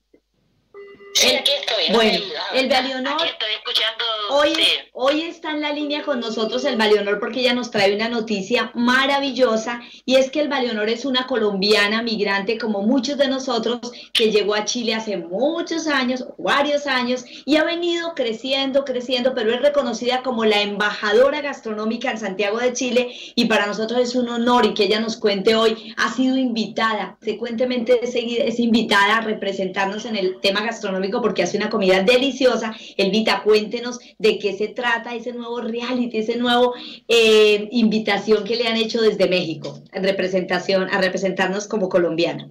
Sí, 1.15 1.35
aquí 1.35 1.53
estoy. 1.53 1.95
Bueno, 1.95 2.25
el 2.55 2.69
Valionor. 2.69 3.15
Aquí 3.15 3.31
estoy 3.31 3.51
escuchando. 3.53 4.05
Hoy, 4.31 4.53
hoy 4.93 5.23
está 5.23 5.51
en 5.51 5.63
la 5.63 5.73
línea 5.73 6.03
con 6.03 6.21
nosotros 6.21 6.65
el 6.65 6.77
Valionor 6.77 7.19
porque 7.19 7.41
ella 7.41 7.55
nos 7.55 7.71
trae 7.71 7.95
una 7.95 8.09
noticia 8.09 8.71
maravillosa 8.75 9.81
y 10.05 10.17
es 10.17 10.31
que 10.31 10.41
el 10.41 10.49
Valionor 10.49 10.89
es 10.89 11.05
una 11.05 11.27
colombiana 11.27 12.03
migrante 12.03 12.59
como 12.59 12.83
muchos 12.83 13.17
de 13.17 13.29
nosotros 13.29 13.81
que 14.13 14.31
llegó 14.31 14.55
a 14.55 14.65
Chile 14.65 14.95
hace 14.95 15.17
muchos 15.17 15.87
años, 15.87 16.27
varios 16.37 16.87
años 16.87 17.25
y 17.45 17.57
ha 17.57 17.65
venido 17.65 18.15
creciendo, 18.15 18.85
creciendo, 18.85 19.35
pero 19.35 19.53
es 19.53 19.63
reconocida 19.63 20.23
como 20.23 20.45
la 20.45 20.61
embajadora 20.61 21.41
gastronómica 21.41 22.11
en 22.11 22.19
Santiago 22.19 22.59
de 22.59 22.75
Chile 22.75 23.09
y 23.35 23.47
para 23.47 23.67
nosotros 23.67 24.01
es 24.01 24.15
un 24.15 24.29
honor 24.29 24.67
y 24.67 24.75
que 24.75 24.85
ella 24.85 25.01
nos 25.01 25.17
cuente 25.17 25.57
hoy. 25.57 25.95
Ha 25.97 26.13
sido 26.13 26.37
invitada, 26.37 27.17
frecuentemente 27.21 28.01
es 28.03 28.61
invitada 28.61 29.17
a 29.17 29.21
representarnos 29.23 30.05
en 30.05 30.17
el 30.17 30.41
tema 30.41 30.61
gastronómico 30.61 31.08
porque 31.11 31.43
hace 31.43 31.57
una 31.57 31.71
comida 31.71 32.03
deliciosa. 32.03 32.75
Elvita, 32.97 33.43
cuéntenos 33.43 33.99
de 34.19 34.39
qué 34.39 34.57
se 34.57 34.69
trata 34.69 35.15
ese 35.15 35.33
nuevo 35.33 35.61
reality, 35.61 36.19
ese 36.19 36.37
nuevo 36.37 36.75
eh, 37.09 37.69
invitación 37.73 38.45
que 38.45 38.57
le 38.57 38.69
han 38.69 38.77
hecho 38.77 39.01
desde 39.01 39.29
México 39.29 39.81
en 39.93 40.05
representación, 40.05 40.89
a 40.91 41.01
representarnos 41.01 41.67
como 41.67 41.89
colombiana. 41.89 42.49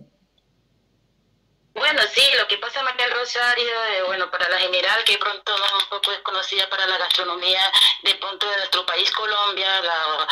Bueno, 1.73 2.01
sí, 2.11 2.23
lo 2.39 2.47
que 2.47 2.57
pasa 2.57 2.81
María 2.81 3.05
Rosario, 3.13 3.65
eh, 3.65 4.03
bueno, 4.07 4.31
para 4.31 4.49
la 4.49 4.57
general, 4.57 5.03
que 5.05 5.17
pronto 5.19 5.53
un 5.53 5.89
poco 5.89 6.11
es 6.11 6.19
conocida 6.19 6.67
para 6.69 6.87
la 6.87 6.97
gastronomía 6.97 7.61
de 8.03 8.15
pronto 8.15 8.49
de 8.49 8.57
nuestro 8.57 8.83
país 8.87 9.11
Colombia, 9.11 9.81
la 9.83 10.27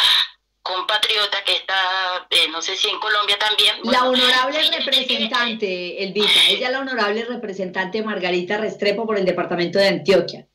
compatriota 0.66 1.44
que 1.44 1.58
está, 1.58 2.26
eh, 2.32 2.48
no 2.50 2.60
sé 2.60 2.76
si 2.76 2.90
en 2.90 3.00
Colombia 3.00 3.38
también. 3.38 3.76
la 3.84 4.04
honorable 4.06 4.60
representante, 4.80 6.04
Elvita, 6.04 6.40
ella 6.50 6.68
es 6.68 6.72
la 6.72 6.80
honorable 6.80 7.24
representante 7.24 8.02
Margarita 8.02 8.58
Restrepo 8.58 9.06
por 9.06 9.16
el 9.16 9.26
departamento 9.26 9.78
de 9.78 9.90
Antioquia. 9.90 10.48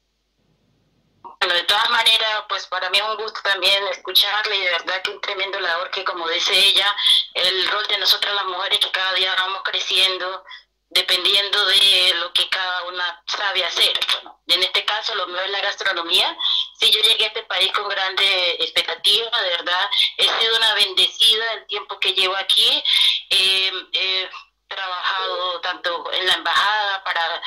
Bueno, 1.22 1.54
de 1.54 1.62
todas 1.62 1.88
maneras, 1.90 2.42
pues 2.48 2.66
para 2.66 2.90
mí 2.90 2.98
es 2.98 3.04
un 3.04 3.22
gusto 3.22 3.40
también 3.44 3.86
escucharle 3.92 4.56
y 4.56 4.60
de 4.62 4.70
verdad 4.72 5.00
que 5.02 5.12
un 5.12 5.20
tremendo 5.20 5.60
labor 5.60 5.88
que 5.90 6.02
como 6.02 6.28
dice 6.28 6.58
ella, 6.58 6.92
el 7.34 7.68
rol 7.68 7.86
de 7.88 7.98
nosotras 7.98 8.34
las 8.34 8.46
mujeres 8.46 8.80
que 8.80 8.90
cada 8.90 9.14
día 9.14 9.32
vamos 9.38 9.62
creciendo, 9.62 10.44
dependiendo 10.90 11.64
de 11.66 12.14
lo 12.16 12.32
que 12.32 12.48
cada 12.48 12.84
una 12.84 13.22
sabe 13.26 13.64
hacer. 13.64 13.98
Bueno, 14.12 14.40
en 14.48 14.62
este 14.62 14.84
caso 14.84 15.14
lo 15.14 15.26
mío 15.28 15.40
es 15.40 15.50
la 15.50 15.60
gastronomía. 15.60 16.36
Si 16.78 16.90
yo 16.90 17.00
llegué 17.00 17.24
a 17.24 17.28
este 17.28 17.42
país 17.44 17.72
con 17.72 17.88
grandes 17.88 18.56
expectativas, 18.60 19.42
de 19.42 19.50
verdad, 19.50 19.88
he 20.16 20.24
sido 20.24 20.56
una 20.56 20.74
bendecida 20.74 21.52
el 21.54 21.66
tiempo 21.66 21.98
que 21.98 22.12
llevo 22.12 22.36
aquí. 22.36 22.82
he 23.30 24.28
trabajado 24.68 25.60
tanto 25.62 26.12
en 26.12 26.26
la 26.26 26.34
embajada 26.34 27.02
para 27.02 27.42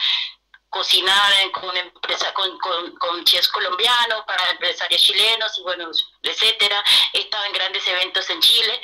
cocinar 0.70 1.52
con 1.52 1.78
empresa 1.78 2.34
con, 2.34 2.58
con, 2.58 2.98
colombianos, 3.54 4.26
para 4.26 4.50
empresarios 4.50 5.02
chilenos, 5.02 5.58
y 5.60 5.62
bueno, 5.62 5.92
etcétera. 6.24 6.84
He 7.14 7.20
estado 7.20 7.46
en 7.46 7.54
grandes 7.54 7.88
eventos 7.88 8.30
en 8.30 8.42
Chile 8.42 8.82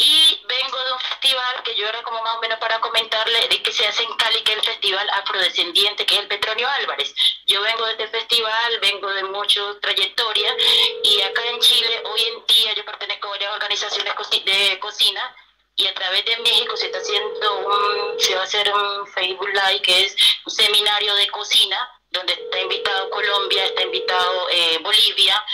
y 0.00 0.42
vengo 0.48 0.82
de 0.82 0.92
un 0.92 1.00
festival 1.00 1.62
que 1.62 1.76
yo 1.76 1.86
era 1.86 2.02
como 2.02 2.22
más 2.22 2.36
o 2.36 2.40
menos 2.40 2.58
para 2.58 2.80
comentarle 2.80 3.48
de 3.48 3.62
que 3.62 3.70
se 3.70 3.86
hace 3.86 4.02
en 4.02 4.16
Cali, 4.16 4.42
que 4.42 4.52
es 4.52 4.58
el 4.58 4.64
festival 4.64 5.10
afrodescendiente, 5.10 6.06
que 6.06 6.14
es 6.14 6.20
el 6.20 6.28
Petronio 6.28 6.66
Álvarez. 6.68 7.14
Yo 7.46 7.60
vengo 7.60 7.84
de 7.84 7.92
este 7.92 8.08
festival, 8.08 8.78
vengo 8.80 9.10
de 9.10 9.24
mucha 9.24 9.60
trayectoria 9.82 10.56
y 11.04 11.20
acá 11.20 11.44
en 11.44 11.60
Chile 11.60 12.02
hoy 12.04 12.22
en 12.22 12.46
día 12.46 12.72
yo 12.74 12.84
pertenezco 12.86 13.28
a 13.28 13.32
varias 13.32 13.52
organizaciones 13.52 14.14
de 14.46 14.78
cocina 14.78 15.36
y 15.76 15.86
a 15.86 15.94
través 15.94 16.24
de 16.24 16.36
México 16.38 16.76
se 16.78 16.86
está 16.86 16.98
haciendo 16.98 17.58
un, 17.58 18.20
se 18.20 18.34
va 18.34 18.40
a 18.40 18.44
hacer 18.44 18.72
un 18.72 19.06
Facebook 19.08 19.48
Live 19.48 19.82
que 19.82 20.06
es 20.06 20.16
un 20.46 20.52
seminario 20.52 21.14
de 21.14 21.28
cocina 21.28 21.90
donde 22.10 22.32
está 22.32 22.58
invitado 22.58 23.10
Colombia, 23.10 23.66
está 23.66 23.82
invitado 23.82 24.48
eh, 24.50 24.78
Bolivia 24.80 25.44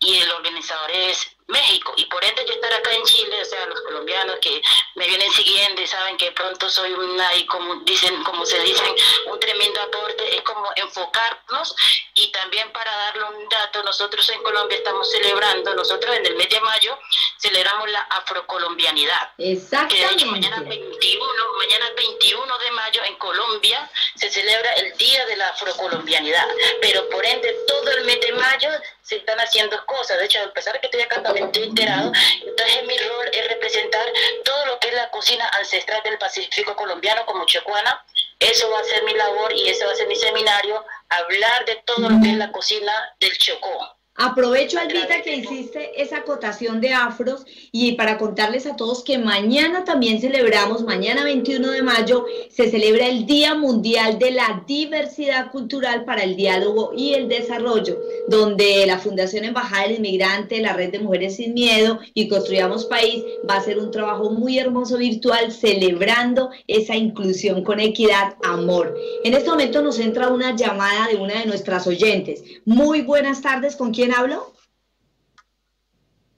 y 0.00 0.18
el 0.18 0.32
organizador 0.32 0.90
es 0.90 1.31
México 1.48 1.92
y 1.96 2.04
por 2.06 2.24
ende 2.24 2.44
yo 2.46 2.54
estar 2.54 2.72
acá 2.72 2.92
en 2.92 3.02
Chile, 3.04 3.40
o 3.40 3.44
sea, 3.44 3.66
los 3.66 3.80
colombianos 3.82 4.36
que 4.40 4.62
me 4.94 5.06
vienen 5.06 5.30
siguiendo 5.32 5.82
y 5.82 5.86
saben 5.86 6.16
que 6.16 6.32
pronto 6.32 6.68
soy 6.70 6.92
una 6.92 7.34
y 7.36 7.46
como 7.46 7.74
dicen, 7.84 8.22
como 8.24 8.46
se 8.46 8.58
dicen, 8.60 8.94
un 9.26 9.38
tremendo 9.40 9.80
aporte, 9.80 10.36
es 10.36 10.42
como 10.42 10.70
enfocarnos 10.76 11.74
y 12.14 12.30
también 12.32 12.70
para 12.72 12.94
darle 12.94 13.24
un 13.24 13.48
dato, 13.48 13.82
nosotros 13.82 14.28
en 14.30 14.42
Colombia 14.42 14.78
estamos 14.78 15.10
celebrando, 15.10 15.74
nosotros 15.74 16.16
en 16.16 16.26
el 16.26 16.36
mes 16.36 16.48
de 16.48 16.60
mayo 16.60 16.98
celebramos 17.38 17.90
la 17.90 18.02
afrocolombianidad. 18.02 19.32
Exactamente. 19.38 20.16
Que 20.16 20.24
de 20.24 20.30
mañana 20.30 20.60
21, 20.60 21.24
mañana 21.58 21.90
21 21.96 22.58
de 22.58 22.70
mayo 22.70 23.04
en 23.04 23.16
Colombia 23.16 23.90
se 24.14 24.30
celebra 24.30 24.72
el 24.74 24.96
Día 24.96 25.26
de 25.26 25.36
la 25.36 25.48
Afrocolombianidad, 25.48 26.46
pero 26.80 27.08
por 27.08 27.24
ende 27.24 27.52
todo 27.66 27.90
el 27.90 28.04
mes 28.04 28.20
de 28.20 28.32
mayo 28.32 28.68
se 29.02 29.16
están 29.16 29.38
haciendo 29.40 29.84
cosas, 29.86 30.18
de 30.18 30.24
hecho, 30.26 30.40
a 30.42 30.52
pesar 30.52 30.74
de 30.74 30.80
que 30.80 30.86
estoy 30.86 31.02
acá 31.02 31.22
también 31.22 31.46
estoy 31.46 31.64
enterado, 31.64 32.12
entonces 32.46 32.86
mi 32.86 32.96
rol 32.98 33.28
es 33.32 33.48
representar 33.48 34.06
todo 34.44 34.66
lo 34.66 34.78
que 34.78 34.88
es 34.88 34.94
la 34.94 35.10
cocina 35.10 35.48
ancestral 35.58 36.02
del 36.04 36.18
Pacífico 36.18 36.76
colombiano 36.76 37.26
como 37.26 37.44
chocuana, 37.44 38.04
eso 38.38 38.70
va 38.70 38.80
a 38.80 38.84
ser 38.84 39.02
mi 39.04 39.14
labor 39.14 39.52
y 39.52 39.68
ese 39.68 39.84
va 39.84 39.92
a 39.92 39.96
ser 39.96 40.06
mi 40.08 40.16
seminario, 40.16 40.84
hablar 41.08 41.64
de 41.64 41.76
todo 41.84 42.08
lo 42.08 42.20
que 42.22 42.30
es 42.30 42.36
la 42.36 42.52
cocina 42.52 43.14
del 43.20 43.36
Chocó. 43.38 43.96
Aprovecho, 44.14 44.78
Albita, 44.78 45.22
que 45.22 45.36
hiciste 45.36 46.00
esa 46.00 46.18
acotación 46.18 46.82
de 46.82 46.92
afros 46.92 47.46
y 47.72 47.92
para 47.92 48.18
contarles 48.18 48.66
a 48.66 48.76
todos 48.76 49.02
que 49.02 49.16
mañana 49.16 49.84
también 49.84 50.20
celebramos, 50.20 50.82
mañana 50.84 51.24
21 51.24 51.70
de 51.70 51.82
mayo, 51.82 52.26
se 52.50 52.70
celebra 52.70 53.06
el 53.06 53.24
Día 53.24 53.54
Mundial 53.54 54.18
de 54.18 54.32
la 54.32 54.64
Diversidad 54.66 55.50
Cultural 55.50 56.04
para 56.04 56.24
el 56.24 56.36
Diálogo 56.36 56.92
y 56.94 57.14
el 57.14 57.26
Desarrollo, 57.26 57.98
donde 58.28 58.84
la 58.86 58.98
Fundación 58.98 59.44
Embajada 59.44 59.84
del 59.84 59.96
Inmigrante, 59.96 60.60
la 60.60 60.74
Red 60.74 60.92
de 60.92 60.98
Mujeres 60.98 61.36
Sin 61.36 61.54
Miedo 61.54 61.98
y 62.12 62.28
Construyamos 62.28 62.84
País 62.84 63.24
va 63.48 63.54
a 63.54 63.58
hacer 63.60 63.78
un 63.78 63.90
trabajo 63.90 64.30
muy 64.30 64.58
hermoso 64.58 64.98
virtual 64.98 65.52
celebrando 65.52 66.50
esa 66.66 66.94
inclusión 66.96 67.64
con 67.64 67.80
equidad, 67.80 68.34
amor. 68.44 68.94
En 69.24 69.32
este 69.32 69.48
momento 69.48 69.80
nos 69.80 69.98
entra 69.98 70.28
una 70.28 70.54
llamada 70.54 71.08
de 71.08 71.16
una 71.16 71.40
de 71.40 71.46
nuestras 71.46 71.86
oyentes. 71.86 72.44
Muy 72.66 73.00
buenas 73.00 73.40
tardes, 73.40 73.74
¿con 73.74 73.90
quién? 73.90 74.01
Quién 74.02 74.14
hablo? 74.14 74.52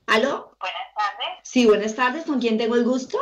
¿Aló? 0.07 0.55
Buenas 0.61 0.95
tardes. 0.95 1.39
Sí, 1.45 1.65
buenas 1.65 1.95
tardes. 1.95 2.25
¿Con 2.27 2.39
quién 2.39 2.59
tengo 2.59 2.75
el 2.75 2.85
gusto? 2.85 3.17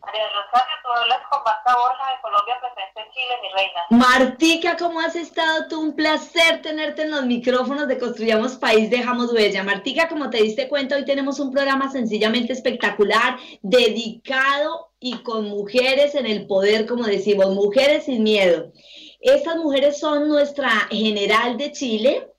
María 0.00 0.24
Rosario, 0.26 0.74
tú 0.82 0.90
hablas 0.90 1.20
con 1.30 1.40
Marta 1.44 1.76
Borja 1.76 2.10
de 2.10 2.20
Colombia, 2.20 2.58
presente 2.60 3.00
en 3.00 3.12
Chile, 3.12 3.34
mi 3.40 3.48
reina. 3.52 3.80
Martica, 3.90 4.76
¿cómo 4.76 4.98
has 4.98 5.14
estado 5.14 5.68
tú? 5.68 5.80
Un 5.80 5.94
placer 5.94 6.62
tenerte 6.62 7.02
en 7.02 7.12
los 7.12 7.24
micrófonos 7.24 7.86
de 7.86 7.96
Construyamos 7.96 8.56
País, 8.56 8.90
Dejamos 8.90 9.32
Huella. 9.32 9.62
Martica, 9.62 10.08
como 10.08 10.28
te 10.28 10.42
diste 10.42 10.66
cuenta, 10.66 10.96
hoy 10.96 11.04
tenemos 11.04 11.38
un 11.38 11.52
programa 11.52 11.92
sencillamente 11.92 12.52
espectacular, 12.52 13.38
dedicado 13.62 14.90
y 14.98 15.22
con 15.22 15.44
mujeres 15.44 16.16
en 16.16 16.26
el 16.26 16.48
poder, 16.48 16.86
como 16.86 17.04
decimos, 17.04 17.54
mujeres 17.54 18.06
sin 18.06 18.24
miedo. 18.24 18.72
Estas 19.20 19.58
mujeres 19.58 20.00
son 20.00 20.26
nuestra 20.26 20.68
general 20.90 21.56
de 21.56 21.70
Chile, 21.70 22.31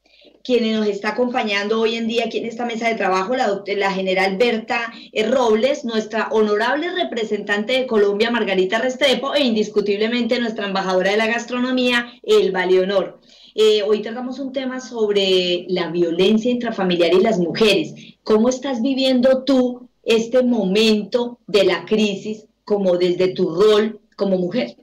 quien 0.43 0.69
nos 0.73 0.87
está 0.87 1.09
acompañando 1.09 1.79
hoy 1.79 1.95
en 1.95 2.07
día 2.07 2.25
aquí 2.25 2.37
en 2.37 2.45
esta 2.45 2.65
mesa 2.65 2.89
de 2.89 2.95
trabajo, 2.95 3.33
la, 3.33 3.91
general 3.91 4.37
Berta 4.37 4.91
eh, 5.13 5.25
Robles, 5.25 5.85
nuestra 5.85 6.27
honorable 6.31 6.91
representante 6.91 7.73
de 7.73 7.87
Colombia, 7.87 8.29
Margarita 8.29 8.77
Restrepo, 8.77 9.33
e 9.33 9.41
indiscutiblemente 9.41 10.39
nuestra 10.41 10.67
embajadora 10.67 11.11
de 11.11 11.17
la 11.17 11.27
gastronomía, 11.27 12.11
Elba 12.23 12.65
Leonor. 12.65 13.21
Eh, 13.55 13.83
hoy 13.83 14.01
tratamos 14.01 14.39
un 14.39 14.51
tema 14.51 14.81
sobre 14.81 15.65
la 15.69 15.89
violencia 15.89 16.51
intrafamiliar 16.51 17.13
y 17.13 17.21
las 17.21 17.39
mujeres. 17.39 17.93
¿Cómo 18.23 18.49
estás 18.49 18.81
viviendo 18.81 19.45
tú 19.45 19.87
este 20.03 20.43
momento 20.43 21.39
de 21.47 21.63
la 21.63 21.85
crisis 21.85 22.47
como 22.65 22.97
desde 22.97 23.29
tu 23.29 23.55
rol 23.55 24.01
como 24.17 24.37
mujer? 24.37 24.75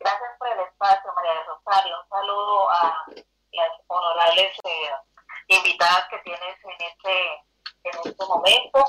Gracias 0.00 0.30
por 0.38 0.48
el 0.48 0.60
espacio, 0.70 1.10
María 1.14 1.32
Rosario. 1.46 1.94
Un 2.02 2.08
saludo 2.08 2.70
a 2.70 3.27
eh, 4.36 4.90
invitadas 5.48 6.04
que 6.10 6.18
tienes 6.18 6.56
en 6.64 6.86
este, 6.86 7.32
en 7.84 8.10
este 8.10 8.26
momento. 8.26 8.84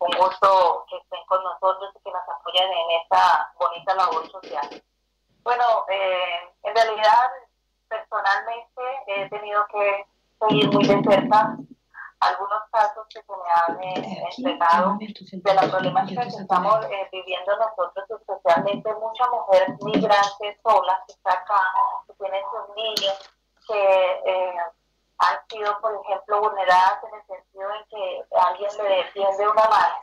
Un 0.00 0.16
gusto 0.16 0.86
que 0.88 0.96
estén 0.96 1.24
con 1.26 1.42
nosotros 1.42 1.92
y 1.96 2.02
que 2.04 2.10
nos 2.12 2.22
apoyen 2.28 2.70
en 2.70 3.00
esta 3.02 3.52
bonita 3.58 3.94
labor 3.96 4.30
social. 4.30 4.82
Bueno, 5.42 5.64
eh, 5.88 6.48
en 6.62 6.74
realidad, 6.74 7.30
personalmente 7.88 8.82
he 9.08 9.28
tenido 9.28 9.66
que 9.72 10.06
seguir 10.38 10.70
muy 10.70 10.86
de 10.86 11.02
cerca 11.02 11.56
algunos 12.20 12.62
casos 12.70 13.06
que 13.08 13.22
se 13.22 13.32
me 13.32 13.50
han 13.54 13.82
eh, 13.82 14.24
entregado 14.36 14.98
de 14.98 15.54
la 15.54 15.62
problemática 15.62 16.22
que 16.22 16.28
estamos 16.28 16.80
viviendo 17.12 17.56
nosotros, 17.56 18.20
especialmente 18.20 18.94
mucha 18.94 19.24
mujer 19.30 19.76
migrante 19.82 20.58
sola 20.62 21.02
que 21.06 21.12
está 21.12 21.32
acá, 21.32 21.60
que 22.06 22.14
tiene 22.14 22.42
sus 22.50 22.76
niños, 22.76 23.37
que 23.68 24.22
eh, 24.24 24.54
han 25.18 25.48
sido, 25.48 25.80
por 25.80 26.00
ejemplo, 26.04 26.40
vulneradas 26.40 27.04
en 27.04 27.14
el 27.14 27.26
sentido 27.26 27.68
de 27.68 27.84
que 27.90 28.24
alguien 28.40 28.70
le 28.78 28.96
defiende 28.96 29.48
una 29.48 29.64
mano, 29.64 29.94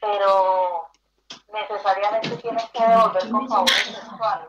pero 0.00 0.88
necesariamente 1.48 2.36
tienen 2.36 2.68
que 2.72 2.86
devolver 2.86 3.30
con 3.30 3.48
favores 3.48 3.84
sexuales. 3.84 4.48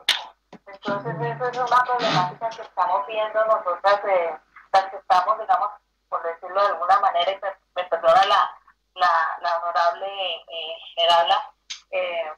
Entonces, 0.66 1.14
eso 1.20 1.46
es 1.48 1.58
una 1.58 1.84
problemática 1.84 2.48
que 2.50 2.62
estamos 2.62 3.06
viendo 3.06 3.44
nosotras, 3.46 4.00
eh, 4.04 4.36
las 4.72 4.84
que 4.86 4.96
estamos, 4.96 5.38
digamos, 5.38 5.70
por 6.08 6.22
decirlo 6.22 6.60
de 6.60 6.68
alguna 6.68 7.00
manera, 7.00 7.32
y 7.32 7.40
me, 7.74 7.84
perdona 7.84 8.24
la, 8.26 8.56
la, 8.94 9.38
la 9.40 9.58
honorable 9.58 10.06
eh, 10.48 10.76
eh, 11.90 12.32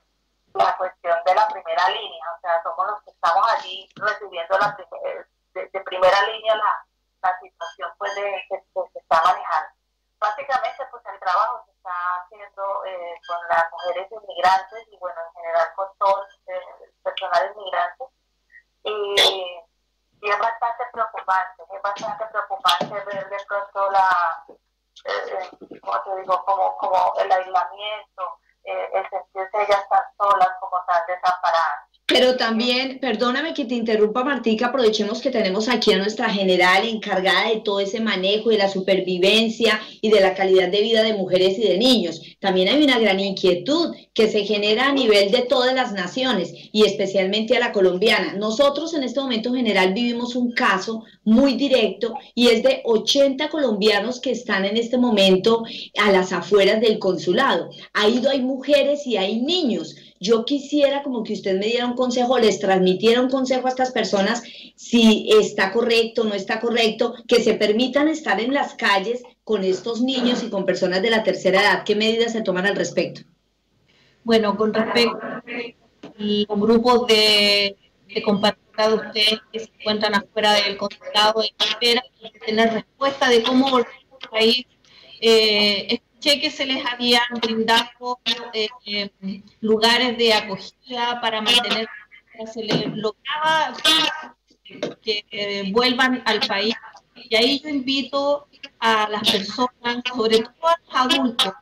la 0.55 0.77
cuestión 0.77 1.17
de 1.27 1.35
la 1.35 1.49
primera 1.49 1.89
línea, 1.91 2.33
o 2.37 2.41
sea, 2.41 2.63
somos 2.63 2.87
los 2.87 3.03
que 3.03 3.11
estamos 3.11 3.47
allí 3.53 3.89
recibiendo 3.97 4.59
la, 4.59 4.77
eh, 5.55 5.71
de, 5.73 5.81
primera 5.81 6.23
línea 6.29 6.57
la, 6.57 6.87
la 7.23 7.41
situación 7.41 7.91
pues, 7.99 8.15
de, 8.15 8.45
que, 8.49 8.63
se 8.93 8.99
está 8.99 9.23
manejando. 9.23 9.71
Básicamente, 10.19 10.87
pues 10.91 11.03
el 11.13 11.21
trabajo 11.21 11.65
se 11.67 11.73
está 11.73 11.91
haciendo 12.17 12.85
eh, 12.87 13.21
con 13.27 13.37
las 13.49 13.71
mujeres 13.71 14.09
inmigrantes 14.11 14.87
y, 14.91 14.97
bueno, 14.99 15.21
en 15.21 15.43
general 15.43 15.69
con 15.77 15.89
todos 15.99 16.27
los 16.29 16.57
eh, 16.57 16.93
personal 17.03 17.53
inmigrantes. 17.55 18.09
Y, 18.85 18.91
y, 20.23 20.31
es 20.31 20.39
bastante 20.39 20.85
preocupante, 20.91 21.63
es 21.71 21.83
bastante 21.83 22.25
preocupante 22.27 22.95
ver 23.05 23.29
de 23.29 23.45
pronto 23.47 23.91
la, 23.91 24.47
¿cómo 25.83 26.03
te 26.03 26.17
digo?, 26.21 26.45
como, 26.47 26.77
como 26.79 27.15
el 27.19 27.31
aislamiento, 27.31 28.14
Pero 32.25 32.39
también, 32.39 33.01
perdóname 33.01 33.53
que 33.53 33.67
te 33.67 33.75
interrumpa 33.75 34.25
Martica, 34.25 34.69
aprovechemos 34.69 35.21
que 35.21 35.29
tenemos 35.29 35.69
aquí 35.69 35.93
a 35.93 35.99
nuestra 35.99 36.31
general 36.31 36.89
encargada 36.89 37.51
de 37.51 37.61
todo 37.61 37.81
ese 37.81 38.01
manejo, 38.01 38.49
de 38.49 38.57
la 38.57 38.71
supervivencia 38.71 39.79
y 40.01 40.09
de 40.09 40.21
la 40.23 40.33
calidad 40.33 40.71
de 40.71 40.81
vida 40.81 41.03
de 41.03 41.13
mujeres 41.13 41.59
y 41.59 41.65
de 41.65 41.77
niños. 41.77 42.23
También 42.41 42.69
hay 42.69 42.83
una 42.83 42.99
gran 42.99 43.21
inquietud 43.21 43.95
que 44.15 44.31
se 44.31 44.45
genera 44.45 44.89
a 44.89 44.93
nivel 44.93 45.31
de 45.31 45.43
todas 45.43 45.75
las 45.75 45.93
naciones 45.93 46.53
y 46.73 46.85
especialmente 46.85 47.57
a 47.57 47.61
la 47.61 47.73
colombiana. 47.73 48.35
Nosotros 48.35 48.95
en 48.95 49.03
este 49.03 49.21
momento 49.21 49.53
general 49.53 49.93
vivimos 49.93 50.37
un 50.37 50.53
caso 50.53 51.05
muy 51.25 51.55
directo 51.55 52.15
y 52.35 52.49
es 52.49 52.63
de 52.63 52.83
80 52.85 53.49
colombianos 53.49 54.21
que 54.21 54.31
están 54.31 54.65
en 54.65 54.77
este 54.77 54.99
momento 54.99 55.65
a 56.01 56.13
las 56.13 56.33
afueras 56.33 56.81
del 56.81 56.99
consulado. 56.99 57.71
Ahí 57.93 58.23
hay 58.31 58.41
mujeres 58.41 59.07
y 59.07 59.17
hay 59.17 59.41
niños 59.41 59.97
yo 60.21 60.47
quisiera 60.47 61.03
como 61.03 61.23
que 61.23 61.35
usted 61.35 61.59
me 61.59 61.67
diera 61.67 61.87
un 61.87 61.97
consejo, 61.97 62.39
les 62.39 62.59
transmitiera 62.59 63.21
un 63.21 63.29
consejo 63.29 63.67
a 63.67 63.71
estas 63.71 63.93
personas 63.93 64.43
si 64.75 65.29
está 65.39 65.71
correcto, 65.71 66.25
no 66.25 66.33
está 66.33 66.61
correcto, 66.61 67.15
que 67.29 67.43
se 67.43 67.53
permitan 67.53 68.09
estar 68.09 68.41
en 68.41 68.55
las 68.55 68.75
calles 68.75 69.23
con 69.43 69.65
estos 69.65 70.01
niños 70.01 70.43
y 70.43 70.49
con 70.49 70.65
personas 70.65 71.03
de 71.03 71.11
la 71.11 71.25
tercera 71.25 71.61
edad. 71.61 71.83
¿Qué 71.85 71.95
medidas 71.95 72.33
se 72.33 72.41
toman 72.41 72.65
al 72.65 72.77
respecto? 72.77 73.21
Bueno, 74.25 74.57
con 74.57 74.73
respecto 74.73 75.19
a 75.19 75.43
los 76.19 76.61
grupos 76.61 77.07
de, 77.07 77.77
de 78.09 78.23
de 78.77 78.95
ustedes 78.95 79.41
que 79.53 79.61
se 79.61 79.71
encuentran 79.79 80.15
afuera 80.17 80.53
del 80.55 80.77
consulado 80.77 81.43
de 81.43 81.53
espera, 81.59 82.03
tener 82.45 82.73
respuesta 82.73 83.29
de 83.29 83.43
cómo 83.43 83.71
volver 83.71 83.89
al 84.23 84.31
país. 84.31 84.67
Eh, 85.21 86.01
que 86.25 86.51
se 86.51 86.65
les 86.65 86.85
habían 86.87 87.23
brindado 87.41 88.19
eh, 88.55 89.11
lugares 89.61 90.17
de 90.17 90.33
acogida 90.33 91.21
para 91.21 91.43
mantener, 91.43 91.87
se 92.53 92.63
les 92.63 92.87
lograba 92.97 93.75
que 95.03 95.25
eh, 95.31 95.71
vuelvan 95.71 96.23
al 96.25 96.41
país. 96.41 96.75
Y 97.15 97.37
ahí 97.37 97.61
yo 97.61 97.69
invito 97.69 98.49
a 98.81 99.09
las 99.09 99.31
personas, 99.31 100.03
sobre 100.15 100.39
todo 100.39 100.69
a 100.69 100.77
los 100.87 101.15
adultos, 101.15 101.53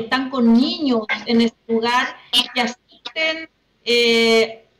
están 0.00 0.30
con 0.30 0.52
niños 0.52 1.02
en 1.26 1.40
este 1.42 1.72
lugar, 1.72 2.16
que 2.54 2.60
asisten 2.60 3.48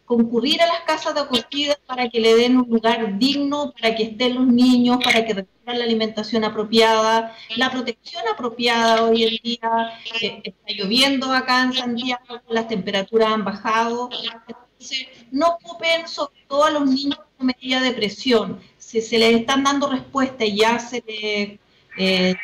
concurrir 0.09 0.63
a 0.63 0.67
las 0.67 0.81
casas 0.81 1.15
de 1.15 1.21
acogida 1.21 1.79
para 1.87 2.09
que 2.09 2.19
le 2.19 2.35
den 2.35 2.57
un 2.57 2.69
lugar 2.69 3.19
digno, 3.19 3.73
para 3.73 3.95
que 3.95 4.05
estén 4.05 4.37
los 4.37 4.47
niños, 4.47 4.99
para 5.05 5.25
que 5.25 5.35
reciban 5.35 5.79
la 5.79 5.85
alimentación 5.85 6.45
apropiada, 6.45 7.37
la 7.57 7.71
protección 7.71 8.23
apropiada 8.27 9.05
hoy 9.05 9.25
en 9.25 9.37
día. 9.43 10.01
Eh, 10.23 10.41
está 10.43 10.73
lloviendo 10.73 11.31
acá 11.31 11.63
en 11.63 11.75
Santiago, 11.75 12.41
las 12.49 12.67
temperaturas 12.69 13.29
han 13.29 13.45
bajado. 13.45 14.09
Entonces, 14.49 15.09
no 15.31 15.49
ocupen 15.49 16.09
sobre 16.09 16.41
todo 16.49 16.65
a 16.65 16.71
los 16.71 16.87
niños 16.87 17.21
con 17.37 17.47
medida 17.47 17.83
de 17.83 17.93
presión. 17.93 18.61
Si 18.79 19.03
se 19.03 19.19
les 19.19 19.41
están 19.41 19.63
dando 19.63 19.91
respuesta 19.91 20.45
y 20.45 20.57
ya 20.57 20.79
se 20.79 21.05
les... 21.07 21.61
Eh, 21.99 22.35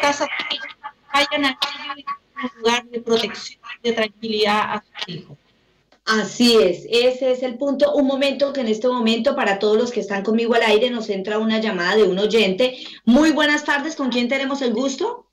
casa, 0.00 0.28
vayan 1.12 1.44
a 1.44 1.58
un 2.42 2.60
lugar 2.60 2.84
de 2.86 3.00
protección 3.00 3.60
de 3.82 3.92
tranquilidad 3.92 4.74
a 4.74 4.82
sus 4.82 5.14
hijos. 5.14 5.38
Así 6.06 6.56
es, 6.56 6.86
ese 6.90 7.30
es 7.30 7.42
el 7.42 7.56
punto. 7.56 7.94
Un 7.94 8.06
momento 8.06 8.52
que 8.52 8.62
en 8.62 8.68
este 8.68 8.88
momento 8.88 9.36
para 9.36 9.58
todos 9.58 9.76
los 9.76 9.92
que 9.92 10.00
están 10.00 10.24
conmigo 10.24 10.54
al 10.54 10.62
aire 10.62 10.90
nos 10.90 11.08
entra 11.08 11.38
una 11.38 11.60
llamada 11.60 11.94
de 11.94 12.02
un 12.02 12.18
oyente. 12.18 12.78
Muy 13.04 13.30
buenas 13.30 13.64
tardes, 13.64 13.94
¿con 13.94 14.10
quién 14.10 14.28
tenemos 14.28 14.60
el 14.62 14.72
gusto? 14.72 15.29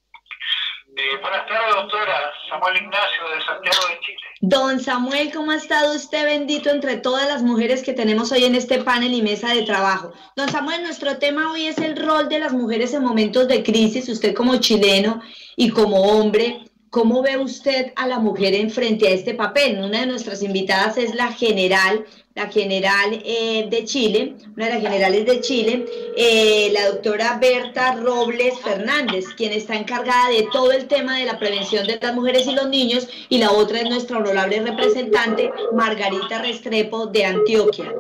Eh, 1.00 1.16
buenas 1.22 1.46
tardes, 1.46 1.76
doctora. 1.76 2.32
Samuel 2.50 2.78
Ignacio, 2.78 3.30
de 3.36 3.46
Santiago 3.46 3.88
de 3.88 4.00
Chile. 4.00 4.18
Don 4.42 4.80
Samuel, 4.80 5.32
¿cómo 5.32 5.52
ha 5.52 5.56
estado 5.56 5.96
usted 5.96 6.26
bendito 6.26 6.72
entre 6.72 6.98
todas 6.98 7.28
las 7.28 7.44
mujeres 7.44 7.84
que 7.84 7.94
tenemos 7.94 8.32
hoy 8.32 8.46
en 8.46 8.56
este 8.56 8.80
panel 8.82 9.14
y 9.14 9.22
mesa 9.22 9.54
de 9.54 9.62
trabajo? 9.62 10.12
Don 10.36 10.50
Samuel, 10.50 10.82
nuestro 10.82 11.20
tema 11.20 11.52
hoy 11.52 11.68
es 11.68 11.78
el 11.78 11.98
rol 11.98 12.30
de 12.30 12.40
las 12.40 12.52
mujeres 12.52 12.96
en 12.96 13.04
momentos 13.04 13.48
de 13.48 13.62
crisis. 13.62 14.10
Usted 14.10 14.34
como 14.34 14.58
chileno 14.58 15.22
y 15.56 15.70
como 15.70 16.02
hombre, 16.02 16.64
¿Cómo 16.90 17.22
ve 17.22 17.38
usted 17.38 17.92
a 17.98 18.08
la 18.08 18.18
mujer 18.18 18.54
en 18.54 18.70
frente 18.70 19.08
a 19.08 19.12
este 19.12 19.34
papel? 19.34 19.84
Una 19.84 20.00
de 20.00 20.06
nuestras 20.06 20.42
invitadas 20.42 20.98
es 20.98 21.14
la 21.14 21.34
general, 21.34 22.06
la 22.38 22.48
general 22.52 23.20
eh, 23.26 23.66
de 23.68 23.84
Chile, 23.84 24.36
una 24.56 24.68
de 24.68 24.74
las 24.74 24.82
generales 24.84 25.26
de 25.26 25.42
Chile, 25.42 25.86
eh, 26.16 26.70
la 26.72 26.86
doctora 26.90 27.40
Berta 27.42 27.96
Robles 27.96 28.62
Fernández, 28.62 29.26
quien 29.36 29.54
está 29.54 29.74
encargada 29.74 30.30
de 30.30 30.48
todo 30.52 30.72
el 30.72 30.88
tema 30.88 31.18
de 31.18 31.26
la 31.26 31.40
prevención 31.40 31.88
de 31.88 31.98
las 32.00 32.14
mujeres 32.14 32.46
y 32.46 32.54
los 32.54 32.70
niños, 32.70 33.10
y 33.30 33.40
la 33.40 33.50
otra 33.50 33.80
es 33.80 33.90
nuestra 33.90 34.20
honorable 34.20 34.62
representante, 34.62 35.52
Margarita 35.74 36.40
Restrepo, 36.40 37.08
de 37.08 37.26
Antioquia. 37.26 37.92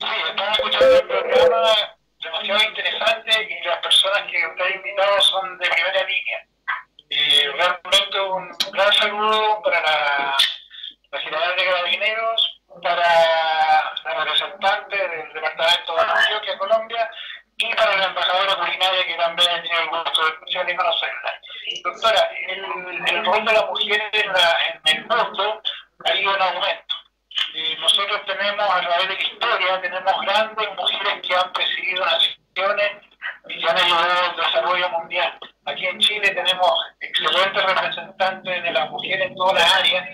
Sí, 0.00 0.06
estamos 0.30 0.58
escuchando 0.58 0.96
el 0.96 1.06
programa 1.06 1.72
demasiado 2.20 2.68
interesante 2.68 3.30
y 3.48 3.64
las 3.64 3.78
personas 3.78 4.22
que 4.28 4.38
usted 4.44 4.64
ha 4.98 5.20
son 5.20 5.56
de 5.58 5.70
primera 5.70 6.02
línea. 6.02 6.46
Eh, 7.10 7.50
realmente 7.52 8.20
un 8.20 8.72
gran 8.72 8.92
saludo 8.92 9.62
para 9.62 9.80
la, 9.80 10.36
General 11.12 11.56
de 11.56 11.64
Carabineros, 11.64 12.60
para 12.82 13.02
la 14.04 14.24
representante 14.24 14.96
del 14.96 15.32
Departamento 15.32 15.94
de 15.94 16.00
Antioquia, 16.02 16.58
Colombia, 16.58 17.10
y 17.56 17.74
para 17.74 17.96
la 17.96 18.04
embajadora 18.04 18.54
culinaria 18.54 19.06
que 19.06 19.14
también 19.14 19.50
ha 19.50 19.62
tenido 19.62 19.80
el 19.80 19.88
gusto 19.88 20.24
de 20.24 20.30
escuchar 20.30 20.70
y 20.70 20.76
conocerla. 20.76 21.40
Doctora, 21.82 22.30
el, 22.48 23.24
rol 23.24 23.44
de 23.44 23.52
la 23.52 23.66
mujer 23.66 24.02
en, 24.12 24.30
en 24.30 24.96
el 24.96 25.06
mundo 25.06 25.62
ha 26.04 26.14
ido 26.14 26.36
en 26.36 26.42
aumento. 26.42 26.94
Eh, 27.54 27.76
nosotros 27.80 28.20
tenemos 28.26 28.70
a 28.70 28.80
través 28.80 29.08
de 29.08 29.14
la 29.14 29.22
historia, 29.22 29.80
tenemos 29.80 30.20
grandes 30.20 30.68
mujeres 30.76 31.26
que 31.26 31.34
han 31.34 31.52
presidido 31.52 32.04
naciones 32.04 32.92
y 33.48 33.60
que 33.60 33.70
han 33.70 33.76
ayudado 33.76 34.30
al 34.30 34.36
desarrollo 34.36 34.88
mundial. 34.90 35.38
Aquí 35.64 35.86
en 35.86 35.98
Chile 35.98 36.30
tenemos 36.30 36.72
excelentes 37.00 37.62
representantes 37.62 38.62
de 38.62 38.70
las 38.70 38.90
mujeres 38.90 39.26
en 39.26 39.34
todas 39.34 39.54
las 39.54 39.74
áreas, 39.74 40.08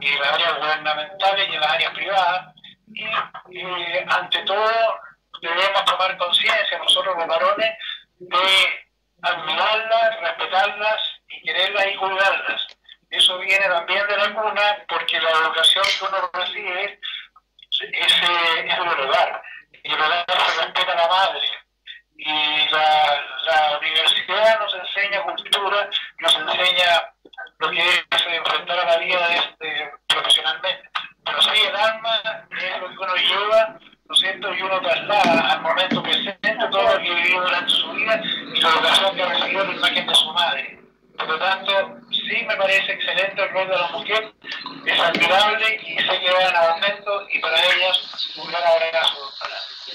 en 0.00 0.20
las 0.20 0.32
áreas 0.32 0.58
gubernamentales 0.58 1.48
y 1.48 1.54
en 1.54 1.60
las 1.60 1.72
áreas 1.72 1.94
privadas. 1.94 2.54
Y 2.88 3.60
eh, 3.60 4.06
ante 4.08 4.42
todo 4.42 5.00
debemos 5.40 5.84
tomar 5.84 6.16
conciencia 6.16 6.78
nosotros 6.78 7.16
los 7.16 7.26
varones 7.26 7.70
de 8.18 8.84
admirarlas, 9.22 10.20
respetarlas 10.20 11.00
y 11.28 11.42
quererlas 11.42 11.86
y 11.86 11.96
cuidarlas. 11.96 12.66
Eso 13.10 13.38
viene 13.38 13.66
también 13.66 14.06
de 14.06 14.16
la 14.16 14.34
cuna 14.34 14.84
porque 14.88 15.20
la 15.20 15.30
educación 15.30 15.84
que 15.84 16.04
uno 16.04 16.30
recibe 16.32 16.84
es, 16.84 17.80
es, 17.92 18.22
el 18.22 19.00
hogar. 19.00 19.42
Y 19.82 19.92
el 19.92 20.00
hogar 20.00 20.24
se 20.26 20.62
respeta 20.62 20.92
a 20.92 20.96
la 20.96 21.08
madre, 21.08 21.40
y 22.16 22.68
la, 22.70 23.22
la, 23.44 23.78
universidad 23.78 24.60
nos 24.60 24.74
enseña 24.74 25.22
cultura, 25.22 25.90
nos 26.24 26.34
enseña 26.36 27.12
lo 27.58 27.70
que 27.70 27.80
es 27.80 28.26
enfrentar 28.26 28.78
a 28.78 28.84
la 28.84 28.98
vida 28.98 29.34
este, 29.36 29.92
profesionalmente. 30.08 30.90
Pero 31.24 31.42
sí, 31.42 31.60
el 31.68 31.76
alma 31.76 32.22
es 32.50 32.80
lo 32.80 32.88
que 32.88 32.98
uno 32.98 33.14
lleva, 33.16 33.78
¿no 34.06 34.14
es 34.14 34.20
cierto? 34.20 34.54
Y 34.54 34.62
uno 34.62 34.80
traslada 34.80 35.52
al 35.52 35.60
momento 35.60 36.02
presente 36.02 36.56
todo 36.70 36.82
lo 36.82 36.98
que 36.98 37.14
vivido 37.14 37.42
durante 37.42 37.70
su 37.70 37.92
vida 37.92 38.20
y 38.54 38.60
la 38.60 38.68
educación 38.68 39.16
que 39.16 39.22
en 39.22 39.68
la 39.68 39.74
imagen 39.74 40.06
de 40.06 40.14
su 40.14 40.32
madre. 40.32 40.80
Por 41.16 41.28
lo 41.28 41.38
tanto, 41.38 42.00
sí 42.10 42.44
me 42.46 42.56
parece 42.56 42.92
excelente 42.92 43.42
el 43.42 43.50
rol 43.50 43.68
de 43.68 43.76
la 43.76 43.88
mujer, 43.88 44.32
es 44.84 45.00
admirable 45.00 45.80
y 45.86 45.96
sé 45.96 46.20
que 46.20 46.32
va 46.32 46.42
en 46.42 46.56
aumento 46.56 47.26
y 47.30 47.38
para 47.38 47.56
ellas 47.56 48.34
un 48.36 48.50
gran 48.50 48.62
abrazo. 48.64 49.32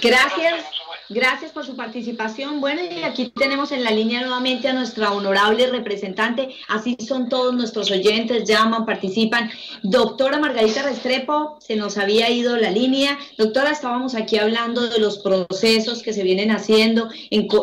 Gracias. 0.02 0.66
Gracias 1.12 1.52
por 1.52 1.66
su 1.66 1.76
participación. 1.76 2.62
Bueno, 2.62 2.82
y 2.84 3.02
aquí 3.02 3.32
tenemos 3.36 3.72
en 3.72 3.84
la 3.84 3.90
línea 3.90 4.22
nuevamente 4.22 4.68
a 4.68 4.74
nuestra 4.74 5.12
honorable 5.12 5.66
representante. 5.66 6.50
Así 6.68 6.96
son 7.00 7.30
todos 7.30 7.56
nuestros 7.56 7.90
oyentes, 7.90 8.48
llaman, 8.48 8.86
participan. 8.86 9.50
Doctora 9.82 10.38
Margarita 10.38 10.84
Restrepo, 10.84 11.58
se 11.62 11.76
nos 11.76 11.98
había 11.98 12.30
ido 12.30 12.58
la 12.58 12.70
línea. 12.70 13.18
Doctora, 13.40 13.72
estábamos 13.72 14.14
aquí 14.14 14.38
hablando 14.38 14.88
de 14.88 15.00
los 15.00 15.18
procesos 15.18 16.04
que 16.04 16.14
se 16.14 16.22
vienen 16.22 16.52
haciendo. 16.52 17.10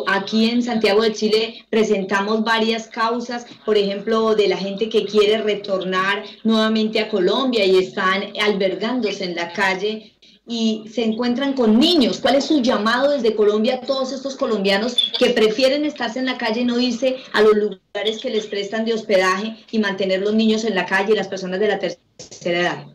aquí 0.07 0.49
en 0.49 0.61
Santiago 0.61 1.03
de 1.03 1.13
Chile 1.13 1.65
presentamos 1.69 2.43
varias 2.43 2.87
causas, 2.87 3.47
por 3.63 3.77
ejemplo, 3.77 4.35
de 4.35 4.49
la 4.49 4.57
gente 4.57 4.89
que 4.89 5.05
quiere 5.05 5.37
retornar 5.37 6.21
nuevamente 6.43 6.99
a 6.99 7.07
Colombia 7.07 7.63
y 7.63 7.77
están 7.77 8.25
albergándose 8.41 9.23
en 9.23 9.35
la 9.35 9.53
calle 9.53 10.16
y 10.49 10.87
se 10.87 11.03
encuentran 11.03 11.53
con 11.53 11.77
niños. 11.77 12.19
¿Cuál 12.21 12.35
es 12.35 12.45
su 12.45 12.61
llamado 12.61 13.11
desde 13.11 13.35
Colombia 13.35 13.75
a 13.75 13.81
todos 13.81 14.13
estos 14.13 14.37
colombianos 14.37 15.11
que 15.19 15.31
prefieren 15.31 15.83
estarse 15.83 16.19
en 16.19 16.25
la 16.25 16.37
calle 16.37 16.61
y 16.61 16.65
no 16.65 16.79
irse 16.79 17.21
a 17.33 17.41
los 17.41 17.53
lugares 17.53 18.21
que 18.21 18.29
les 18.29 18.47
prestan 18.47 18.85
de 18.85 18.93
hospedaje 18.93 19.57
y 19.69 19.79
mantener 19.79 20.21
los 20.21 20.33
niños 20.33 20.63
en 20.63 20.73
la 20.73 20.85
calle 20.85 21.11
y 21.11 21.17
las 21.17 21.27
personas 21.27 21.59
de 21.59 21.67
la 21.67 21.79
tercera 21.79 22.59
edad? 22.59 22.85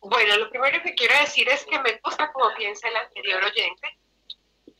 Bueno, 0.00 0.36
lo 0.36 0.50
primero 0.50 0.82
que 0.82 0.94
quiero 0.94 1.14
decir 1.18 1.48
es 1.48 1.64
que 1.64 1.78
me 1.78 1.98
gusta 2.04 2.30
como 2.32 2.54
piensa 2.54 2.88
el 2.88 2.96
anterior 2.96 3.42
oyente. 3.42 3.88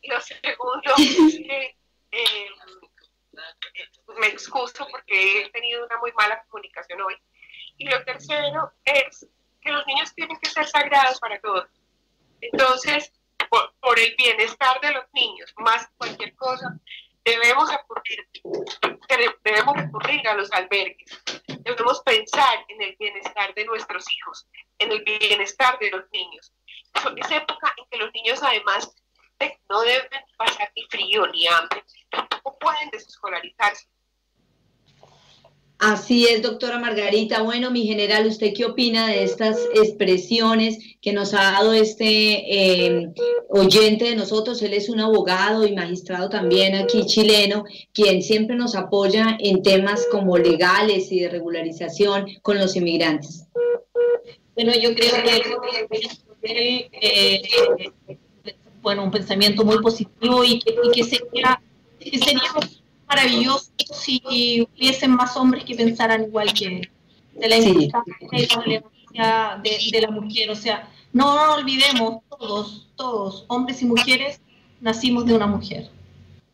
Lo 0.03 0.21
segundo 0.21 0.93
es 0.97 1.35
que 1.35 1.77
eh, 2.11 2.47
me 4.19 4.27
excuso 4.27 4.87
porque 4.91 5.41
he 5.41 5.49
tenido 5.49 5.83
una 5.83 5.97
muy 5.97 6.11
mala 6.11 6.43
comunicación 6.47 7.01
hoy. 7.01 7.15
Y 7.77 7.85
lo 7.85 8.03
tercero 8.03 8.71
es 8.85 9.25
que 9.63 9.71
los 9.71 9.85
niños 9.87 10.13
tienen 10.13 10.37
que 10.37 10.49
ser 10.49 10.65
sagrados 10.67 11.19
para 11.19 11.39
todos. 11.39 11.67
Entonces, 12.41 13.11
por, 13.49 13.99
el 13.99 14.15
bienestar 14.17 14.79
de 14.81 14.91
los 14.91 15.05
niños, 15.13 15.53
más 15.57 15.87
cualquier 15.97 16.35
cosa, 16.35 16.77
debemos 17.23 17.71
acudir, 17.71 18.27
debemos 19.43 19.77
recurrir 19.77 20.27
a 20.27 20.33
los 20.35 20.51
albergues. 20.51 21.23
Debemos 21.47 22.01
pensar 22.01 22.65
en 22.67 22.81
el 22.81 22.95
bienestar 22.97 23.53
de 23.53 23.65
nuestros 23.65 24.05
hijos, 24.13 24.47
en 24.79 24.91
el 24.91 25.03
bienestar 25.03 25.79
de 25.79 25.91
los 25.91 26.03
niños. 26.11 26.51
Es 27.15 27.31
época 27.31 27.73
en 27.77 27.85
que 27.89 27.97
los 27.97 28.11
niños 28.13 28.41
además 28.43 28.93
no 29.69 29.81
deben 29.81 30.09
pasar 30.37 30.71
ni 30.75 30.83
frío 30.89 31.27
ni 31.27 31.47
hambre, 31.47 31.83
tampoco 32.09 32.57
pueden 32.59 32.89
desescolarizarse. 32.91 33.87
Así 35.85 36.25
es, 36.25 36.41
doctora 36.41 36.79
Margarita. 36.79 37.41
Bueno, 37.41 37.69
mi 37.69 37.85
general, 37.85 38.25
¿usted 38.25 38.53
qué 38.55 38.63
opina 38.63 39.07
de 39.07 39.25
estas 39.25 39.57
expresiones 39.75 40.77
que 41.01 41.11
nos 41.11 41.33
ha 41.33 41.51
dado 41.51 41.73
este 41.73 42.05
eh, 42.05 43.09
oyente 43.49 44.05
de 44.05 44.15
nosotros? 44.15 44.61
Él 44.61 44.75
es 44.75 44.87
un 44.87 45.01
abogado 45.01 45.67
y 45.67 45.73
magistrado 45.73 46.29
también 46.29 46.73
aquí 46.75 47.05
chileno, 47.05 47.65
quien 47.91 48.23
siempre 48.23 48.55
nos 48.55 48.75
apoya 48.75 49.35
en 49.41 49.61
temas 49.61 50.07
como 50.09 50.37
legales 50.37 51.11
y 51.11 51.19
de 51.19 51.27
regularización 51.27 52.27
con 52.41 52.59
los 52.59 52.77
inmigrantes. 52.77 53.43
Bueno, 54.55 54.71
yo 54.81 54.95
creo 54.95 55.15
que 56.41 56.89
eh, 56.93 57.41
bueno, 58.81 59.03
un 59.03 59.11
pensamiento 59.11 59.65
muy 59.65 59.81
positivo 59.81 60.45
y 60.45 60.59
que, 60.59 60.75
y 60.81 60.91
que 60.91 61.03
sería 61.03 61.59
maravilloso 63.15 63.71
si 63.93 64.61
hubiesen 64.61 65.11
más 65.11 65.37
hombres 65.37 65.63
que 65.63 65.75
pensaran 65.75 66.23
igual 66.23 66.53
que 66.53 66.89
de 67.33 67.49
la 67.49 67.57
importancia 67.57 68.05
de, 69.63 70.01
la 70.01 70.11
mujer. 70.11 70.49
O 70.49 70.55
sea, 70.55 70.89
no, 71.11 71.35
no 71.35 71.53
olvidemos, 71.55 72.23
todos, 72.29 72.89
todos, 72.95 73.45
hombres 73.47 73.81
y 73.81 73.85
mujeres, 73.85 74.41
nacimos 74.81 75.25
de 75.25 75.33
una 75.33 75.47
mujer. 75.47 75.89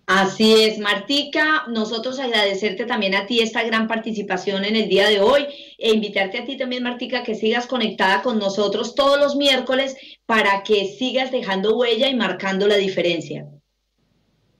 Así 0.05 0.63
es, 0.63 0.79
Martica, 0.79 1.65
nosotros 1.67 2.17
agradecerte 2.17 2.85
también 2.85 3.13
a 3.13 3.27
ti 3.27 3.41
esta 3.41 3.61
gran 3.61 3.87
participación 3.87 4.65
en 4.65 4.75
el 4.75 4.89
día 4.89 5.07
de 5.07 5.21
hoy 5.21 5.45
e 5.77 5.91
invitarte 5.91 6.39
a 6.39 6.45
ti 6.45 6.57
también, 6.57 6.81
Martica, 6.81 7.21
que 7.21 7.35
sigas 7.35 7.67
conectada 7.67 8.23
con 8.23 8.39
nosotros 8.39 8.95
todos 8.95 9.19
los 9.19 9.35
miércoles 9.35 9.95
para 10.25 10.63
que 10.63 10.87
sigas 10.87 11.31
dejando 11.31 11.77
huella 11.77 12.07
y 12.07 12.15
marcando 12.15 12.67
la 12.67 12.77
diferencia. 12.77 13.43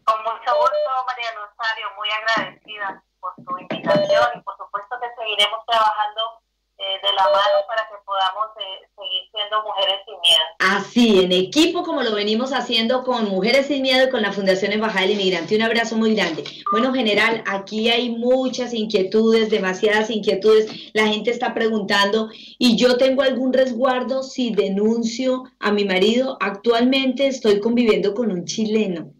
Con 0.03 0.17
mucho 0.21 0.51
gusto, 0.59 0.89
María 1.07 1.48
Muy 1.97 2.07
agradecida 2.09 3.03
por 3.19 3.35
tu 3.35 3.57
invitación 3.57 4.27
y 4.33 4.41
por 4.43 4.55
supuesto 4.55 4.95
que 5.01 5.07
seguiremos 5.21 5.59
trabajando 5.67 6.39
eh, 6.77 6.97
de 7.03 7.11
la 7.11 7.23
mano 7.25 7.67
para 7.67 7.81
que 7.89 7.95
podamos 8.05 8.47
eh, 8.55 8.87
seguir 8.95 9.23
siendo 9.33 9.61
mujeres 9.63 9.99
sin 10.05 10.21
miedo. 10.21 10.45
Así, 10.59 11.23
en 11.25 11.33
equipo 11.33 11.83
como 11.83 12.01
lo 12.01 12.15
venimos 12.15 12.53
haciendo 12.53 13.03
con 13.03 13.27
Mujeres 13.27 13.67
sin 13.67 13.81
Miedo 13.81 14.07
y 14.07 14.09
con 14.09 14.21
la 14.21 14.31
Fundación 14.31 14.71
Embajada 14.71 15.01
del 15.01 15.11
Inmigrante. 15.11 15.57
Un 15.57 15.63
abrazo 15.63 15.97
muy 15.97 16.15
grande. 16.15 16.45
Bueno, 16.71 16.93
general, 16.93 17.43
aquí 17.45 17.89
hay 17.89 18.11
muchas 18.11 18.73
inquietudes, 18.73 19.49
demasiadas 19.49 20.09
inquietudes. 20.09 20.91
La 20.93 21.07
gente 21.07 21.31
está 21.31 21.53
preguntando 21.53 22.29
y 22.57 22.77
yo 22.77 22.97
tengo 22.97 23.21
algún 23.23 23.51
resguardo 23.51 24.23
si 24.23 24.55
denuncio 24.55 25.43
a 25.59 25.73
mi 25.73 25.83
marido. 25.83 26.37
Actualmente 26.39 27.27
estoy 27.27 27.59
conviviendo 27.59 28.13
con 28.13 28.31
un 28.31 28.45
chileno 28.45 29.11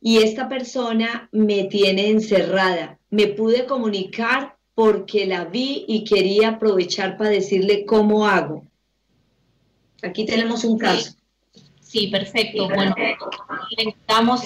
y 0.00 0.18
esta 0.18 0.48
persona 0.48 1.28
me 1.32 1.64
tiene 1.64 2.10
encerrada. 2.10 2.98
Me 3.10 3.28
pude 3.28 3.66
comunicar 3.66 4.56
porque 4.74 5.26
la 5.26 5.46
vi 5.46 5.84
y 5.88 6.04
quería 6.04 6.50
aprovechar 6.50 7.16
para 7.16 7.30
decirle 7.30 7.86
cómo 7.86 8.26
hago. 8.26 8.66
Aquí 10.02 10.26
tenemos 10.26 10.64
un 10.64 10.78
caso. 10.78 11.16
Sí, 11.86 12.08
perfecto. 12.08 12.68
Bueno, 12.68 12.94
intentamos 13.70 14.42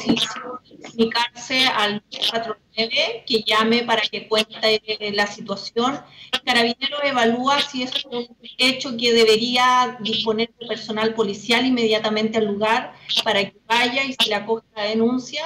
comunicarse 0.83 1.67
al 1.67 2.03
49 2.31 3.25
que 3.27 3.43
llame 3.47 3.83
para 3.85 4.03
que 4.03 4.29
cuente 4.29 4.81
la 5.15 5.27
situación. 5.27 6.01
Carabinero 6.45 7.03
evalúa 7.03 7.61
si 7.63 7.83
es 7.83 8.05
un 8.05 8.29
hecho 8.59 8.97
que 8.97 9.13
debería 9.13 9.97
disponer 10.01 10.51
de 10.61 10.67
personal 10.67 11.15
policial 11.15 11.65
inmediatamente 11.65 12.39
al 12.39 12.47
lugar 12.47 12.95
para 13.25 13.43
que 13.43 13.57
vaya 13.67 14.05
y 14.05 14.13
se 14.13 14.29
le 14.29 14.35
acoja 14.35 14.65
la 14.77 14.85
denuncia 14.85 15.43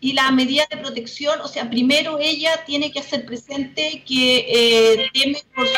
y 0.00 0.12
la 0.12 0.30
medida 0.30 0.64
de 0.70 0.76
protección, 0.78 1.40
o 1.40 1.48
sea, 1.48 1.70
primero 1.70 2.18
ella 2.18 2.62
tiene 2.66 2.90
que 2.90 3.00
hacer 3.00 3.24
presente 3.24 4.02
que 4.06 4.46
eh, 4.48 5.10
teme 5.14 5.42
por 5.54 5.66
su 5.66 5.74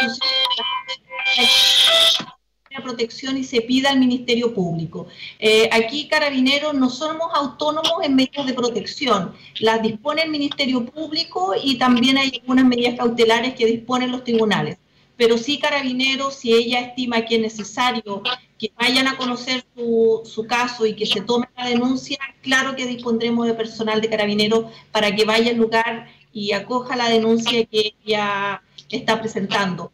protección 2.82 3.36
y 3.36 3.44
se 3.44 3.60
pida 3.60 3.90
al 3.90 3.98
Ministerio 3.98 4.54
Público. 4.54 5.06
Eh, 5.38 5.68
aquí, 5.72 6.08
Carabineros, 6.08 6.74
no 6.74 6.90
somos 6.90 7.28
autónomos 7.34 8.02
en 8.02 8.14
medidas 8.14 8.46
de 8.46 8.54
protección. 8.54 9.32
Las 9.60 9.82
dispone 9.82 10.22
el 10.22 10.30
Ministerio 10.30 10.84
Público 10.84 11.54
y 11.62 11.78
también 11.78 12.18
hay 12.18 12.32
algunas 12.40 12.64
medidas 12.64 12.96
cautelares 12.96 13.54
que 13.54 13.66
disponen 13.66 14.12
los 14.12 14.24
tribunales. 14.24 14.78
Pero 15.16 15.38
sí, 15.38 15.58
Carabineros, 15.58 16.34
si 16.34 16.52
ella 16.52 16.80
estima 16.80 17.24
que 17.24 17.36
es 17.36 17.40
necesario 17.40 18.22
que 18.58 18.72
vayan 18.78 19.08
a 19.08 19.16
conocer 19.16 19.64
su, 19.74 20.22
su, 20.24 20.46
caso 20.46 20.86
y 20.86 20.94
que 20.94 21.06
se 21.06 21.20
tome 21.22 21.48
la 21.56 21.68
denuncia, 21.68 22.18
claro 22.42 22.76
que 22.76 22.86
dispondremos 22.86 23.46
de 23.46 23.54
personal 23.54 24.00
de 24.00 24.08
carabineros 24.08 24.66
para 24.92 25.14
que 25.14 25.24
vaya 25.24 25.50
al 25.50 25.56
lugar 25.56 26.08
y 26.32 26.52
acoja 26.52 26.96
la 26.96 27.08
denuncia 27.08 27.64
que 27.64 27.94
ella 28.04 28.62
está 28.90 29.20
presentando. 29.20 29.92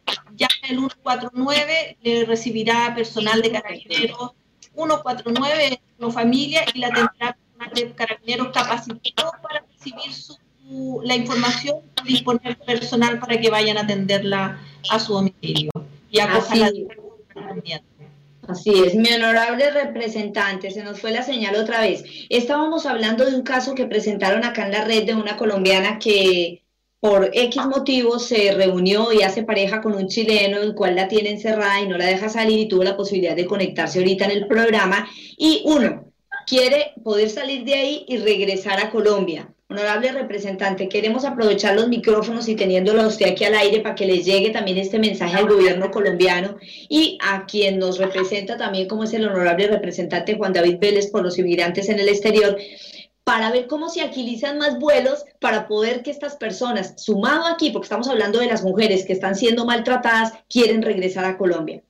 El 0.63 0.77
149 0.77 1.97
le 2.01 2.25
recibirá 2.25 2.93
personal 2.95 3.41
de 3.41 3.51
carabineros, 3.51 4.31
149 4.73 5.67
es 5.67 5.79
una 5.99 6.11
familia 6.11 6.65
y 6.73 6.79
la 6.79 6.87
tendrá 6.87 7.37
personal 7.37 7.73
de 7.73 7.91
carabineros 7.93 8.47
capacitado 8.53 9.31
para 9.41 9.65
recibir 9.71 10.13
su, 10.13 10.37
la 11.03 11.15
información 11.15 11.77
y 12.05 12.13
disponer 12.13 12.57
personal 12.59 13.19
para 13.19 13.39
que 13.39 13.49
vayan 13.49 13.77
a 13.77 13.81
atenderla 13.81 14.59
a 14.89 14.99
su 14.99 15.13
domicilio. 15.13 15.71
Y 16.09 16.19
acoja 16.19 16.55
la 16.55 16.71
denuncia 16.71 17.83
Así 18.47 18.71
es, 18.71 18.95
mi 18.95 19.09
honorable 19.13 19.71
representante, 19.71 20.69
se 20.69 20.83
nos 20.83 20.99
fue 20.99 21.11
la 21.11 21.23
señal 21.23 21.55
otra 21.55 21.79
vez. 21.79 22.03
Estábamos 22.29 22.85
hablando 22.85 23.25
de 23.25 23.35
un 23.35 23.43
caso 23.43 23.73
que 23.73 23.85
presentaron 23.85 24.43
acá 24.43 24.65
en 24.65 24.73
la 24.73 24.83
red 24.83 25.05
de 25.05 25.15
una 25.15 25.37
colombiana 25.37 25.97
que 25.97 26.62
por 27.03 27.31
X 27.33 27.65
motivos 27.65 28.27
se 28.27 28.53
reunió 28.53 29.11
y 29.11 29.23
hace 29.23 29.43
pareja 29.43 29.81
con 29.81 29.93
un 29.93 30.07
chileno, 30.07 30.59
el 30.59 30.73
cual 30.73 30.95
la 30.95 31.09
tiene 31.09 31.31
encerrada 31.31 31.81
y 31.81 31.87
no 31.89 31.97
la 31.97 32.05
deja 32.05 32.29
salir 32.29 32.57
y 32.57 32.69
tuvo 32.69 32.85
la 32.85 32.95
posibilidad 32.95 33.35
de 33.35 33.45
conectarse 33.45 33.99
ahorita 33.99 34.23
en 34.23 34.31
el 34.31 34.47
programa. 34.47 35.05
Y 35.37 35.63
uno, 35.65 36.13
quiere 36.47 36.93
poder 37.03 37.29
salir 37.29 37.65
de 37.65 37.73
ahí 37.73 38.05
y 38.07 38.19
regresar 38.19 38.79
a 38.79 38.89
Colombia. 38.89 39.53
Honorable 39.69 40.13
representante, 40.13 40.87
queremos 40.87 41.25
aprovechar 41.25 41.75
los 41.75 41.89
micrófonos 41.89 42.47
y 42.47 42.55
teniéndolo 42.55 43.01
a 43.01 43.07
usted 43.07 43.31
aquí 43.31 43.43
al 43.43 43.55
aire 43.55 43.81
para 43.81 43.95
que 43.95 44.05
les 44.05 44.23
llegue 44.23 44.51
también 44.51 44.77
este 44.77 44.97
mensaje 44.97 45.35
al 45.35 45.49
gobierno 45.49 45.91
colombiano 45.91 46.55
y 46.87 47.17
a 47.21 47.45
quien 47.45 47.79
nos 47.79 47.97
representa 47.97 48.55
también, 48.55 48.87
como 48.87 49.03
es 49.03 49.13
el 49.13 49.27
honorable 49.27 49.67
representante 49.67 50.35
Juan 50.35 50.53
David 50.53 50.77
Vélez 50.79 51.07
por 51.07 51.21
los 51.21 51.37
inmigrantes 51.37 51.89
en 51.89 51.99
el 51.99 52.07
exterior, 52.07 52.57
para 53.23 53.51
ver 53.51 53.67
cómo 53.67 53.89
se 53.89 54.01
agilizan 54.01 54.57
más 54.57 54.79
vuelos 54.79 55.25
para 55.39 55.67
poder 55.67 56.03
que 56.03 56.11
estas 56.11 56.35
personas, 56.35 57.01
sumado 57.01 57.45
aquí, 57.47 57.71
porque 57.71 57.85
estamos 57.85 58.07
hablando 58.09 58.39
de 58.39 58.47
las 58.47 58.63
mujeres 58.63 59.05
que 59.05 59.13
están 59.13 59.35
siendo 59.35 59.65
maltratadas, 59.65 60.33
quieren 60.49 60.81
regresar 60.81 61.25
a 61.25 61.37
Colombia. 61.37 61.81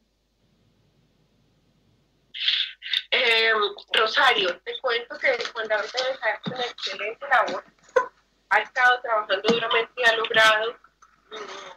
Eh, 3.12 3.52
Rosario, 3.92 4.60
te 4.62 4.80
cuento 4.82 5.18
que 5.20 5.38
Juan 5.54 5.68
David 5.68 5.90
ha 6.22 6.30
hecho 6.32 6.52
una 6.52 6.66
excelente 6.66 7.28
labor, 7.28 7.64
ha 8.50 8.60
estado 8.60 9.02
trabajando 9.02 9.48
duramente 9.54 9.92
y 9.98 10.04
ha 10.04 10.16
logrado 10.16 10.74
mm, 11.30 11.74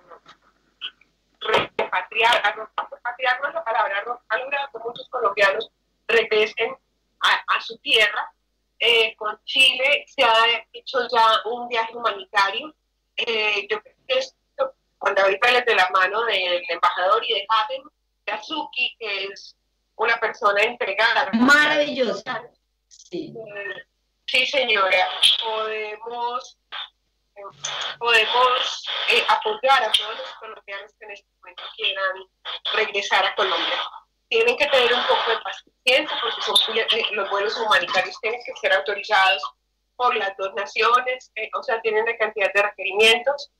repatriar, 1.41 2.43
repatriar 2.91 3.41
no 3.43 3.49
es 3.49 3.55
la 3.55 3.65
palabra, 3.65 4.05
ha 4.29 4.39
logrado 4.39 4.69
que 4.73 4.79
muchos 4.79 5.09
colombianos 5.11 5.71
regresen 6.09 6.77
a, 7.21 7.61
su 7.61 7.77
tierra. 7.79 8.33
Eh, 8.79 9.17
con 9.17 9.39
Chile 9.45 10.05
se 10.07 10.23
ha 10.23 10.67
hecho 10.73 11.09
ya 11.09 11.41
un 11.47 11.69
viaje 11.69 11.97
humanitario. 11.97 12.75
Eh, 13.17 13.67
yo 13.71 13.81
creo 13.81 13.95
que 14.07 14.19
esto, 14.19 14.75
Juan 14.99 15.15
David 15.15 15.39
Pérez 15.41 15.65
de 15.65 15.75
la 15.75 15.89
mano 15.91 16.25
del 16.25 16.63
embajador 16.69 17.25
y 17.25 17.35
de 17.35 17.47
Haden 17.49 17.83
Azuki, 18.27 18.97
que 18.99 19.25
es 19.25 19.57
una 19.97 20.19
persona 20.21 20.63
entregada. 20.63 21.31
Maravillosa. 21.33 22.43
Sí. 22.89 23.33
sí, 24.27 24.47
señora. 24.47 25.09
Podemos, 25.43 26.59
podemos 27.99 28.87
eh, 29.09 29.25
apoyar 29.29 29.85
a 29.85 29.93
todos 29.93 30.19
los 30.19 30.35
colombianos 30.39 30.93
que 30.99 31.05
en 31.07 31.11
este 31.13 31.29
momento 31.41 31.63
quieran 31.77 32.17
regresar 32.75 33.25
a 33.25 33.35
Colombia. 33.35 33.83
Tienen 34.29 34.57
que 34.57 34.67
tener 34.67 34.93
un 34.93 35.03
poco 35.07 35.31
de 35.31 35.39
paciencia 35.43 36.17
porque 36.21 36.43
son, 36.43 36.77
eh, 36.77 37.03
los 37.13 37.31
vuelos 37.31 37.57
humanitarios 37.59 38.19
tienen 38.21 38.41
que 38.45 38.53
ser 38.61 38.73
autorizados 38.73 39.43
por 39.97 40.15
las 40.17 40.37
dos 40.37 40.53
naciones, 40.55 41.31
eh, 41.37 41.49
o 41.55 41.63
sea, 41.63 41.81
tienen 41.81 42.03
una 42.03 42.17
cantidad 42.17 42.53
de 42.53 42.63
requerimientos, 42.63 43.51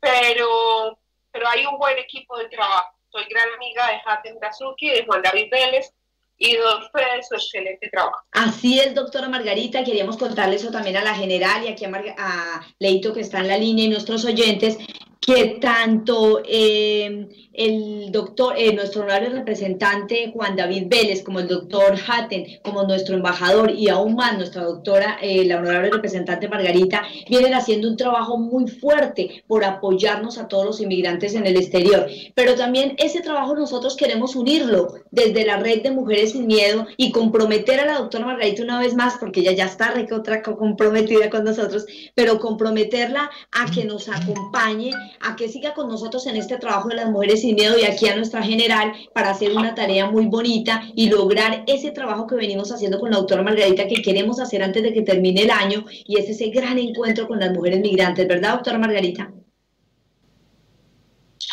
pero, 0.00 0.98
pero 1.30 1.48
hay 1.48 1.64
un 1.64 1.78
buen 1.78 1.96
equipo 1.98 2.36
de 2.36 2.48
trabajo 2.48 2.92
soy 3.12 3.24
gran 3.28 3.46
amiga 3.54 3.88
de 3.88 4.00
Hatem 4.04 4.38
Dazuki, 4.40 4.88
de 4.88 5.04
Juan 5.04 5.20
David 5.22 5.48
Vélez 5.50 5.92
y 6.38 6.56
don 6.56 6.82
Fede 6.90 7.22
su 7.22 7.34
excelente 7.34 7.88
trabajo. 7.90 8.18
Así 8.32 8.80
es, 8.80 8.94
doctora 8.94 9.28
Margarita, 9.28 9.84
queríamos 9.84 10.16
contarle 10.16 10.56
eso 10.56 10.70
también 10.70 10.96
a 10.96 11.04
la 11.04 11.14
general 11.14 11.62
y 11.62 11.68
aquí 11.68 11.84
a, 11.84 11.90
a 12.18 12.66
Leito 12.78 13.12
que 13.12 13.20
está 13.20 13.40
en 13.40 13.48
la 13.48 13.58
línea 13.58 13.84
y 13.84 13.90
nuestros 13.90 14.24
oyentes, 14.24 14.78
que 15.20 15.58
tanto 15.60 16.42
eh, 16.44 17.28
el 17.54 18.10
doctor, 18.10 18.54
eh, 18.56 18.74
nuestro 18.74 19.02
honorario 19.02 19.30
representante 19.30 20.30
Juan 20.32 20.56
David 20.56 20.84
Vélez, 20.88 21.22
como 21.22 21.40
el 21.40 21.48
doctor 21.48 21.94
Hatten, 22.06 22.60
como 22.62 22.82
nuestro 22.84 23.16
embajador 23.16 23.70
y 23.70 23.88
aún 23.88 24.14
más 24.14 24.36
nuestra 24.36 24.64
doctora, 24.64 25.18
eh, 25.22 25.44
la 25.44 25.58
honorable 25.58 25.90
representante 25.90 26.48
Margarita, 26.48 27.02
vienen 27.28 27.54
haciendo 27.54 27.88
un 27.88 27.96
trabajo 27.96 28.38
muy 28.38 28.68
fuerte 28.68 29.44
por 29.46 29.64
apoyarnos 29.64 30.38
a 30.38 30.48
todos 30.48 30.64
los 30.64 30.80
inmigrantes 30.80 31.34
en 31.34 31.46
el 31.46 31.56
exterior. 31.56 32.06
Pero 32.34 32.54
también 32.54 32.94
ese 32.98 33.20
trabajo 33.20 33.54
nosotros 33.54 33.96
queremos 33.96 34.36
unirlo 34.36 34.94
desde 35.10 35.44
la 35.44 35.58
red 35.58 35.82
de 35.82 35.90
Mujeres 35.90 36.32
sin 36.32 36.46
Miedo 36.46 36.86
y 36.96 37.12
comprometer 37.12 37.80
a 37.80 37.86
la 37.86 37.98
doctora 37.98 38.26
Margarita 38.26 38.62
una 38.62 38.80
vez 38.80 38.94
más, 38.94 39.14
porque 39.18 39.40
ella 39.40 39.52
ya 39.52 39.66
está 39.66 39.92
otra 40.12 40.42
comprometida 40.42 41.30
con 41.30 41.44
nosotros, 41.44 41.86
pero 42.14 42.38
comprometerla 42.38 43.30
a 43.52 43.70
que 43.70 43.84
nos 43.84 44.08
acompañe 44.08 44.90
a 45.20 45.36
que 45.36 45.48
siga 45.48 45.74
con 45.74 45.88
nosotros 45.88 46.26
en 46.26 46.36
este 46.36 46.58
trabajo 46.58 46.88
de 46.88 46.96
las 46.96 47.10
mujeres 47.10 47.41
sin 47.42 47.56
miedo 47.56 47.76
y 47.78 47.84
aquí 47.84 48.08
a 48.08 48.16
nuestra 48.16 48.42
general 48.42 48.94
para 49.12 49.30
hacer 49.30 49.52
una 49.52 49.74
tarea 49.74 50.06
muy 50.06 50.26
bonita 50.26 50.82
y 50.94 51.10
lograr 51.10 51.64
ese 51.66 51.90
trabajo 51.90 52.26
que 52.26 52.36
venimos 52.36 52.72
haciendo 52.72 52.98
con 52.98 53.10
la 53.10 53.18
doctora 53.18 53.42
Margarita 53.42 53.86
que 53.86 54.00
queremos 54.00 54.40
hacer 54.40 54.62
antes 54.62 54.82
de 54.82 54.92
que 54.92 55.02
termine 55.02 55.42
el 55.42 55.50
año 55.50 55.84
y 55.88 56.18
es 56.18 56.28
ese 56.28 56.48
gran 56.48 56.78
encuentro 56.78 57.26
con 57.26 57.38
las 57.40 57.50
mujeres 57.50 57.80
migrantes, 57.80 58.26
¿verdad, 58.26 58.54
doctora 58.54 58.78
Margarita? 58.78 59.30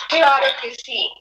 Claro 0.10 0.46
que 0.62 0.76
sí. 0.76 1.12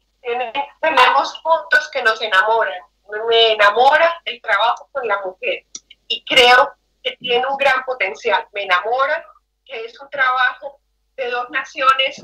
Tenemos 0.80 1.40
puntos 1.42 1.90
que 1.92 2.02
nos 2.02 2.20
enamoran. 2.20 2.80
Me 3.28 3.52
enamora 3.52 4.20
el 4.26 4.40
trabajo 4.42 4.88
con 4.92 5.08
la 5.08 5.20
mujer 5.24 5.64
y 6.08 6.22
creo 6.24 6.70
que 7.02 7.16
tiene 7.16 7.46
un 7.46 7.56
gran 7.56 7.82
potencial. 7.84 8.46
Me 8.52 8.64
enamora 8.64 9.24
que 9.64 9.84
es 9.86 9.98
un 10.00 10.10
trabajo 10.10 10.80
de 11.16 11.30
dos 11.30 11.48
naciones 11.50 12.22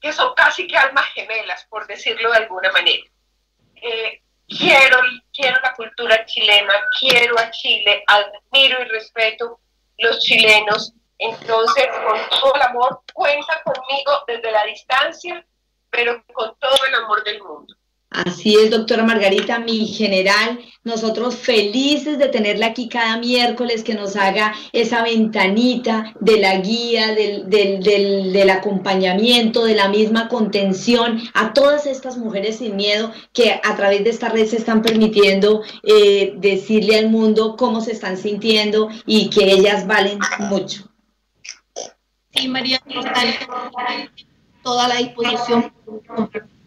que 0.00 0.12
son 0.12 0.34
casi 0.34 0.66
que 0.66 0.76
almas 0.76 1.06
gemelas, 1.12 1.66
por 1.68 1.86
decirlo 1.86 2.30
de 2.30 2.38
alguna 2.38 2.72
manera. 2.72 3.04
Eh, 3.76 4.22
quiero, 4.48 4.98
quiero 5.32 5.60
la 5.60 5.74
cultura 5.74 6.24
chilena, 6.26 6.74
quiero 6.98 7.38
a 7.38 7.50
Chile, 7.50 8.02
admiro 8.06 8.82
y 8.82 8.84
respeto 8.84 9.60
los 9.98 10.18
chilenos. 10.20 10.94
Entonces, 11.18 11.86
con 12.06 12.18
todo 12.30 12.54
el 12.54 12.62
amor, 12.62 13.02
cuenta 13.12 13.62
conmigo 13.62 14.24
desde 14.26 14.50
la 14.50 14.64
distancia, 14.64 15.46
pero 15.90 16.24
con 16.32 16.58
todo 16.58 16.84
el 16.86 16.94
amor 16.94 17.22
del 17.24 17.42
mundo. 17.42 17.74
Así 18.10 18.56
es, 18.56 18.72
doctora 18.72 19.04
Margarita, 19.04 19.60
mi 19.60 19.86
general, 19.86 20.58
nosotros 20.82 21.36
felices 21.36 22.18
de 22.18 22.26
tenerla 22.26 22.66
aquí 22.66 22.88
cada 22.88 23.18
miércoles, 23.18 23.84
que 23.84 23.94
nos 23.94 24.16
haga 24.16 24.52
esa 24.72 25.04
ventanita 25.04 26.12
de 26.18 26.40
la 26.40 26.56
guía, 26.56 27.14
del, 27.14 27.48
del, 27.48 28.32
del, 28.32 28.50
acompañamiento, 28.50 29.64
de 29.64 29.76
la 29.76 29.88
misma 29.88 30.26
contención 30.26 31.22
a 31.34 31.52
todas 31.52 31.86
estas 31.86 32.18
mujeres 32.18 32.58
sin 32.58 32.74
miedo 32.74 33.12
que 33.32 33.60
a 33.62 33.76
través 33.76 34.02
de 34.02 34.10
esta 34.10 34.28
red 34.28 34.48
se 34.48 34.56
están 34.56 34.82
permitiendo 34.82 35.62
eh, 35.84 36.34
decirle 36.38 36.98
al 36.98 37.10
mundo 37.10 37.54
cómo 37.56 37.80
se 37.80 37.92
están 37.92 38.16
sintiendo 38.16 38.88
y 39.06 39.30
que 39.30 39.52
ellas 39.52 39.86
valen 39.86 40.18
mucho. 40.40 40.90
Sí, 42.34 42.48
María, 42.48 42.80
toda 44.64 44.88
la 44.88 44.96
disposición 44.96 45.72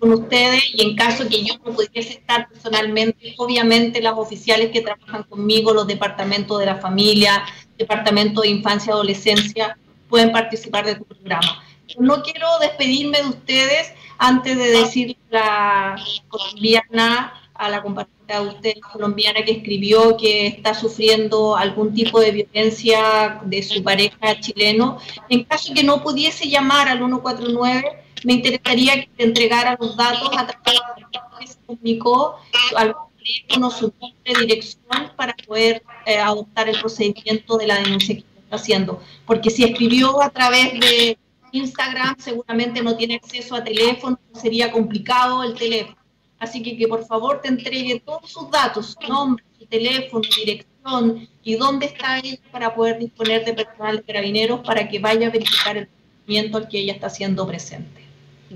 con 0.03 0.11
ustedes 0.11 0.61
y 0.73 0.83
en 0.83 0.97
caso 0.97 1.29
que 1.29 1.45
yo 1.45 1.53
no 1.63 1.71
pudiese 1.71 2.11
estar 2.11 2.49
personalmente, 2.49 3.33
obviamente 3.37 4.01
las 4.01 4.15
oficiales 4.17 4.69
que 4.71 4.81
trabajan 4.81 5.23
conmigo, 5.23 5.73
los 5.73 5.87
departamentos 5.87 6.59
de 6.59 6.65
la 6.65 6.75
familia, 6.75 7.45
departamento 7.77 8.41
de 8.41 8.49
infancia 8.49 8.91
y 8.91 8.93
adolescencia, 8.93 9.77
pueden 10.09 10.33
participar 10.33 10.85
de 10.85 10.95
tu 10.95 11.05
programa. 11.05 11.63
No 11.97 12.21
quiero 12.21 12.47
despedirme 12.59 13.19
de 13.19 13.29
ustedes 13.29 13.93
antes 14.17 14.57
de 14.57 14.71
decir 14.71 15.15
la 15.29 15.95
colombiana, 16.27 17.39
a 17.53 17.69
la 17.69 17.81
compañera 17.81 18.41
de 18.41 18.47
ustedes 18.47 18.81
colombiana 18.81 19.45
que 19.45 19.51
escribió 19.51 20.17
que 20.17 20.47
está 20.47 20.73
sufriendo 20.73 21.55
algún 21.55 21.93
tipo 21.93 22.19
de 22.19 22.31
violencia 22.31 23.39
de 23.45 23.63
su 23.63 23.81
pareja 23.81 24.37
chileno. 24.41 24.97
En 25.29 25.45
caso 25.45 25.73
que 25.73 25.83
no 25.83 26.03
pudiese 26.03 26.49
llamar 26.49 26.89
al 26.89 26.97
149, 26.97 28.02
me 28.23 28.33
interesaría 28.33 29.01
que 29.01 29.09
te 29.15 29.23
entregara 29.23 29.77
los 29.79 29.95
datos 29.95 30.29
a 30.37 30.47
través 30.47 30.79
de 30.97 31.05
que 31.39 31.47
se 31.47 31.57
comunicó 31.65 32.35
al 32.75 32.95
teléfono, 33.17 33.71
su 33.71 33.93
nombre, 33.99 34.45
dirección, 34.45 35.11
para 35.15 35.33
poder 35.47 35.83
eh, 36.05 36.17
adoptar 36.17 36.69
el 36.69 36.79
procedimiento 36.79 37.57
de 37.57 37.67
la 37.67 37.75
denuncia 37.75 38.15
que 38.15 38.21
está 38.21 38.55
haciendo. 38.55 39.01
Porque 39.25 39.49
si 39.49 39.63
escribió 39.63 40.21
a 40.21 40.29
través 40.29 40.79
de 40.79 41.17
Instagram, 41.51 42.15
seguramente 42.19 42.81
no 42.81 42.95
tiene 42.97 43.15
acceso 43.15 43.55
a 43.55 43.63
teléfono, 43.63 44.19
sería 44.33 44.71
complicado 44.71 45.43
el 45.43 45.53
teléfono. 45.53 45.97
Así 46.39 46.61
que 46.61 46.75
que 46.75 46.87
por 46.87 47.05
favor 47.05 47.41
te 47.41 47.47
entregue 47.47 48.01
todos 48.05 48.29
sus 48.29 48.49
datos, 48.51 48.97
su 48.99 49.07
nombre, 49.07 49.45
su 49.57 49.65
teléfono, 49.65 50.23
dirección 50.35 51.29
y 51.43 51.55
dónde 51.55 51.85
está 51.85 52.19
él 52.19 52.39
para 52.51 52.75
poder 52.75 52.99
disponer 52.99 53.45
de 53.45 53.53
personal 53.53 53.97
de 53.97 54.03
carabineros 54.03 54.59
para 54.65 54.89
que 54.89 54.99
vaya 54.99 55.27
a 55.27 55.29
verificar 55.29 55.77
el 55.77 55.87
procedimiento 55.87 56.57
al 56.57 56.67
que 56.67 56.79
ella 56.79 56.93
está 56.93 57.09
siendo 57.09 57.47
presente. 57.47 58.02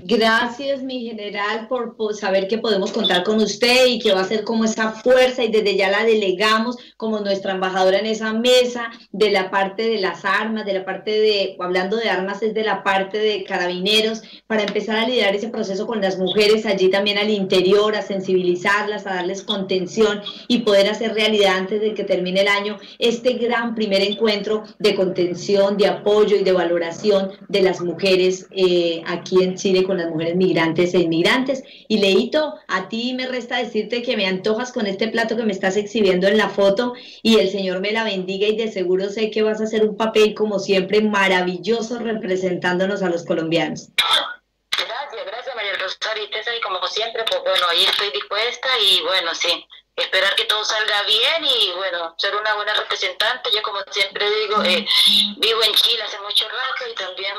Gracias, 0.04 0.82
mi 0.82 1.06
general, 1.06 1.66
por, 1.68 1.96
saber 2.14 2.46
que 2.46 2.58
podemos 2.58 2.92
contar 2.92 3.24
con 3.24 3.40
usted 3.40 3.86
y 3.86 3.98
que 3.98 4.12
va 4.12 4.20
a 4.20 4.28
ser 4.28 4.44
como 4.44 4.64
esa 4.64 4.92
fuerza 4.92 5.42
y 5.42 5.48
desde 5.50 5.76
ya 5.76 5.90
la 5.90 6.04
delegamos 6.04 6.76
como 6.96 7.20
nuestra 7.20 7.52
embajadora 7.52 7.98
en 7.98 8.06
esa 8.06 8.32
mesa 8.32 8.90
de 9.12 9.30
la 9.30 9.50
parte 9.50 9.88
de 9.88 9.98
las 9.98 10.24
armas, 10.24 10.66
de 10.66 10.74
la 10.74 10.84
parte 10.84 11.10
de, 11.10 11.56
hablando 11.58 11.96
de 11.96 12.10
armas, 12.10 12.42
es 12.42 12.54
de 12.54 12.64
la 12.64 12.82
parte 12.82 13.18
de 13.18 13.44
carabineros, 13.44 14.22
para 14.46 14.62
empezar 14.62 14.98
a 14.98 15.08
liderar 15.08 15.34
ese 15.34 15.48
proceso 15.48 15.86
con 15.86 16.00
las 16.00 16.18
mujeres 16.18 16.64
allí 16.66 16.90
también 16.90 17.18
al 17.18 17.30
interior, 17.30 17.96
a 17.96 18.02
sensibilizarlas, 18.02 19.06
a 19.06 19.14
darles 19.14 19.42
contención 19.42 20.22
y 20.46 20.58
poder 20.58 20.88
hacer 20.88 21.14
realidad 21.14 21.56
antes 21.56 21.80
de 21.80 21.94
que 21.94 22.04
termine 22.04 22.42
el 22.42 22.48
año 22.48 22.78
este 22.98 23.34
gran 23.34 23.74
primer 23.74 24.02
encuentro 24.02 24.64
de 24.78 24.94
contención, 24.94 25.76
de 25.76 25.88
apoyo 25.88 26.36
y 26.36 26.44
de 26.44 26.52
valoración 26.52 27.32
de 27.48 27.62
las 27.62 27.80
mujeres 27.80 28.46
eh, 28.50 29.02
aquí 29.06 29.42
en 29.42 29.56
Chile 29.56 29.84
con 29.88 29.96
las 29.96 30.10
mujeres 30.10 30.36
migrantes 30.36 30.94
e 30.94 30.98
inmigrantes. 30.98 31.64
Y 31.88 31.98
Leito, 31.98 32.54
a 32.68 32.88
ti 32.88 33.14
me 33.14 33.26
resta 33.26 33.56
decirte 33.56 34.02
que 34.02 34.16
me 34.16 34.26
antojas 34.26 34.70
con 34.70 34.86
este 34.86 35.08
plato 35.08 35.36
que 35.36 35.42
me 35.42 35.52
estás 35.52 35.76
exhibiendo 35.76 36.28
en 36.28 36.36
la 36.36 36.50
foto 36.50 36.92
y 37.22 37.40
el 37.40 37.50
Señor 37.50 37.80
me 37.80 37.90
la 37.90 38.04
bendiga 38.04 38.46
y 38.46 38.56
de 38.56 38.70
seguro 38.70 39.08
sé 39.08 39.30
que 39.30 39.42
vas 39.42 39.60
a 39.60 39.64
hacer 39.64 39.82
un 39.82 39.96
papel 39.96 40.34
como 40.34 40.58
siempre 40.58 41.00
maravilloso 41.00 41.98
representándonos 41.98 43.02
a 43.02 43.08
los 43.08 43.24
colombianos. 43.24 43.88
Gracias, 44.70 45.26
gracias 45.26 45.56
María 45.56 45.72
Rosario. 45.80 46.24
Y 46.24 46.60
como 46.60 46.86
siempre, 46.86 47.24
pues 47.28 47.40
bueno, 47.42 47.66
ahí 47.70 47.84
estoy 47.84 48.10
dispuesta 48.10 48.68
y 48.80 49.02
bueno, 49.02 49.34
sí, 49.34 49.66
esperar 49.96 50.34
que 50.36 50.44
todo 50.44 50.64
salga 50.64 51.02
bien 51.04 51.44
y 51.44 51.72
bueno, 51.76 52.14
ser 52.18 52.36
una 52.36 52.54
buena 52.54 52.74
representante. 52.74 53.50
Yo 53.54 53.62
como 53.62 53.78
siempre 53.90 54.30
digo, 54.30 54.62
eh, 54.64 54.86
vivo 55.38 55.62
en 55.62 55.72
Chile 55.72 56.02
hace 56.02 56.20
mucho 56.20 56.44
rato 56.48 56.90
y 56.90 56.94
también 56.94 57.34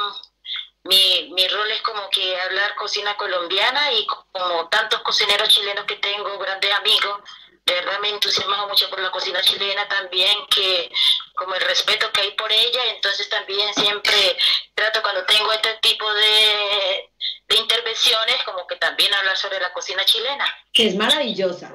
mi, 0.84 1.32
mi 1.34 1.48
rol 1.48 1.70
es 1.72 1.82
como 1.82 2.10
que 2.10 2.40
hablar 2.42 2.76
cocina 2.76 3.16
colombiana 3.18 3.92
y 3.94 4.06
como 4.06 4.70
tantos 4.70 5.02
cocineros 5.02 5.50
chilenos 5.50 5.86
que 5.86 5.96
tengo, 5.98 6.38
grandes 6.38 6.74
amigos, 6.74 7.22
de 7.70 7.76
verdad 7.76 8.00
me 8.00 8.10
he 8.10 8.12
entusiasmado 8.14 8.68
mucho 8.68 8.90
por 8.90 9.00
la 9.00 9.12
cocina 9.12 9.42
chilena 9.42 9.88
también, 9.88 10.36
que 10.50 10.92
como 11.36 11.54
el 11.56 11.62
respeto 11.62 12.12
que 12.12 12.22
hay 12.22 12.32
por 12.32 12.52
ella, 12.52 12.86
entonces 12.96 13.30
también 13.30 13.74
siempre 13.76 14.38
trato 14.74 15.02
cuando 15.02 15.24
tengo 15.26 15.52
este 15.54 15.76
tipo 15.82 16.12
de, 16.12 17.10
intervenciones, 17.58 18.44
como 18.46 18.66
que 18.66 18.76
también 18.78 19.14
hablar 19.14 19.38
sobre 19.38 19.60
la 19.60 19.72
cocina 19.74 20.04
chilena. 20.06 20.46
Que 20.74 20.88
es 20.88 20.96
maravillosa, 20.96 21.72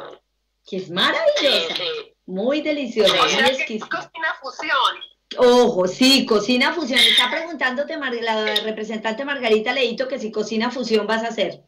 que 0.66 0.78
es 0.78 0.90
maravillosa, 0.90 1.74
muy 2.26 2.61
deliciosa, 2.61 3.16
cocina 3.18 4.36
fusión. 4.40 5.13
Ojo, 5.36 5.86
sí, 5.86 6.26
cocina 6.26 6.72
fusión. 6.72 7.00
Está 7.00 7.30
preguntándote 7.30 7.96
la 7.96 8.54
representante 8.56 9.24
Margarita 9.24 9.72
Leito 9.72 10.06
que 10.08 10.18
si 10.18 10.30
cocina 10.30 10.70
fusión 10.70 11.06
vas 11.06 11.24
a 11.24 11.28
hacer. 11.28 11.60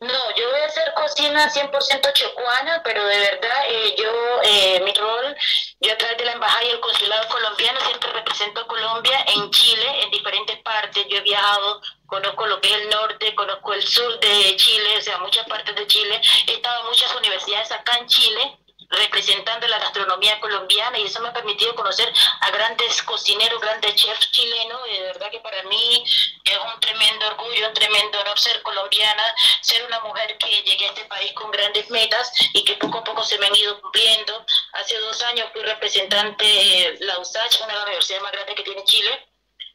No, 0.00 0.36
yo 0.36 0.48
voy 0.48 0.60
a 0.60 0.66
hacer 0.66 0.92
cocina 0.94 1.50
100% 1.50 2.12
chocuana, 2.12 2.80
pero 2.84 3.04
de 3.04 3.18
verdad 3.18 3.64
eh, 3.68 3.96
yo, 3.98 4.12
eh, 4.44 4.80
mi 4.84 4.92
rol, 4.92 5.36
yo 5.80 5.92
a 5.92 5.98
través 5.98 6.18
de 6.18 6.24
la 6.24 6.32
Embajada 6.32 6.64
y 6.64 6.70
el 6.70 6.78
Consulado 6.78 7.28
colombiano 7.28 7.80
siempre 7.80 8.12
represento 8.12 8.60
a 8.60 8.68
Colombia 8.68 9.24
en 9.26 9.50
Chile, 9.50 10.02
en 10.04 10.10
diferentes 10.12 10.56
partes. 10.58 11.04
Yo 11.08 11.16
he 11.16 11.22
viajado, 11.22 11.80
conozco 12.06 12.46
lo 12.46 12.60
que 12.60 12.68
es 12.68 12.82
el 12.82 12.90
norte, 12.90 13.34
conozco 13.34 13.72
el 13.72 13.82
sur 13.82 14.20
de 14.20 14.54
Chile, 14.56 14.98
o 14.98 15.00
sea, 15.00 15.18
muchas 15.18 15.46
partes 15.48 15.74
de 15.74 15.86
Chile. 15.88 16.20
He 16.46 16.52
estado 16.52 16.80
en 16.82 16.86
muchas 16.86 17.14
universidades 17.16 17.72
acá 17.72 17.98
en 17.98 18.06
Chile 18.06 18.58
representando 18.90 19.66
la 19.68 19.78
gastronomía 19.78 20.40
colombiana 20.40 20.98
y 20.98 21.04
eso 21.04 21.20
me 21.20 21.28
ha 21.28 21.32
permitido 21.32 21.74
conocer 21.74 22.12
a 22.40 22.50
grandes 22.50 23.02
cocineros, 23.02 23.60
grandes 23.60 23.94
chefs 23.94 24.30
chilenos 24.32 24.80
y 24.88 24.94
de 24.94 25.02
verdad 25.02 25.30
que 25.30 25.40
para 25.40 25.62
mí 25.64 26.04
es 26.44 26.58
un 26.58 26.80
tremendo 26.80 27.26
orgullo, 27.26 27.68
un 27.68 27.74
tremendo 27.74 28.20
honor 28.20 28.38
ser 28.38 28.62
colombiana, 28.62 29.34
ser 29.60 29.84
una 29.84 30.00
mujer 30.00 30.38
que 30.38 30.62
llegué 30.62 30.86
a 30.86 30.88
este 30.88 31.04
país 31.04 31.32
con 31.34 31.50
grandes 31.50 31.90
metas 31.90 32.32
y 32.54 32.64
que 32.64 32.74
poco 32.74 32.98
a 32.98 33.04
poco 33.04 33.22
se 33.22 33.38
me 33.38 33.46
han 33.46 33.56
ido 33.56 33.80
cumpliendo. 33.80 34.44
Hace 34.72 34.98
dos 34.98 35.20
años 35.22 35.48
fui 35.52 35.62
representante 35.62 36.44
de 36.44 36.96
la 37.00 37.18
USACH, 37.18 37.60
una 37.60 37.72
de 37.72 37.74
las 37.74 37.84
universidades 37.84 38.22
más 38.22 38.32
grandes 38.32 38.54
que 38.54 38.62
tiene 38.62 38.84
Chile. 38.84 39.26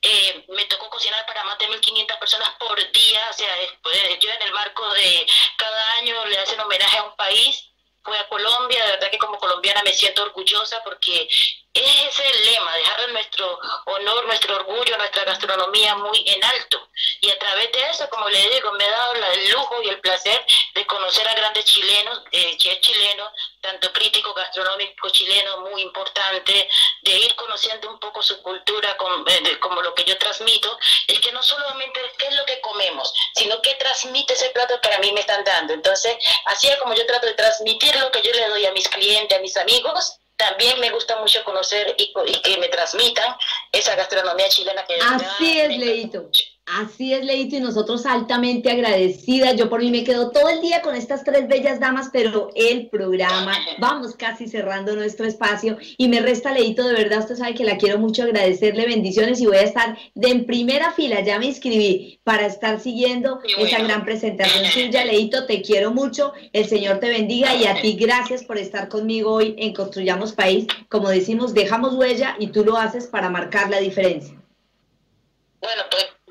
Eh, 0.02 0.46
me 0.50 0.66
tocó 0.66 0.90
cocinar 0.90 1.26
para 1.26 1.46
más 1.46 1.58
de 1.60 1.70
1.500 1.70 2.20
personas 2.20 2.50
por 2.60 2.92
día, 2.92 3.28
o 3.30 3.34
sea, 3.34 3.56
yo 4.20 4.32
en 4.32 4.42
el 4.42 4.52
marco 4.52 4.94
de 4.96 5.26
cada 5.56 5.92
año 5.94 6.26
le 6.26 6.40
hacen 6.40 6.60
homenaje 6.60 6.98
a 6.98 7.04
un 7.04 7.16
país 7.16 7.73
fue 8.04 8.18
a 8.18 8.28
Colombia, 8.28 8.84
de 8.86 8.92
verdad 8.92 9.12
que 9.12 9.18
como 9.18 9.38
colombiana 9.38 9.82
me 9.84 9.94
siento 9.94 10.24
orgullosa 10.24 10.82
porque 10.84 11.28
ese 11.74 12.08
es 12.08 12.20
el 12.20 12.46
lema, 12.46 12.76
dejar 12.76 13.10
nuestro 13.10 13.60
honor, 13.86 14.26
nuestro 14.26 14.56
orgullo, 14.58 14.98
nuestra 14.98 15.24
gastronomía 15.24 15.96
muy 15.96 16.24
en 16.28 16.44
alto. 16.44 16.88
Y 17.22 17.32
a 17.32 17.40
través 17.40 17.72
de 17.72 17.90
eso, 17.90 18.08
como 18.10 18.30
le 18.30 18.50
digo, 18.50 18.72
me 18.74 18.86
he 18.86 18.90
dado 18.90 19.14
el 19.14 19.52
lujo 19.52 19.82
y 19.82 19.90
el 19.90 20.00
placer 20.00 20.46
de 20.76 20.86
conocer 20.86 21.28
a 21.28 21.34
grandes 21.34 21.66
chilenos, 21.66 22.22
eh, 22.32 22.58
chilenos, 22.58 23.30
tanto 23.62 23.92
críticos 23.92 24.36
gastronómicos 24.36 25.12
chilenos 25.14 25.62
muy 25.62 25.82
importantes, 25.82 26.68
de 27.02 27.12
ir 27.12 27.36
conociendo 27.36 27.90
un 27.90 28.00
poco 28.00 28.22
su 28.22 28.42
cultura 28.44 28.96
eh, 29.28 29.60
como 29.60 29.82
lo 29.82 29.96
que 29.96 30.04
yo 30.04 30.18
transmito, 30.18 30.78
es 31.08 31.20
que 31.20 31.32
no 31.32 31.42
solamente 31.42 32.00
qué 32.20 32.28
es 32.28 32.36
lo 32.36 32.46
que 32.46 32.62
comemos, 32.62 33.12
sino 33.36 33.62
qué 33.62 33.74
transmite 33.76 34.34
ese 34.34 34.50
plato 34.50 34.80
que 34.80 34.94
a 34.94 35.00
mí 35.00 35.12
me 35.12 35.22
están 35.22 35.44
dando. 35.44 35.74
Entonces, 35.74 36.18
así 36.46 36.68
es 36.68 36.78
como 36.78 36.94
yo 36.94 37.06
trato 37.08 37.26
de 37.26 37.34
transmitir 37.34 37.96
lo 37.96 38.12
que 38.12 38.22
yo 38.22 38.32
le 38.32 38.48
doy 38.50 38.66
a 38.66 38.72
mis 38.74 38.88
clientes, 38.90 39.38
a 39.38 39.42
mis 39.42 39.58
amigos, 39.58 40.20
también 40.48 40.80
me 40.80 40.90
gusta 40.90 41.20
mucho 41.20 41.44
conocer 41.44 41.96
y, 41.98 42.14
que 42.42 42.58
me 42.58 42.68
transmitan 42.68 43.36
esa 43.72 43.96
gastronomía 43.96 44.50
chilena 44.50 44.84
que 44.86 44.96
Así 45.02 45.60
es, 45.60 45.78
Leito. 45.78 46.30
Así 46.66 47.14
es, 47.14 47.26
Leito, 47.26 47.58
y 47.58 47.60
nosotros 47.60 48.06
altamente 48.06 48.72
agradecidas. 48.72 49.58
Yo 49.58 49.70
por 49.70 49.82
mí 49.82 49.92
me 49.92 50.06
quedo 50.06 50.32
todo 50.32 50.48
el 50.48 50.62
día 50.62 50.82
con 50.82 50.96
estas 50.96 51.26
tres 51.26 51.50
bellas 51.50 51.82
damas, 51.82 52.10
pero 52.14 52.52
el 52.56 52.88
programa, 52.88 53.54
vamos 53.80 54.16
casi 54.16 54.48
cerrando 54.48 54.96
nuestro 54.96 55.26
espacio. 55.26 55.78
Y 55.98 56.08
me 56.08 56.22
resta, 56.22 56.54
Leito, 56.54 56.88
de 56.88 56.94
verdad, 56.94 57.20
usted 57.20 57.36
sabe 57.36 57.54
que 57.54 57.66
la 57.66 57.78
quiero 57.78 58.00
mucho 58.00 58.24
agradecerle 58.24 58.86
bendiciones 58.86 59.42
y 59.42 59.46
voy 59.46 59.58
a 59.58 59.64
estar 59.64 59.98
de 60.16 60.30
en 60.30 60.46
primera 60.46 60.94
fila. 60.94 61.20
Ya 61.20 61.38
me 61.38 61.48
inscribí 61.48 62.22
para 62.24 62.46
estar 62.46 62.80
siguiendo 62.80 63.42
esa 63.58 63.84
gran 63.84 64.06
presentación 64.06 64.66
suya. 64.68 65.04
Leito, 65.04 65.46
te 65.46 65.62
quiero 65.62 65.92
mucho. 65.92 66.32
El 66.54 66.66
Señor 66.66 67.00
te 67.00 67.10
bendiga 67.10 67.54
y 67.56 67.66
a 67.66 67.82
ti 67.82 67.98
gracias 68.00 68.42
por 68.46 68.58
estar 68.58 68.88
conmigo 68.88 69.34
hoy 69.34 69.54
en 69.58 69.74
Construyamos 69.74 70.32
País. 70.32 70.68
Como 70.88 71.10
decimos, 71.10 71.54
dejamos 71.54 71.96
huella 71.96 72.38
y 72.40 72.48
tú 72.48 72.64
lo 72.64 72.78
haces 72.78 73.08
para 73.08 73.30
marcar 73.30 73.70
la 73.70 73.80
diferencia. 73.80 74.34
Bueno, 75.62 75.84
pues 75.92 76.23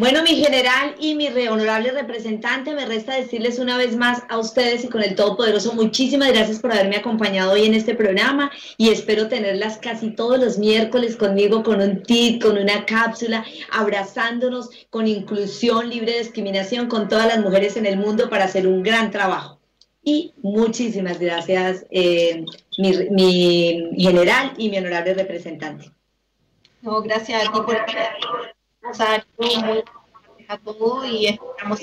bueno, 0.00 0.22
mi 0.22 0.34
general 0.36 0.94
y 0.98 1.14
mi 1.14 1.28
honorable 1.28 1.92
representante, 1.92 2.74
me 2.74 2.86
resta 2.86 3.14
decirles 3.14 3.58
una 3.58 3.76
vez 3.76 3.94
más 3.96 4.22
a 4.30 4.38
ustedes 4.38 4.82
y 4.82 4.88
con 4.88 5.02
el 5.02 5.14
Todopoderoso, 5.14 5.74
muchísimas 5.74 6.32
gracias 6.32 6.58
por 6.58 6.72
haberme 6.72 6.96
acompañado 6.96 7.52
hoy 7.52 7.66
en 7.66 7.74
este 7.74 7.94
programa 7.94 8.50
y 8.78 8.88
espero 8.88 9.28
tenerlas 9.28 9.76
casi 9.76 10.10
todos 10.12 10.40
los 10.40 10.56
miércoles 10.58 11.16
conmigo 11.16 11.62
con 11.62 11.82
un 11.82 12.02
tip, 12.02 12.42
con 12.42 12.56
una 12.56 12.86
cápsula, 12.86 13.44
abrazándonos 13.70 14.70
con 14.88 15.06
inclusión 15.06 15.90
libre 15.90 16.12
de 16.12 16.20
discriminación 16.20 16.88
con 16.88 17.06
todas 17.06 17.26
las 17.26 17.40
mujeres 17.40 17.76
en 17.76 17.84
el 17.84 17.98
mundo 17.98 18.30
para 18.30 18.46
hacer 18.46 18.66
un 18.66 18.82
gran 18.82 19.10
trabajo. 19.10 19.60
Y 20.02 20.32
muchísimas 20.42 21.18
gracias, 21.20 21.84
eh, 21.90 22.42
mi, 22.78 23.90
general 23.98 24.54
y 24.56 24.70
mi 24.70 24.78
honorable 24.78 25.12
representante. 25.12 25.90
No, 26.80 27.02
gracias 27.02 27.46
a 27.46 27.52
ti 27.52 27.58
por 27.60 27.76
a 30.48 30.58
todo 30.58 31.04
y 31.04 31.26
estamos 31.26 31.80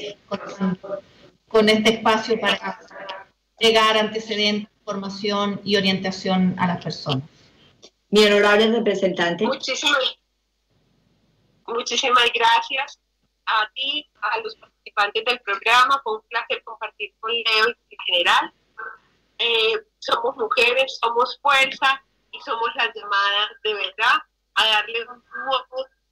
con, 1.48 1.70
este 1.70 1.90
espacio 1.96 2.40
para 2.40 2.80
llegar 3.60 3.98
antecedentes, 3.98 4.70
formación 4.84 5.62
y 5.64 5.78
orientación 5.78 6.56
a 6.60 6.68
las 6.68 6.84
personas. 6.84 7.24
Mi 8.10 8.26
honorable 8.26 8.72
representante. 8.72 9.46
Muchísimas, 9.46 10.18
muchísimas 11.66 12.30
gracias 12.34 13.00
a 13.46 13.70
ti, 13.74 14.10
a 14.22 14.40
los 14.40 14.56
participantes 14.56 15.26
del 15.26 15.40
programa. 15.42 16.00
Fue 16.04 16.16
un 16.16 16.22
placer 16.30 16.64
compartir 16.64 17.14
con 17.20 17.32
Leo 17.32 17.70
y 17.90 17.96
en 17.96 18.00
general. 18.06 18.54
Eh, 19.40 19.86
somos 20.00 20.36
mujeres, 20.36 20.98
somos 21.02 21.38
fuerza 21.42 22.04
y 22.32 22.40
somos 22.42 22.70
las 22.76 22.90
llamadas 22.96 23.50
de 23.64 23.74
verdad 23.74 24.18
a 24.56 24.66
darle 24.66 25.06
un 25.08 25.24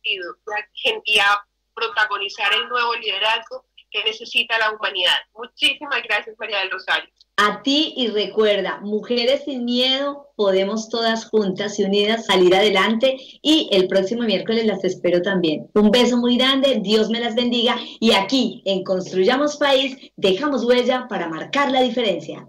nuevo 0.05 1.01
y 1.05 1.19
a 1.19 1.45
protagonizar 1.73 2.53
el 2.53 2.69
nuevo 2.69 2.95
liderazgo 2.95 3.65
que 3.91 4.03
necesita 4.03 4.57
la 4.59 4.71
humanidad. 4.71 5.17
Muchísimas 5.33 6.03
gracias, 6.03 6.35
María 6.39 6.59
del 6.59 6.71
Rosario. 6.71 7.09
A 7.37 7.61
ti 7.63 7.93
y 7.97 8.07
recuerda, 8.07 8.79
mujeres 8.81 9.43
sin 9.43 9.65
miedo, 9.65 10.31
podemos 10.37 10.87
todas 10.87 11.25
juntas 11.25 11.77
y 11.79 11.83
unidas 11.83 12.25
salir 12.27 12.55
adelante 12.55 13.17
y 13.41 13.67
el 13.73 13.89
próximo 13.89 14.23
miércoles 14.23 14.65
las 14.65 14.85
espero 14.85 15.21
también. 15.21 15.69
Un 15.73 15.91
beso 15.91 16.15
muy 16.15 16.37
grande, 16.37 16.79
Dios 16.81 17.09
me 17.09 17.19
las 17.19 17.35
bendiga 17.35 17.77
y 17.99 18.13
aquí 18.13 18.61
en 18.65 18.85
Construyamos 18.85 19.57
País 19.57 19.97
dejamos 20.15 20.63
huella 20.63 21.07
para 21.09 21.27
marcar 21.27 21.71
la 21.71 21.81
diferencia. 21.81 22.47